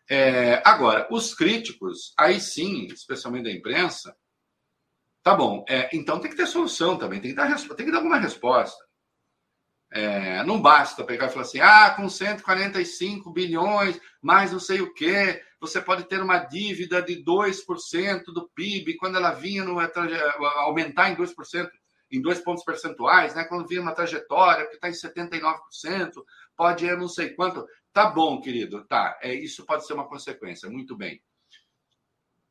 [0.10, 4.16] É, agora, os críticos, aí sim, especialmente da imprensa,
[5.24, 8.00] tá bom, é, então tem que ter solução também, tem que dar, tem que dar
[8.00, 8.84] alguma resposta.
[9.94, 14.94] É, não basta pegar e falar assim, ah, com 145 bilhões, mais não sei o
[14.94, 19.78] quê, você pode ter uma dívida de 2% do PIB, quando ela vinha no,
[20.60, 21.70] aumentar em 2%,
[22.12, 23.46] em dois pontos percentuais, né?
[23.46, 26.24] quando vinha uma trajetória que está em 79%,
[26.56, 27.66] pode ir não sei quanto.
[27.94, 29.18] Tá bom, querido, tá.
[29.22, 31.24] É, isso pode ser uma consequência, muito bem.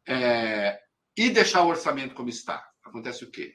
[0.07, 0.81] É,
[1.17, 2.67] e deixar o orçamento como está?
[2.83, 3.55] Acontece o quê?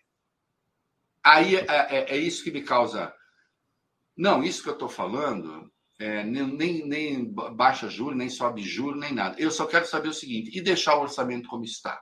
[1.23, 3.13] Aí é, é, é isso que me causa
[4.15, 5.69] não, isso que eu estou falando
[5.99, 9.35] é, nem, nem baixa juros, nem sobe juros, nem nada.
[9.39, 12.01] Eu só quero saber o seguinte: e deixar o orçamento como está?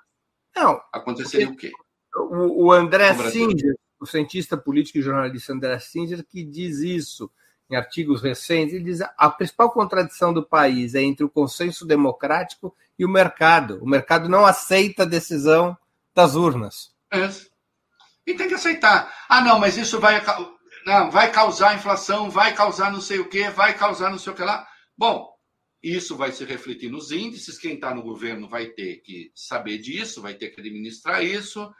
[0.55, 0.79] Não.
[0.91, 1.71] Aconteceria o quê?
[2.15, 7.31] O, o André Singer, o cientista político e jornalista André Singer, que diz isso
[7.69, 12.75] em artigos recentes, ele diz a principal contradição do país é entre o consenso democrático
[12.99, 13.81] e o mercado.
[13.81, 15.77] O mercado não aceita a decisão
[16.13, 16.93] das urnas.
[17.09, 17.29] É.
[18.27, 19.13] E tem que aceitar.
[19.29, 20.21] Ah, não, mas isso vai
[20.85, 24.35] não, vai causar inflação, vai causar não sei o que, vai causar não sei o
[24.35, 24.67] que lá.
[24.97, 25.33] Bom,
[25.81, 27.57] isso vai se refletir nos índices.
[27.57, 31.73] Quem está no governo vai ter que saber disso, vai ter que administrar isso,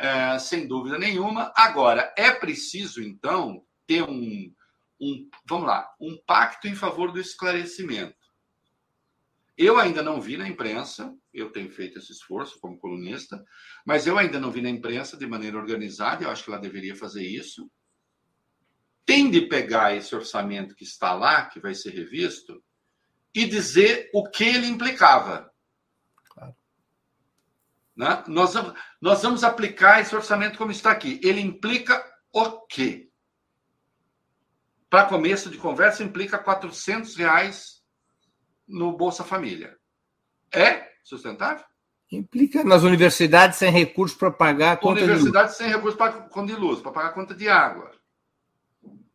[0.00, 1.52] é, sem dúvida nenhuma.
[1.54, 4.52] Agora, é preciso, então, ter um,
[5.00, 8.18] um, vamos lá, um pacto em favor do esclarecimento.
[9.56, 13.44] Eu ainda não vi na imprensa, eu tenho feito esse esforço como colunista,
[13.84, 16.96] mas eu ainda não vi na imprensa de maneira organizada, eu acho que ela deveria
[16.96, 17.70] fazer isso,
[19.04, 22.62] tem de pegar esse orçamento que está lá, que vai ser revisto,
[23.34, 25.49] e dizer o que ele implicava.
[28.00, 28.24] Né?
[28.26, 31.20] Nós, vamos, nós vamos aplicar esse orçamento como está aqui.
[31.22, 32.02] Ele implica
[32.32, 33.10] o quê?
[34.88, 37.82] Para começo de conversa, implica 400 reais
[38.66, 39.76] no Bolsa Família.
[40.52, 41.64] É sustentável?
[42.10, 45.68] Implica nas universidades sem recursos para pagar a conta universidades de luz.
[45.68, 48.00] sem recursos para conta de luz, para pagar a conta de água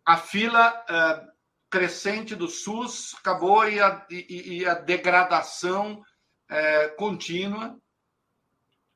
[0.06, 1.32] a fila uh,
[1.70, 6.04] crescente do SUS acabou e a, e, e a degradação
[6.52, 7.76] uh, contínua.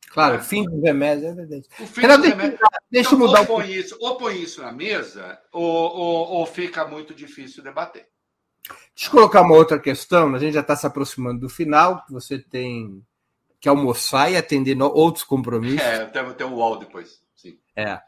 [0.09, 1.67] Claro, fim dos remédios, é verdade.
[1.79, 2.59] O fim dos remédios.
[2.91, 6.85] Deixa eu mudar ou põe, isso, ou põe isso na mesa, ou, ou, ou fica
[6.85, 8.07] muito difícil debater.
[8.95, 12.39] Deixa eu colocar uma outra questão, a gente já está se aproximando do final, você
[12.39, 13.03] tem
[13.59, 15.81] que almoçar e atender outros compromissos.
[15.81, 17.21] É, tem, um UOL depois.
[17.35, 17.59] Sim.
[17.75, 18.01] É.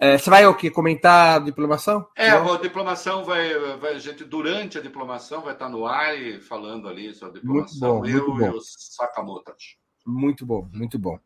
[0.00, 2.06] É, você vai o que comentar a diplomação?
[2.16, 6.40] É, a diplomação vai, vai, a gente durante a diplomação vai estar no ar e
[6.40, 7.98] falando ali sobre a diplomação.
[8.00, 8.56] Muito bom, eu muito bom.
[8.56, 9.54] e o Sakamoto.
[10.04, 11.18] Muito bom, muito bom.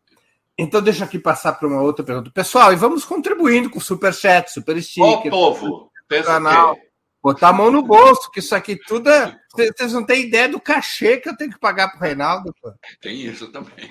[0.59, 2.33] Então deixa aqui passar para uma outra pergunta.
[2.33, 5.29] Pessoal, e vamos contribuindo com super chat, super sticker.
[5.29, 5.91] Ô, povo,
[6.25, 6.77] canal.
[7.23, 9.37] Botar a mão no bolso, que isso aqui tudo é.
[9.53, 12.53] Vocês não têm ideia do cachê que eu tenho que pagar para o Reinaldo.
[12.61, 12.73] Pô.
[13.01, 13.89] Tem isso também.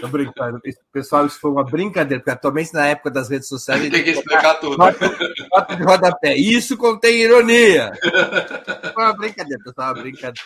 [0.00, 0.60] Tô brincando.
[0.92, 3.80] Pessoal, isso foi uma brincadeira, porque atualmente na época das redes sociais.
[3.90, 4.76] Tem que explicar tudo.
[4.76, 5.08] Nota,
[5.52, 6.36] nota de rodapé.
[6.36, 7.90] Isso contém ironia.
[8.94, 10.40] Foi uma brincadeira, pessoal, uma brincadeira.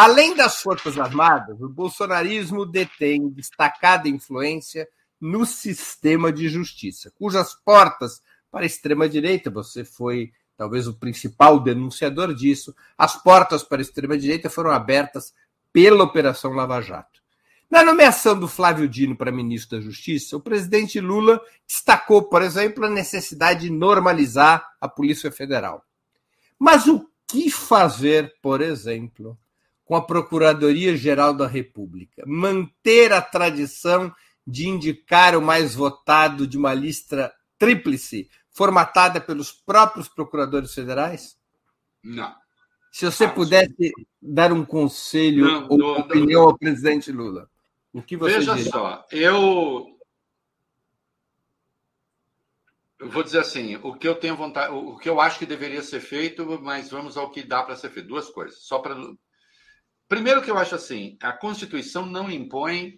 [0.00, 4.88] Além das Forças Armadas, o bolsonarismo detém destacada influência
[5.20, 12.32] no sistema de justiça, cujas portas para a extrema-direita, você foi talvez o principal denunciador
[12.32, 15.34] disso, as portas para a extrema-direita foram abertas
[15.72, 17.20] pela Operação Lava Jato.
[17.68, 22.84] Na nomeação do Flávio Dino para ministro da Justiça, o presidente Lula destacou, por exemplo,
[22.84, 25.84] a necessidade de normalizar a Polícia Federal.
[26.56, 29.36] Mas o que fazer, por exemplo,
[29.88, 32.22] com a Procuradoria-Geral da República?
[32.26, 34.14] Manter a tradição
[34.46, 41.38] de indicar o mais votado de uma lista tríplice, formatada pelos próprios procuradores federais?
[42.04, 42.34] Não.
[42.92, 43.90] Se você pudesse
[44.20, 46.50] dar um conselho não, ou não, opinião não.
[46.50, 47.48] ao presidente Lula.
[47.90, 48.70] O que você Veja diria?
[48.70, 49.96] só, eu
[52.98, 55.82] eu vou dizer assim, o que eu tenho vontade, o que eu acho que deveria
[55.82, 58.08] ser feito, mas vamos ao que dá para ser feito.
[58.08, 58.58] Duas coisas.
[58.58, 58.94] Só para
[60.08, 62.94] primeiro que eu acho assim, a Constituição não impõe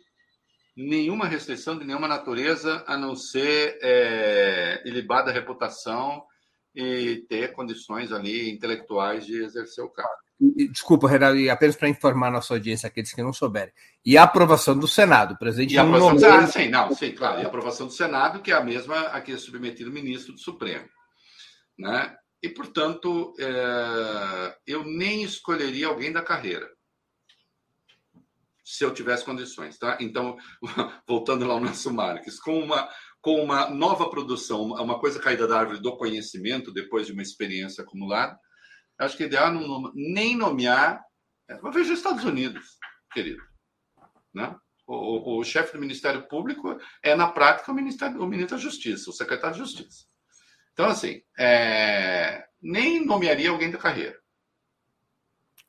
[0.76, 6.22] nenhuma restrição de nenhuma natureza a não ser é, ilibada reputação
[6.74, 10.14] e ter condições ali intelectuais de exercer o cargo.
[10.72, 13.74] Desculpa, Renato, e apenas para informar nossa audiência, aqueles que não souberem.
[14.06, 15.74] E a aprovação do Senado, presidente.
[15.74, 17.40] E a aprovação do Senado, sim, não, sim, claro.
[17.40, 20.32] E a aprovação do Senado, que é a mesma a que é submetido o ministro
[20.32, 20.88] do Supremo.
[21.78, 22.16] Né?
[22.42, 24.56] E, portanto, é...
[24.66, 26.66] eu nem escolheria alguém da carreira
[28.70, 29.98] se eu tivesse condições, tá?
[30.00, 30.36] Então,
[31.06, 32.88] voltando lá ao nosso Marques, com uma
[33.20, 37.84] com uma nova produção, uma coisa caída da árvore do conhecimento depois de uma experiência
[37.84, 38.38] acumulada,
[38.98, 41.04] acho que é ideal não, nem nomear.
[41.46, 42.78] É, veja os Estados Unidos,
[43.12, 43.42] querido.
[44.32, 44.56] Né?
[44.86, 48.62] O, o, o, chefe do Ministério Público é, na prática, o, Ministério, o ministro da
[48.62, 50.06] Justiça, o secretário de Justiça.
[50.72, 54.18] Então, assim, é, nem nomearia alguém da carreira.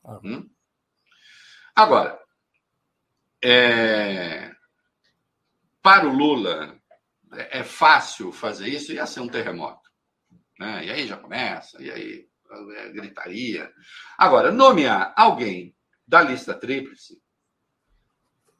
[0.05, 0.21] Ah.
[0.23, 0.49] Hum?
[1.75, 2.20] Agora,
[3.43, 4.51] é,
[5.81, 6.77] para o Lula,
[7.33, 9.89] é, é fácil fazer isso, ia ser um terremoto.
[10.59, 10.85] Né?
[10.85, 12.27] E aí já começa, e aí
[12.77, 13.71] é, gritaria.
[14.17, 15.75] Agora, nomear alguém
[16.07, 17.19] da lista tríplice,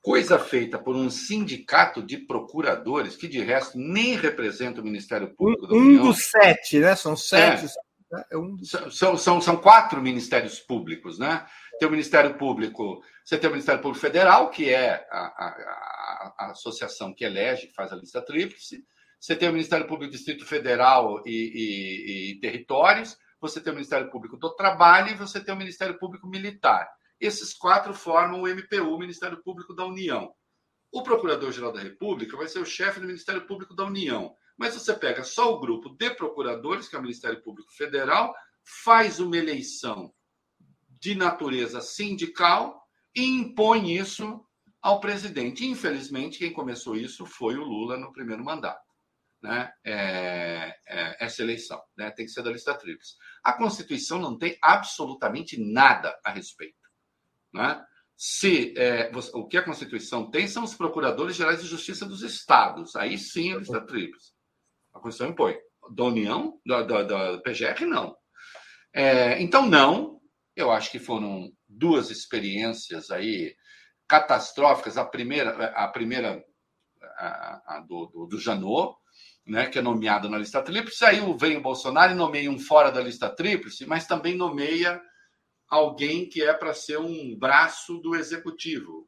[0.02, 5.68] coisa feita por um sindicato de procuradores, que de resto nem representa o Ministério Público
[5.68, 6.04] da União.
[6.04, 6.96] Um dos sete, né?
[6.96, 7.66] São sete.
[7.66, 7.92] É.
[8.30, 11.46] É um são, são, são quatro ministérios públicos, né?
[11.82, 16.52] Tem o Ministério Público, você tem o Ministério Público Federal, que é a, a, a
[16.52, 18.86] associação que elege, que faz a lista tríplice.
[19.20, 24.12] Você tem o Ministério Público Distrito Federal e, e, e territórios você tem o Ministério
[24.12, 26.88] Público do Trabalho e você tem o Ministério Público Militar.
[27.20, 30.32] Esses quatro formam o MPU, o Ministério Público da União.
[30.92, 34.36] O Procurador-Geral da República vai ser o chefe do Ministério Público da União.
[34.56, 38.36] Mas você pega só o grupo de procuradores, que é o Ministério Público Federal,
[38.84, 40.14] faz uma eleição
[41.02, 42.82] de natureza sindical
[43.16, 44.46] e impõe isso
[44.82, 45.66] ao presidente.
[45.66, 48.92] Infelizmente, quem começou isso foi o Lula no primeiro mandato
[49.42, 51.82] né, é, é, essa eleição.
[51.98, 53.16] Né, tem que ser da lista tríplice.
[53.44, 56.78] A Constituição não tem absolutamente nada a respeito.
[57.54, 57.84] Né?
[58.16, 62.96] Se é, o que a Constituição tem são os procuradores gerais de justiça dos estados.
[62.96, 64.34] Aí sim a lista tríplice.
[64.94, 65.58] A Constituição impõe.
[65.96, 68.16] Da União, da, da, da PGR, não.
[68.94, 70.21] É, então, não.
[70.56, 73.56] Eu acho que foram duas experiências aí
[74.08, 74.98] catastróficas.
[74.98, 76.44] A primeira, a primeira
[77.18, 78.96] a, a do, do, do Janot,
[79.46, 81.04] né, que é nomeado na lista tríplice.
[81.06, 85.02] Aí vem o Bolsonaro e nomeia um fora da lista tríplice, mas também nomeia
[85.70, 89.08] alguém que é para ser um braço do executivo,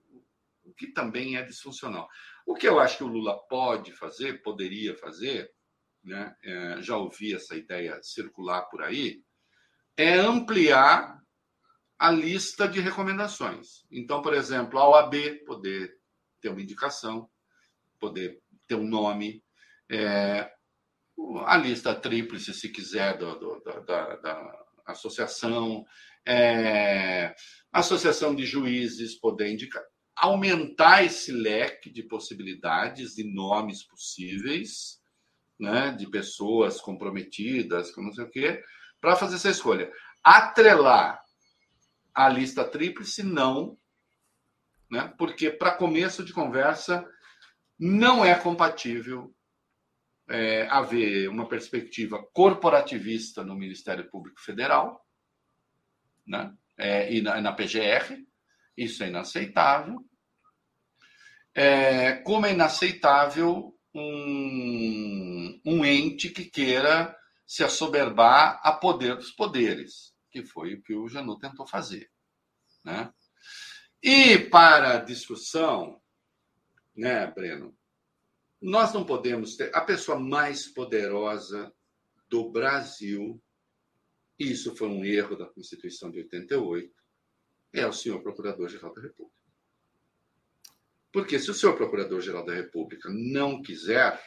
[0.64, 2.07] o que também é disfuncional.
[2.45, 5.52] O que eu acho que o Lula pode fazer, poderia fazer,
[6.03, 9.22] né, é, já ouvi essa ideia circular por aí,
[9.95, 11.23] é ampliar
[12.04, 13.86] a lista de recomendações.
[13.90, 15.16] Então, por exemplo, a OAB
[15.46, 15.96] poder
[16.42, 17.30] ter uma indicação,
[17.98, 19.42] poder ter um nome,
[19.90, 20.52] é,
[21.46, 25.86] a lista tríplice, se quiser, do, do, da, da, associação,
[26.28, 27.34] é,
[27.72, 29.82] associação de juízes poder indicar,
[30.14, 35.00] aumentar esse leque de possibilidades e nomes possíveis,
[35.58, 38.62] né, de pessoas comprometidas, com não sei o quê,
[39.00, 39.90] para fazer essa escolha.
[40.22, 41.23] Atrelar
[42.14, 43.77] a lista tríplice, não,
[44.90, 47.07] né, porque para começo de conversa
[47.80, 49.34] não é compatível
[50.30, 55.03] é, haver uma perspectiva corporativista no Ministério Público Federal
[56.26, 56.53] né?
[56.77, 58.26] É, e na, na, PGR.
[58.76, 59.99] Isso é inaceitável.
[61.53, 67.15] É, como é inaceitável um, um ente que queira
[67.45, 72.10] se assoberbar a poder dos poderes, que foi o que o Janot tentou fazer.
[72.84, 73.14] Né?
[74.01, 76.01] E para a discussão,
[76.95, 77.77] né, Breno,
[78.60, 81.72] nós não podemos ter a pessoa mais poderosa
[82.27, 83.39] do Brasil,
[84.39, 86.91] isso foi um erro da Constituição de 88,
[87.72, 89.38] é o senhor Procurador-Geral da República.
[91.11, 94.19] Porque se o senhor Procurador-Geral da República não quiser,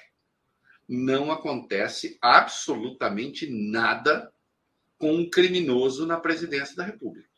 [0.89, 4.33] não acontece absolutamente nada
[4.99, 7.29] com um criminoso na presidência da República.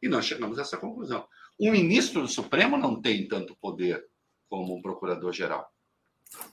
[0.00, 1.26] E nós chegamos a essa conclusão.
[1.58, 4.04] Um ministro do Supremo não tem tanto poder
[4.48, 5.66] como um procurador-geral.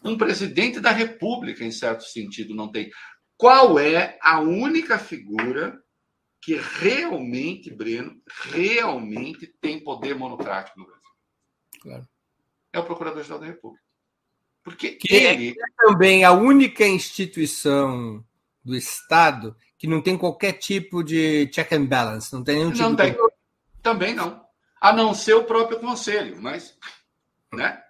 [0.03, 2.89] Um presidente da República, em certo sentido, não tem.
[3.37, 5.81] Qual é a única figura
[6.41, 11.01] que realmente, Breno, realmente tem poder monocrático no Brasil?
[11.81, 12.07] Claro.
[12.71, 13.83] É o Procurador-Geral da República.
[14.63, 15.49] Porque que é ele.
[15.49, 18.25] É também a única instituição
[18.63, 22.83] do Estado que não tem qualquer tipo de check and balance, não tem nenhum tipo
[22.83, 23.11] não tem.
[23.11, 23.19] De...
[23.81, 24.41] Também não.
[24.79, 26.79] A não ser o próprio conselho, mas.
[27.51, 27.83] Né?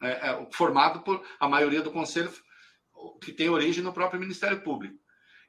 [0.00, 2.32] é, é, formado por a maioria do conselho
[3.20, 4.96] que tem origem no próprio Ministério Público.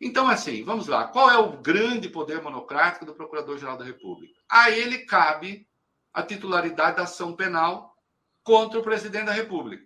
[0.01, 1.09] Então, assim, vamos lá.
[1.09, 4.33] Qual é o grande poder monocrático do Procurador-Geral da República?
[4.49, 5.67] A ele cabe
[6.11, 7.95] a titularidade da ação penal
[8.43, 9.85] contra o presidente da República.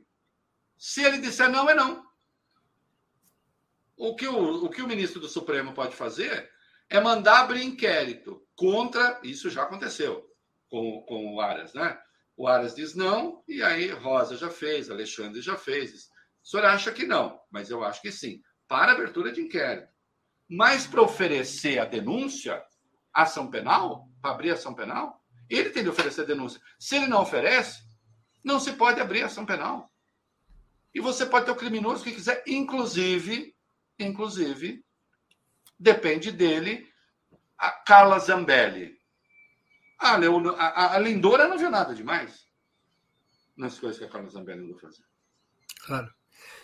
[0.77, 2.07] Se ele disser não, é não.
[3.99, 6.49] O que o, o que o ministro do Supremo pode fazer
[6.89, 9.19] é mandar abrir inquérito contra.
[9.23, 10.25] Isso já aconteceu
[10.69, 11.99] com, com o Aras, né?
[12.37, 16.07] O Aras diz não, e aí Rosa já fez, Alexandre já fez.
[16.41, 18.41] O senhor acha que não, mas eu acho que sim.
[18.69, 19.89] Para abertura de inquérito.
[20.47, 22.63] Mas para oferecer a denúncia,
[23.13, 26.61] ação penal, para abrir ação penal, ele tem de oferecer denúncia.
[26.79, 27.83] Se ele não oferece,
[28.41, 29.91] não se pode abrir ação penal.
[30.95, 33.53] E você pode ter o criminoso que quiser, inclusive,
[33.99, 34.83] inclusive,
[35.77, 36.87] depende dele,
[37.57, 38.97] a Carla Zambelli.
[39.99, 42.47] A, Leon, a, a Lindora não viu nada demais
[43.57, 45.07] nas coisas que a Carla Zambelli andou fazendo.
[45.85, 46.09] Claro.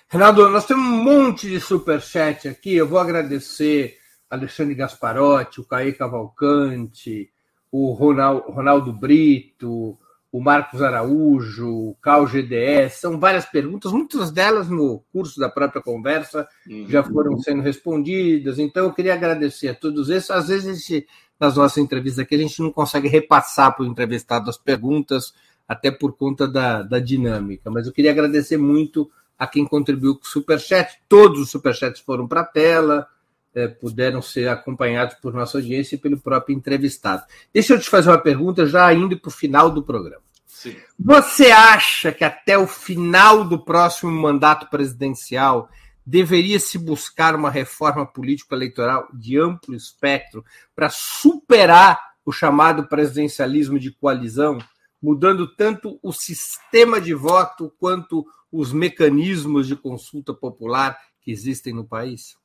[0.07, 2.76] Renato, nós temos um monte de superchat aqui.
[2.76, 3.98] Eu vou agradecer
[4.30, 7.32] Alexandre Gasparotti, o Caí Cavalcante,
[7.72, 9.99] o Ronaldo Brito,
[10.36, 12.99] o Marcos Araújo, o Cal GDS.
[12.99, 16.90] São várias perguntas, muitas delas no curso da própria conversa uhum.
[16.90, 18.60] já foram sendo respondidas.
[18.60, 20.30] Então, eu queria agradecer a todos esses.
[20.30, 21.07] Às vezes, gente,
[21.40, 25.34] nas nossas entrevistas aqui, a gente não consegue repassar para o entrevistado as perguntas,
[25.66, 27.72] até por conta da, da dinâmica.
[27.72, 29.10] Mas eu queria agradecer muito
[29.40, 30.99] a quem contribuiu com o Superchat.
[31.07, 33.07] Todos os Superchats foram para a tela,
[33.53, 37.24] é, puderam ser acompanhados por nossa audiência e pelo próprio entrevistado.
[37.53, 40.25] Deixa eu te fazer uma pergunta, já indo para o final do programa.
[40.66, 40.76] Sim.
[40.98, 45.70] Você acha que até o final do próximo mandato presidencial
[46.04, 50.44] deveria se buscar uma reforma político-eleitoral de amplo espectro
[50.76, 54.58] para superar o chamado presidencialismo de coalizão,
[55.00, 61.86] mudando tanto o sistema de voto quanto os mecanismos de consulta popular que existem no
[61.86, 62.36] país?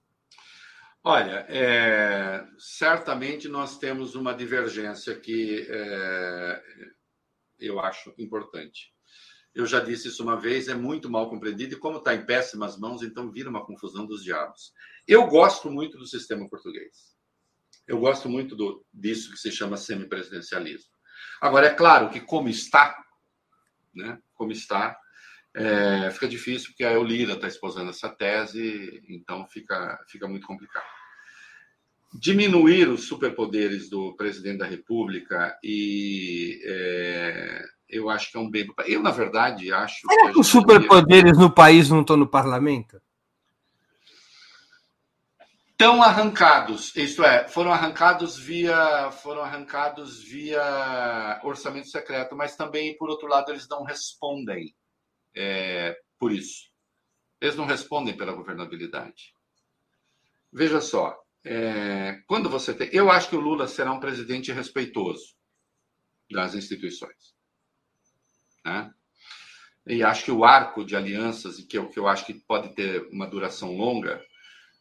[1.03, 6.63] Olha, é, certamente nós temos uma divergência que é,
[7.61, 8.93] eu acho importante.
[9.55, 12.79] Eu já disse isso uma vez, é muito mal compreendido, e como está em péssimas
[12.79, 14.73] mãos, então vira uma confusão dos diabos.
[15.07, 17.17] Eu gosto muito do sistema português.
[17.87, 20.91] Eu gosto muito do, disso que se chama semipresidencialismo.
[21.41, 22.97] Agora, é claro que como está,
[23.93, 24.97] né, como está,
[25.55, 30.87] é, fica difícil porque a Eulira está exposando essa tese, então fica, fica muito complicado.
[32.13, 38.67] Diminuir os superpoderes do presidente da República e é, eu acho que é um bem.
[38.87, 40.01] Eu, na verdade, acho.
[40.09, 43.01] Será que, que os superpoderes no país não estão no parlamento?
[45.71, 53.09] Estão arrancados, isto é, foram arrancados via foram arrancados via orçamento secreto, mas também, por
[53.09, 54.75] outro lado, eles não respondem
[55.35, 56.69] é, por isso.
[57.41, 59.35] Eles não respondem pela governabilidade.
[60.53, 62.89] Veja só, é, quando você tem.
[62.93, 65.35] Eu acho que o Lula será um presidente respeitoso
[66.31, 67.35] das instituições.
[68.65, 68.93] Né?
[69.87, 72.75] E acho que o arco de alianças, e que eu, que eu acho que pode
[72.75, 74.23] ter uma duração longa,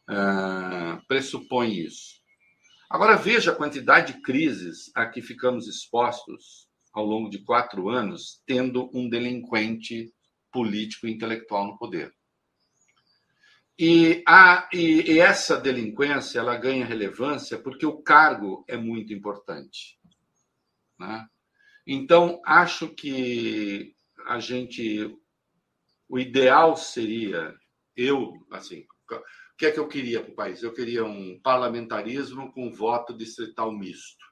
[0.10, 2.20] uh, pressupõe isso.
[2.90, 8.42] Agora veja a quantidade de crises a que ficamos expostos ao longo de quatro anos,
[8.46, 10.12] tendo um delinquente
[10.52, 12.14] político e intelectual no poder.
[13.82, 19.98] E, a, e, e, essa delinquência ela ganha relevância porque o cargo é muito importante.
[21.00, 21.26] Né?
[21.88, 23.96] Então, acho que
[24.28, 25.18] a gente.
[26.10, 27.56] O ideal seria.
[27.96, 28.86] Eu, assim.
[29.10, 30.62] O que é que eu queria para o país?
[30.62, 34.26] Eu queria um parlamentarismo com voto distrital misto.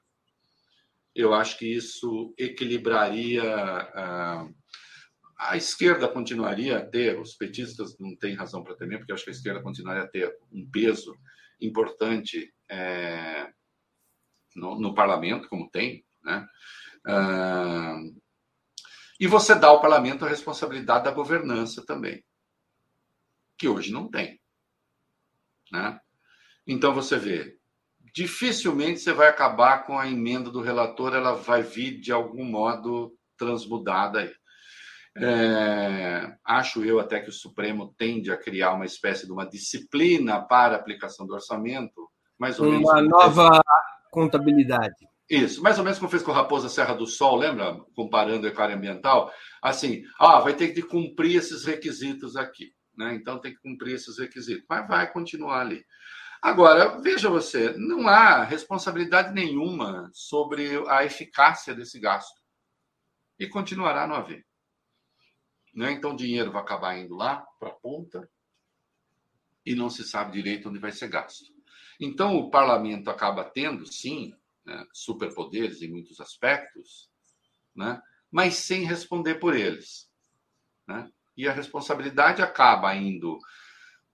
[1.14, 3.42] Eu acho que isso equilibraria.
[3.42, 4.57] Uh,
[5.38, 9.30] a esquerda continuaria a ter, os petistas não têm razão para temer, porque acho que
[9.30, 11.16] a esquerda continuaria a ter um peso
[11.60, 13.48] importante é,
[14.56, 16.46] no, no, parlamento, como tem, né?
[17.06, 18.00] Ah,
[19.20, 22.24] e você dá ao parlamento a responsabilidade da governança também,
[23.56, 24.40] que hoje não tem.
[25.72, 26.00] Né?
[26.66, 27.58] Então você vê,
[28.14, 33.16] dificilmente você vai acabar com a emenda do relator, ela vai vir de algum modo
[33.36, 34.34] transmudada aí.
[35.20, 40.40] É, acho eu até que o Supremo tende a criar uma espécie de uma disciplina
[40.40, 42.08] para a aplicação do orçamento,
[42.38, 42.90] mais ou uma menos.
[42.90, 43.62] Uma nova fez...
[44.10, 45.08] contabilidade.
[45.28, 47.78] Isso, mais ou menos como fez com o Raposa Serra do Sol, lembra?
[47.94, 49.30] Comparando a economia ambiental.
[49.60, 52.72] Assim, ah, vai ter que cumprir esses requisitos aqui.
[52.96, 53.14] Né?
[53.14, 55.84] Então tem que cumprir esses requisitos, mas vai continuar ali.
[56.40, 62.40] Agora, veja você, não há responsabilidade nenhuma sobre a eficácia desse gasto.
[63.38, 64.47] E continuará a não haver.
[65.78, 65.92] Né?
[65.92, 68.28] Então, o dinheiro vai acabar indo lá para a ponta
[69.64, 71.54] e não se sabe direito onde vai ser gasto.
[72.00, 74.34] Então, o parlamento acaba tendo, sim,
[74.66, 77.08] né, superpoderes em muitos aspectos,
[77.76, 80.10] né, mas sem responder por eles.
[80.84, 81.08] Né?
[81.36, 83.38] E a responsabilidade acaba indo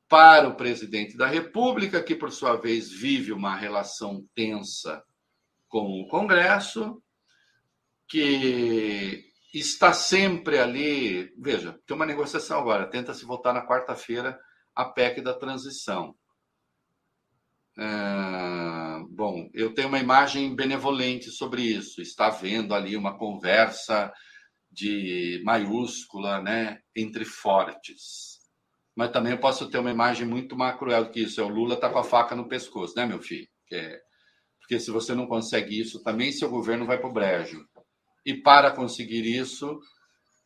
[0.06, 5.02] para o presidente da República, que, por sua vez, vive uma relação tensa
[5.66, 7.02] com o Congresso,
[8.06, 11.32] que está sempre ali.
[11.38, 14.38] Veja, tem uma negociação agora, tenta se votar na quarta-feira
[14.74, 16.14] a PEC da transição.
[17.76, 22.00] É, bom, eu tenho uma imagem benevolente sobre isso.
[22.00, 24.12] Está havendo ali uma conversa
[24.70, 28.40] de maiúscula, né, entre fortes.
[28.96, 31.40] Mas também eu posso ter uma imagem muito mais cruel do que isso.
[31.40, 33.48] É o Lula tá com a faca no pescoço, né, meu filho?
[33.72, 34.00] É...
[34.60, 37.68] Porque se você não consegue isso, também seu governo vai para o brejo.
[38.24, 39.78] E para conseguir isso,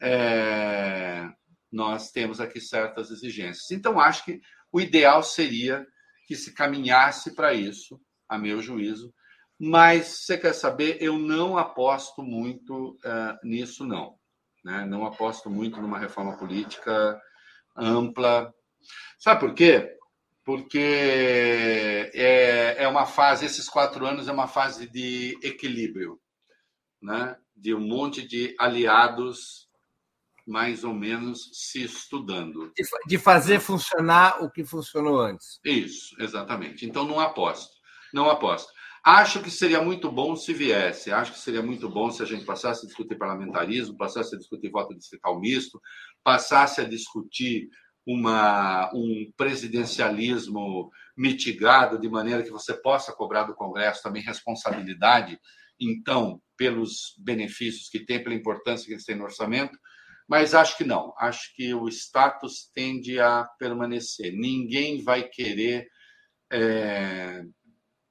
[0.00, 1.28] é...
[1.70, 3.70] nós temos aqui certas exigências.
[3.70, 4.40] Então, acho que
[4.72, 5.86] o ideal seria
[6.26, 9.12] que se caminhasse para isso, a meu juízo.
[9.58, 10.98] Mas você quer saber?
[11.00, 14.16] Eu não aposto muito uh, nisso, não.
[14.64, 14.84] Né?
[14.84, 17.20] Não aposto muito numa reforma política
[17.76, 18.52] ampla.
[19.18, 19.96] Sabe por quê?
[20.44, 26.20] Porque é, é uma fase, esses quatro anos é uma fase de equilíbrio,
[27.02, 27.36] né?
[27.60, 29.68] De um monte de aliados
[30.46, 32.72] mais ou menos se estudando.
[33.06, 35.60] De fazer funcionar o que funcionou antes.
[35.64, 36.86] Isso, exatamente.
[36.86, 37.76] Então não aposto.
[38.14, 38.72] Não aposto.
[39.04, 41.12] Acho que seria muito bom se viesse.
[41.12, 44.70] Acho que seria muito bom se a gente passasse a discutir parlamentarismo, passasse a discutir
[44.70, 45.80] voto distrital misto,
[46.24, 47.68] passasse a discutir
[48.06, 55.38] uma, um presidencialismo mitigado, de maneira que você possa cobrar do Congresso também responsabilidade,
[55.80, 59.78] então, pelos benefícios que tem, pela importância que eles têm no orçamento,
[60.28, 61.14] mas acho que não.
[61.18, 64.32] Acho que o status tende a permanecer.
[64.32, 65.88] Ninguém vai querer
[66.52, 67.44] é,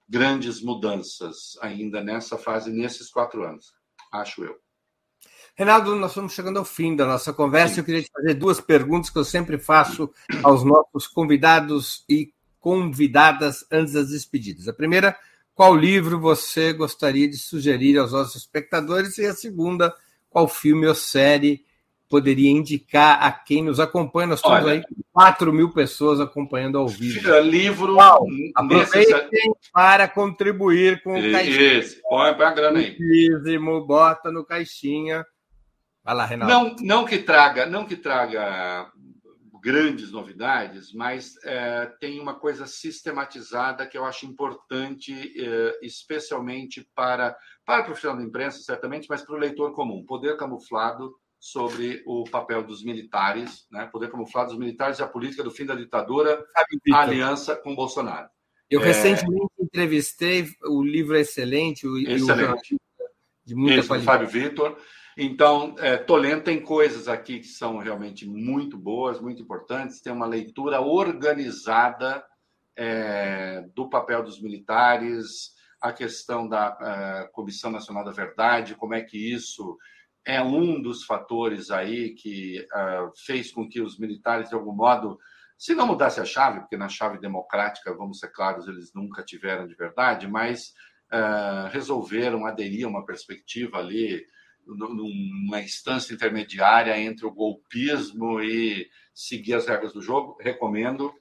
[0.08, 3.74] grandes mudanças ainda nessa fase, nesses quatro anos,
[4.12, 4.56] acho eu.
[5.56, 7.76] Reinaldo, nós estamos chegando ao fim da nossa conversa.
[7.76, 7.82] Sim.
[7.82, 10.12] Eu queria te fazer duas perguntas que eu sempre faço
[10.44, 14.68] aos nossos convidados e convidadas antes das despedidas.
[14.68, 15.18] A primeira,
[15.58, 19.18] qual livro você gostaria de sugerir aos nossos espectadores?
[19.18, 19.92] E a segunda,
[20.30, 21.66] qual filme ou série
[22.08, 24.28] poderia indicar a quem nos acompanha?
[24.28, 27.40] Nós temos Olha, aí 4 mil pessoas acompanhando ao vivo.
[27.40, 27.96] Livro.
[27.96, 31.80] Uau, aproveitem para contribuir com o caixinha.
[31.80, 32.96] Isso, põe para a grana aí.
[33.88, 35.26] Bota no caixinha.
[36.04, 36.52] Vai lá, Renato.
[36.52, 38.92] Não, não que traga, não que traga
[39.60, 47.36] grandes novidades, mas é, tem uma coisa sistematizada que eu acho importante, é, especialmente para,
[47.66, 50.06] para o profissional da imprensa, certamente, mas para o leitor comum.
[50.06, 53.86] Poder camuflado sobre o papel dos militares, né?
[53.92, 56.44] poder camuflado dos militares e a política do fim da ditadura,
[56.92, 58.30] a aliança com Bolsonaro.
[58.70, 58.86] Eu é...
[58.86, 62.76] recentemente entrevistei, o livro excelente, o, excelente.
[62.76, 62.78] O
[63.48, 64.26] de muita Isso, qualidade.
[64.26, 64.78] Fábio Vitor.
[65.20, 70.00] Então, é, Tolento tem coisas aqui que são realmente muito boas, muito importantes.
[70.00, 72.24] Tem uma leitura organizada
[72.78, 79.02] é, do papel dos militares, a questão da é, Comissão Nacional da Verdade, como é
[79.02, 79.76] que isso
[80.24, 85.18] é um dos fatores aí que uh, fez com que os militares, de algum modo,
[85.58, 89.66] se não mudasse a chave, porque na chave democrática, vamos ser claros, eles nunca tiveram
[89.66, 90.74] de verdade, mas
[91.14, 94.22] uh, resolveram aderir a uma perspectiva ali,
[94.68, 100.38] numa instância intermediária entre o golpismo e seguir as regras do jogo.
[100.42, 101.14] Recomendo.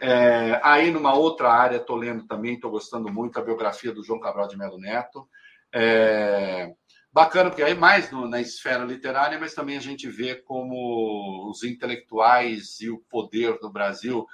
[0.00, 4.20] É, aí, numa outra área, estou lendo também, estou gostando muito a biografia do João
[4.20, 5.28] Cabral de Melo Neto.
[5.74, 6.72] É,
[7.10, 11.64] Bacana, porque aí mais no, na esfera literária, mas também a gente vê como os
[11.64, 14.26] intelectuais e o poder do Brasil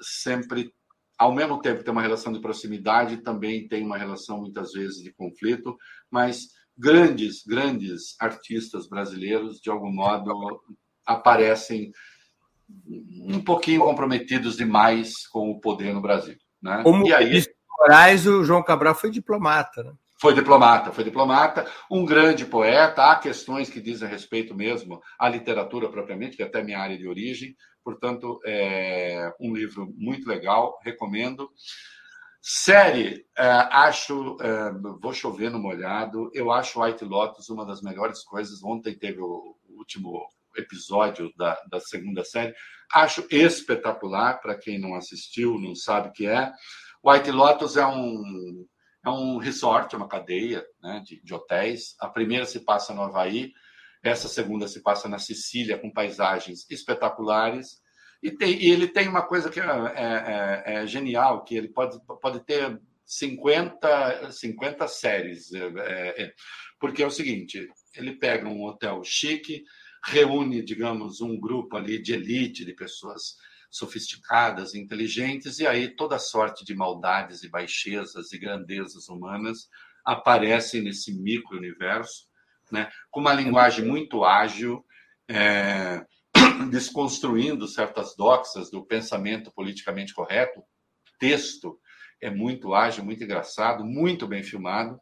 [0.00, 0.72] sempre,
[1.18, 5.12] ao mesmo tempo tem uma relação de proximidade, também tem uma relação muitas vezes de
[5.12, 5.76] conflito,
[6.10, 6.48] mas
[6.82, 10.60] grandes, grandes artistas brasileiros, de algum modo,
[11.06, 11.92] aparecem
[13.28, 16.36] um pouquinho comprometidos demais com o poder no Brasil.
[16.60, 16.82] Né?
[16.82, 17.44] Como e aí...
[17.78, 19.92] Moraes, o João Cabral foi diplomata, né?
[20.20, 23.10] Foi diplomata, foi diplomata, um grande poeta.
[23.10, 27.08] Há questões que dizem respeito mesmo à literatura propriamente, que é até minha área de
[27.08, 27.56] origem.
[27.82, 31.50] Portanto, é um livro muito legal, recomendo.
[32.44, 38.24] Série, é, acho, é, vou chover no molhado, eu acho White Lotus uma das melhores
[38.24, 38.64] coisas.
[38.64, 42.52] Ontem teve o último episódio da, da segunda série.
[42.92, 46.52] Acho espetacular, para quem não assistiu, não sabe o que é.
[47.04, 48.66] White Lotus é um
[49.04, 51.94] é um resort, uma cadeia né, de, de, hotéis.
[52.00, 53.52] A primeira se passa no Havaí,
[54.02, 57.81] essa segunda se passa na Sicília, com paisagens espetaculares.
[58.22, 61.68] E, tem, e ele tem uma coisa que é, é, é, é genial, que ele
[61.68, 65.52] pode, pode ter 50, 50 séries.
[65.52, 66.32] É, é,
[66.78, 69.64] porque é o seguinte, ele pega um hotel chique,
[70.04, 73.36] reúne, digamos, um grupo ali de elite, de pessoas
[73.70, 79.68] sofisticadas, inteligentes, e aí toda sorte de maldades e baixezas e grandezas humanas
[80.04, 82.26] aparecem nesse micro-universo,
[82.70, 82.90] né?
[83.10, 84.84] com uma linguagem muito ágil,
[85.28, 86.04] é,
[86.68, 90.62] desconstruindo certas doxas do pensamento politicamente correto.
[91.18, 91.78] Texto
[92.20, 95.00] é muito ágil, muito engraçado, muito bem filmado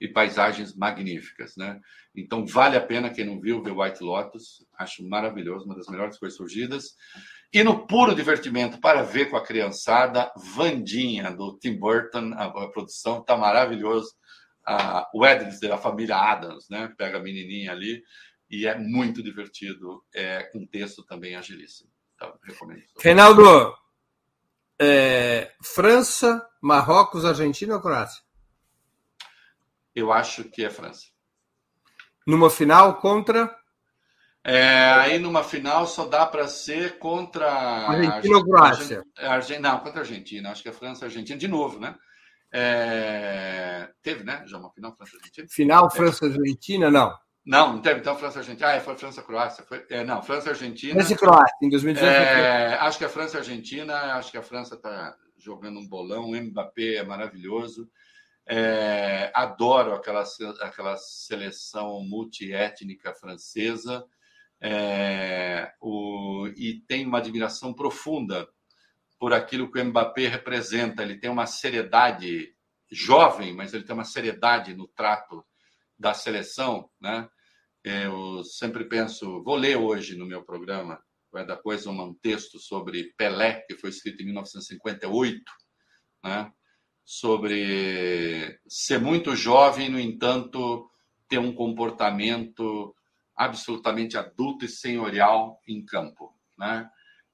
[0.00, 1.80] e paisagens magníficas, né?
[2.14, 6.18] Então vale a pena quem não viu ver White Lotus, acho maravilhoso, uma das melhores
[6.18, 6.94] coisas surgidas.
[7.52, 13.20] E no puro divertimento para ver com a criançada, Vandinha do Tim Burton, a, produção
[13.20, 14.12] está maravilhoso.
[14.66, 16.92] A Wednesday da família Adams, né?
[16.96, 18.02] Pega a menininha ali
[18.54, 21.90] e é muito divertido, é um texto também agilíssimo.
[22.14, 22.84] Então, recomendo.
[23.00, 23.74] Reinaldo,
[24.80, 28.22] é, França, Marrocos, Argentina ou Croácia?
[29.92, 31.06] Eu acho que é França.
[32.24, 33.52] Numa final contra?
[34.44, 39.04] É, aí numa final só dá para ser contra Argentina ou Croácia?
[39.16, 39.60] Argent...
[39.60, 40.50] Não, contra a Argentina.
[40.52, 41.96] Acho que é França Argentina de novo, né?
[42.52, 43.90] É...
[44.00, 44.44] Teve, né?
[44.46, 45.48] Já uma final França Argentina.
[45.50, 47.23] Final França Argentina, não.
[47.44, 48.00] Não, não teve.
[48.00, 48.74] Então, França-Argentina.
[48.74, 49.64] Ah, foi França-Croácia.
[49.64, 49.84] Foi...
[49.90, 50.94] É, não, França-Argentina.
[50.94, 52.10] França e Croácia, em 2018.
[52.10, 56.30] É, acho que a França-Argentina, acho que a França está jogando um bolão.
[56.30, 57.90] O Mbappé é maravilhoso.
[58.46, 60.24] É, adoro aquela,
[60.60, 64.04] aquela seleção multiétnica francesa.
[64.60, 68.48] É, o, e tem uma admiração profunda
[69.18, 71.02] por aquilo que o Mbappé representa.
[71.02, 72.54] Ele tem uma seriedade
[72.90, 75.44] jovem, mas ele tem uma seriedade no trato
[75.98, 77.28] da seleção, né?
[77.84, 80.98] Eu sempre penso, vou ler hoje no meu programa,
[81.30, 85.42] vai da coisa um texto sobre Pelé, que foi escrito em 1958,
[86.24, 86.50] né?
[87.04, 90.90] Sobre ser muito jovem, no entanto,
[91.28, 92.96] ter um comportamento
[93.36, 96.88] absolutamente adulto e senhorial em campo, né?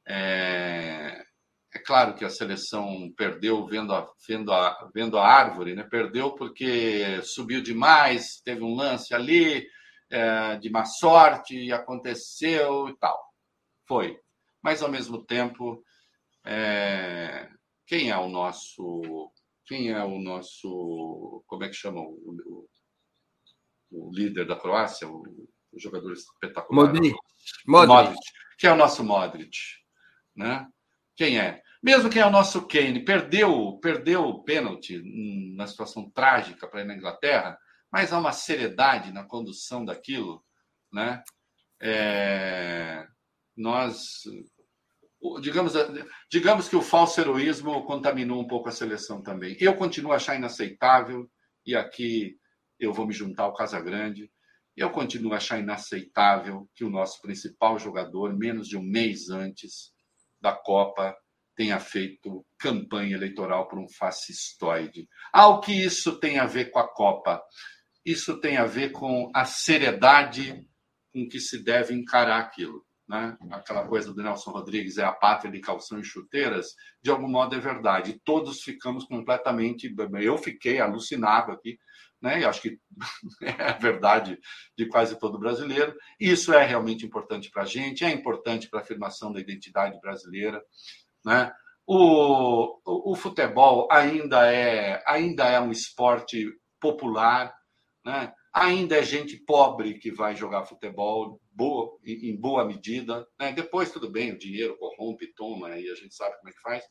[0.04, 1.24] É,
[1.72, 5.84] é claro que a seleção perdeu vendo a, vendo a, vendo a árvore, né?
[5.84, 9.64] perdeu porque subiu demais, teve um lance ali
[10.10, 13.18] é, de má sorte, aconteceu e tal.
[13.86, 14.18] Foi.
[14.62, 15.82] Mas, ao mesmo tempo,
[16.44, 17.48] é,
[17.86, 19.30] quem é o nosso.
[19.66, 21.42] Quem é o nosso.
[21.46, 22.68] Como é que chama o, o,
[23.90, 25.08] o líder da Croácia?
[25.08, 25.22] O,
[25.72, 26.86] o jogador espetacular.
[26.86, 27.16] Modric.
[27.66, 27.94] Modric.
[27.94, 28.20] Modric.
[28.58, 29.56] Que é o nosso Modric.
[30.34, 30.66] Né?
[31.16, 31.62] Quem é?
[31.82, 35.02] Mesmo quem é o nosso Kane, perdeu, perdeu o pênalti
[35.56, 37.58] na situação trágica para ir na Inglaterra,
[37.92, 40.44] mas há uma seriedade na condução daquilo,
[40.92, 41.22] né?
[41.80, 43.06] É,
[43.56, 44.22] nós,
[45.40, 45.72] digamos,
[46.30, 49.56] digamos que o falso heroísmo contaminou um pouco a seleção também.
[49.58, 51.30] Eu continuo a achar inaceitável
[51.66, 52.36] e aqui
[52.78, 54.30] eu vou me juntar ao Casagrande.
[54.76, 59.92] Eu continuo a achar inaceitável que o nosso principal jogador, menos de um mês antes,
[60.40, 61.14] da Copa
[61.54, 65.06] tenha feito campanha eleitoral por um fascistoide.
[65.30, 67.42] Ao que isso tem a ver com a Copa?
[68.04, 70.66] Isso tem a ver com a seriedade
[71.12, 72.84] com que se deve encarar aquilo.
[73.10, 73.36] Né?
[73.50, 77.56] Aquela coisa do Nelson Rodrigues é a pátria de calção e chuteiras, de algum modo
[77.56, 78.20] é verdade.
[78.24, 79.92] Todos ficamos completamente.
[80.20, 81.76] Eu fiquei alucinado aqui,
[82.22, 82.40] né?
[82.40, 82.78] e acho que
[83.42, 84.38] é a verdade
[84.78, 85.92] de quase todo brasileiro.
[86.20, 90.62] Isso é realmente importante para a gente, é importante para a afirmação da identidade brasileira.
[91.24, 91.52] Né?
[91.84, 96.46] O, o, o, futebol ainda é, ainda é um esporte
[96.80, 97.52] popular,
[98.04, 98.32] né?
[98.52, 103.26] ainda é gente pobre que vai jogar futebol boa, em boa medida.
[103.38, 103.52] Né?
[103.52, 106.84] Depois, tudo bem, o dinheiro corrompe, toma, e a gente sabe como é que faz,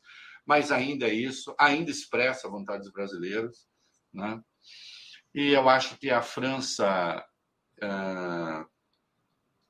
[0.46, 3.66] mas ainda é isso, ainda expressa a vontade dos brasileiros.
[4.12, 4.40] Né?
[5.34, 7.24] E eu acho que a França,
[7.82, 8.66] uh,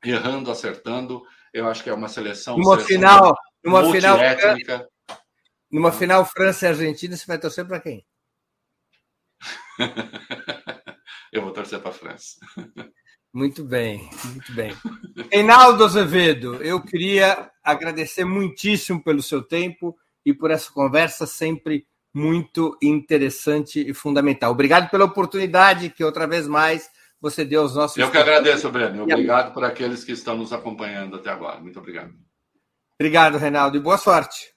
[0.05, 1.23] errando, acertando,
[1.53, 2.57] eu acho que é uma seleção.
[2.57, 3.35] Numa seleção final,
[3.65, 4.17] numa final,
[5.71, 8.07] numa final França e Argentina, você vai torcer para quem?
[11.33, 12.37] eu vou torcer para a França.
[13.33, 14.73] Muito bem, muito bem.
[15.31, 19.97] Reinaldo Azevedo, eu queria agradecer muitíssimo pelo seu tempo
[20.27, 24.51] e por essa conversa sempre muito interessante e fundamental.
[24.51, 26.91] Obrigado pela oportunidade que outra vez mais
[27.21, 27.99] você deu aos nossos.
[27.99, 29.05] Eu que agradeço, Breno.
[29.05, 31.61] Obrigado por aqueles que estão nos acompanhando até agora.
[31.61, 32.13] Muito obrigado.
[32.99, 34.50] Obrigado, Reinaldo, e boa sorte.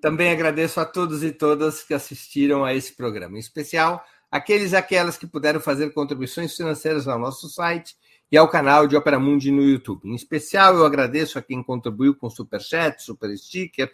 [0.00, 4.76] Também agradeço a todos e todas que assistiram a esse programa, em especial aqueles e
[4.76, 7.96] aquelas que puderam fazer contribuições financeiras ao nosso site
[8.30, 10.08] e ao canal de Opera Mundi no YouTube.
[10.08, 13.90] Em especial, eu agradeço a quem contribuiu com Super Chat, Super Sticker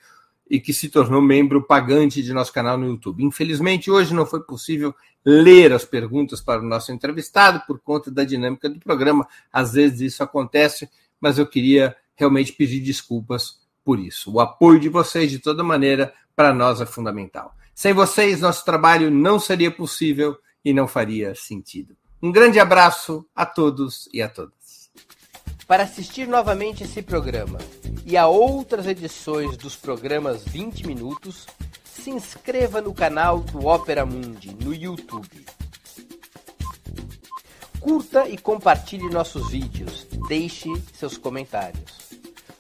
[0.50, 3.24] e que se tornou membro pagante de nosso canal no YouTube.
[3.24, 8.24] Infelizmente, hoje não foi possível ler as perguntas para o nosso entrevistado por conta da
[8.24, 9.26] dinâmica do programa.
[9.52, 14.32] Às vezes isso acontece, mas eu queria realmente pedir desculpas por isso.
[14.32, 17.54] O apoio de vocês, de toda maneira, para nós é fundamental.
[17.74, 21.96] Sem vocês, nosso trabalho não seria possível e não faria sentido.
[22.22, 24.90] Um grande abraço a todos e a todas.
[25.66, 27.58] Para assistir novamente esse programa
[28.04, 31.46] e a outras edições dos programas 20 Minutos,
[31.84, 35.46] se inscreva no canal do Opera Mundi no YouTube.
[37.80, 40.06] Curta e compartilhe nossos vídeos.
[40.28, 42.01] Deixe seus comentários.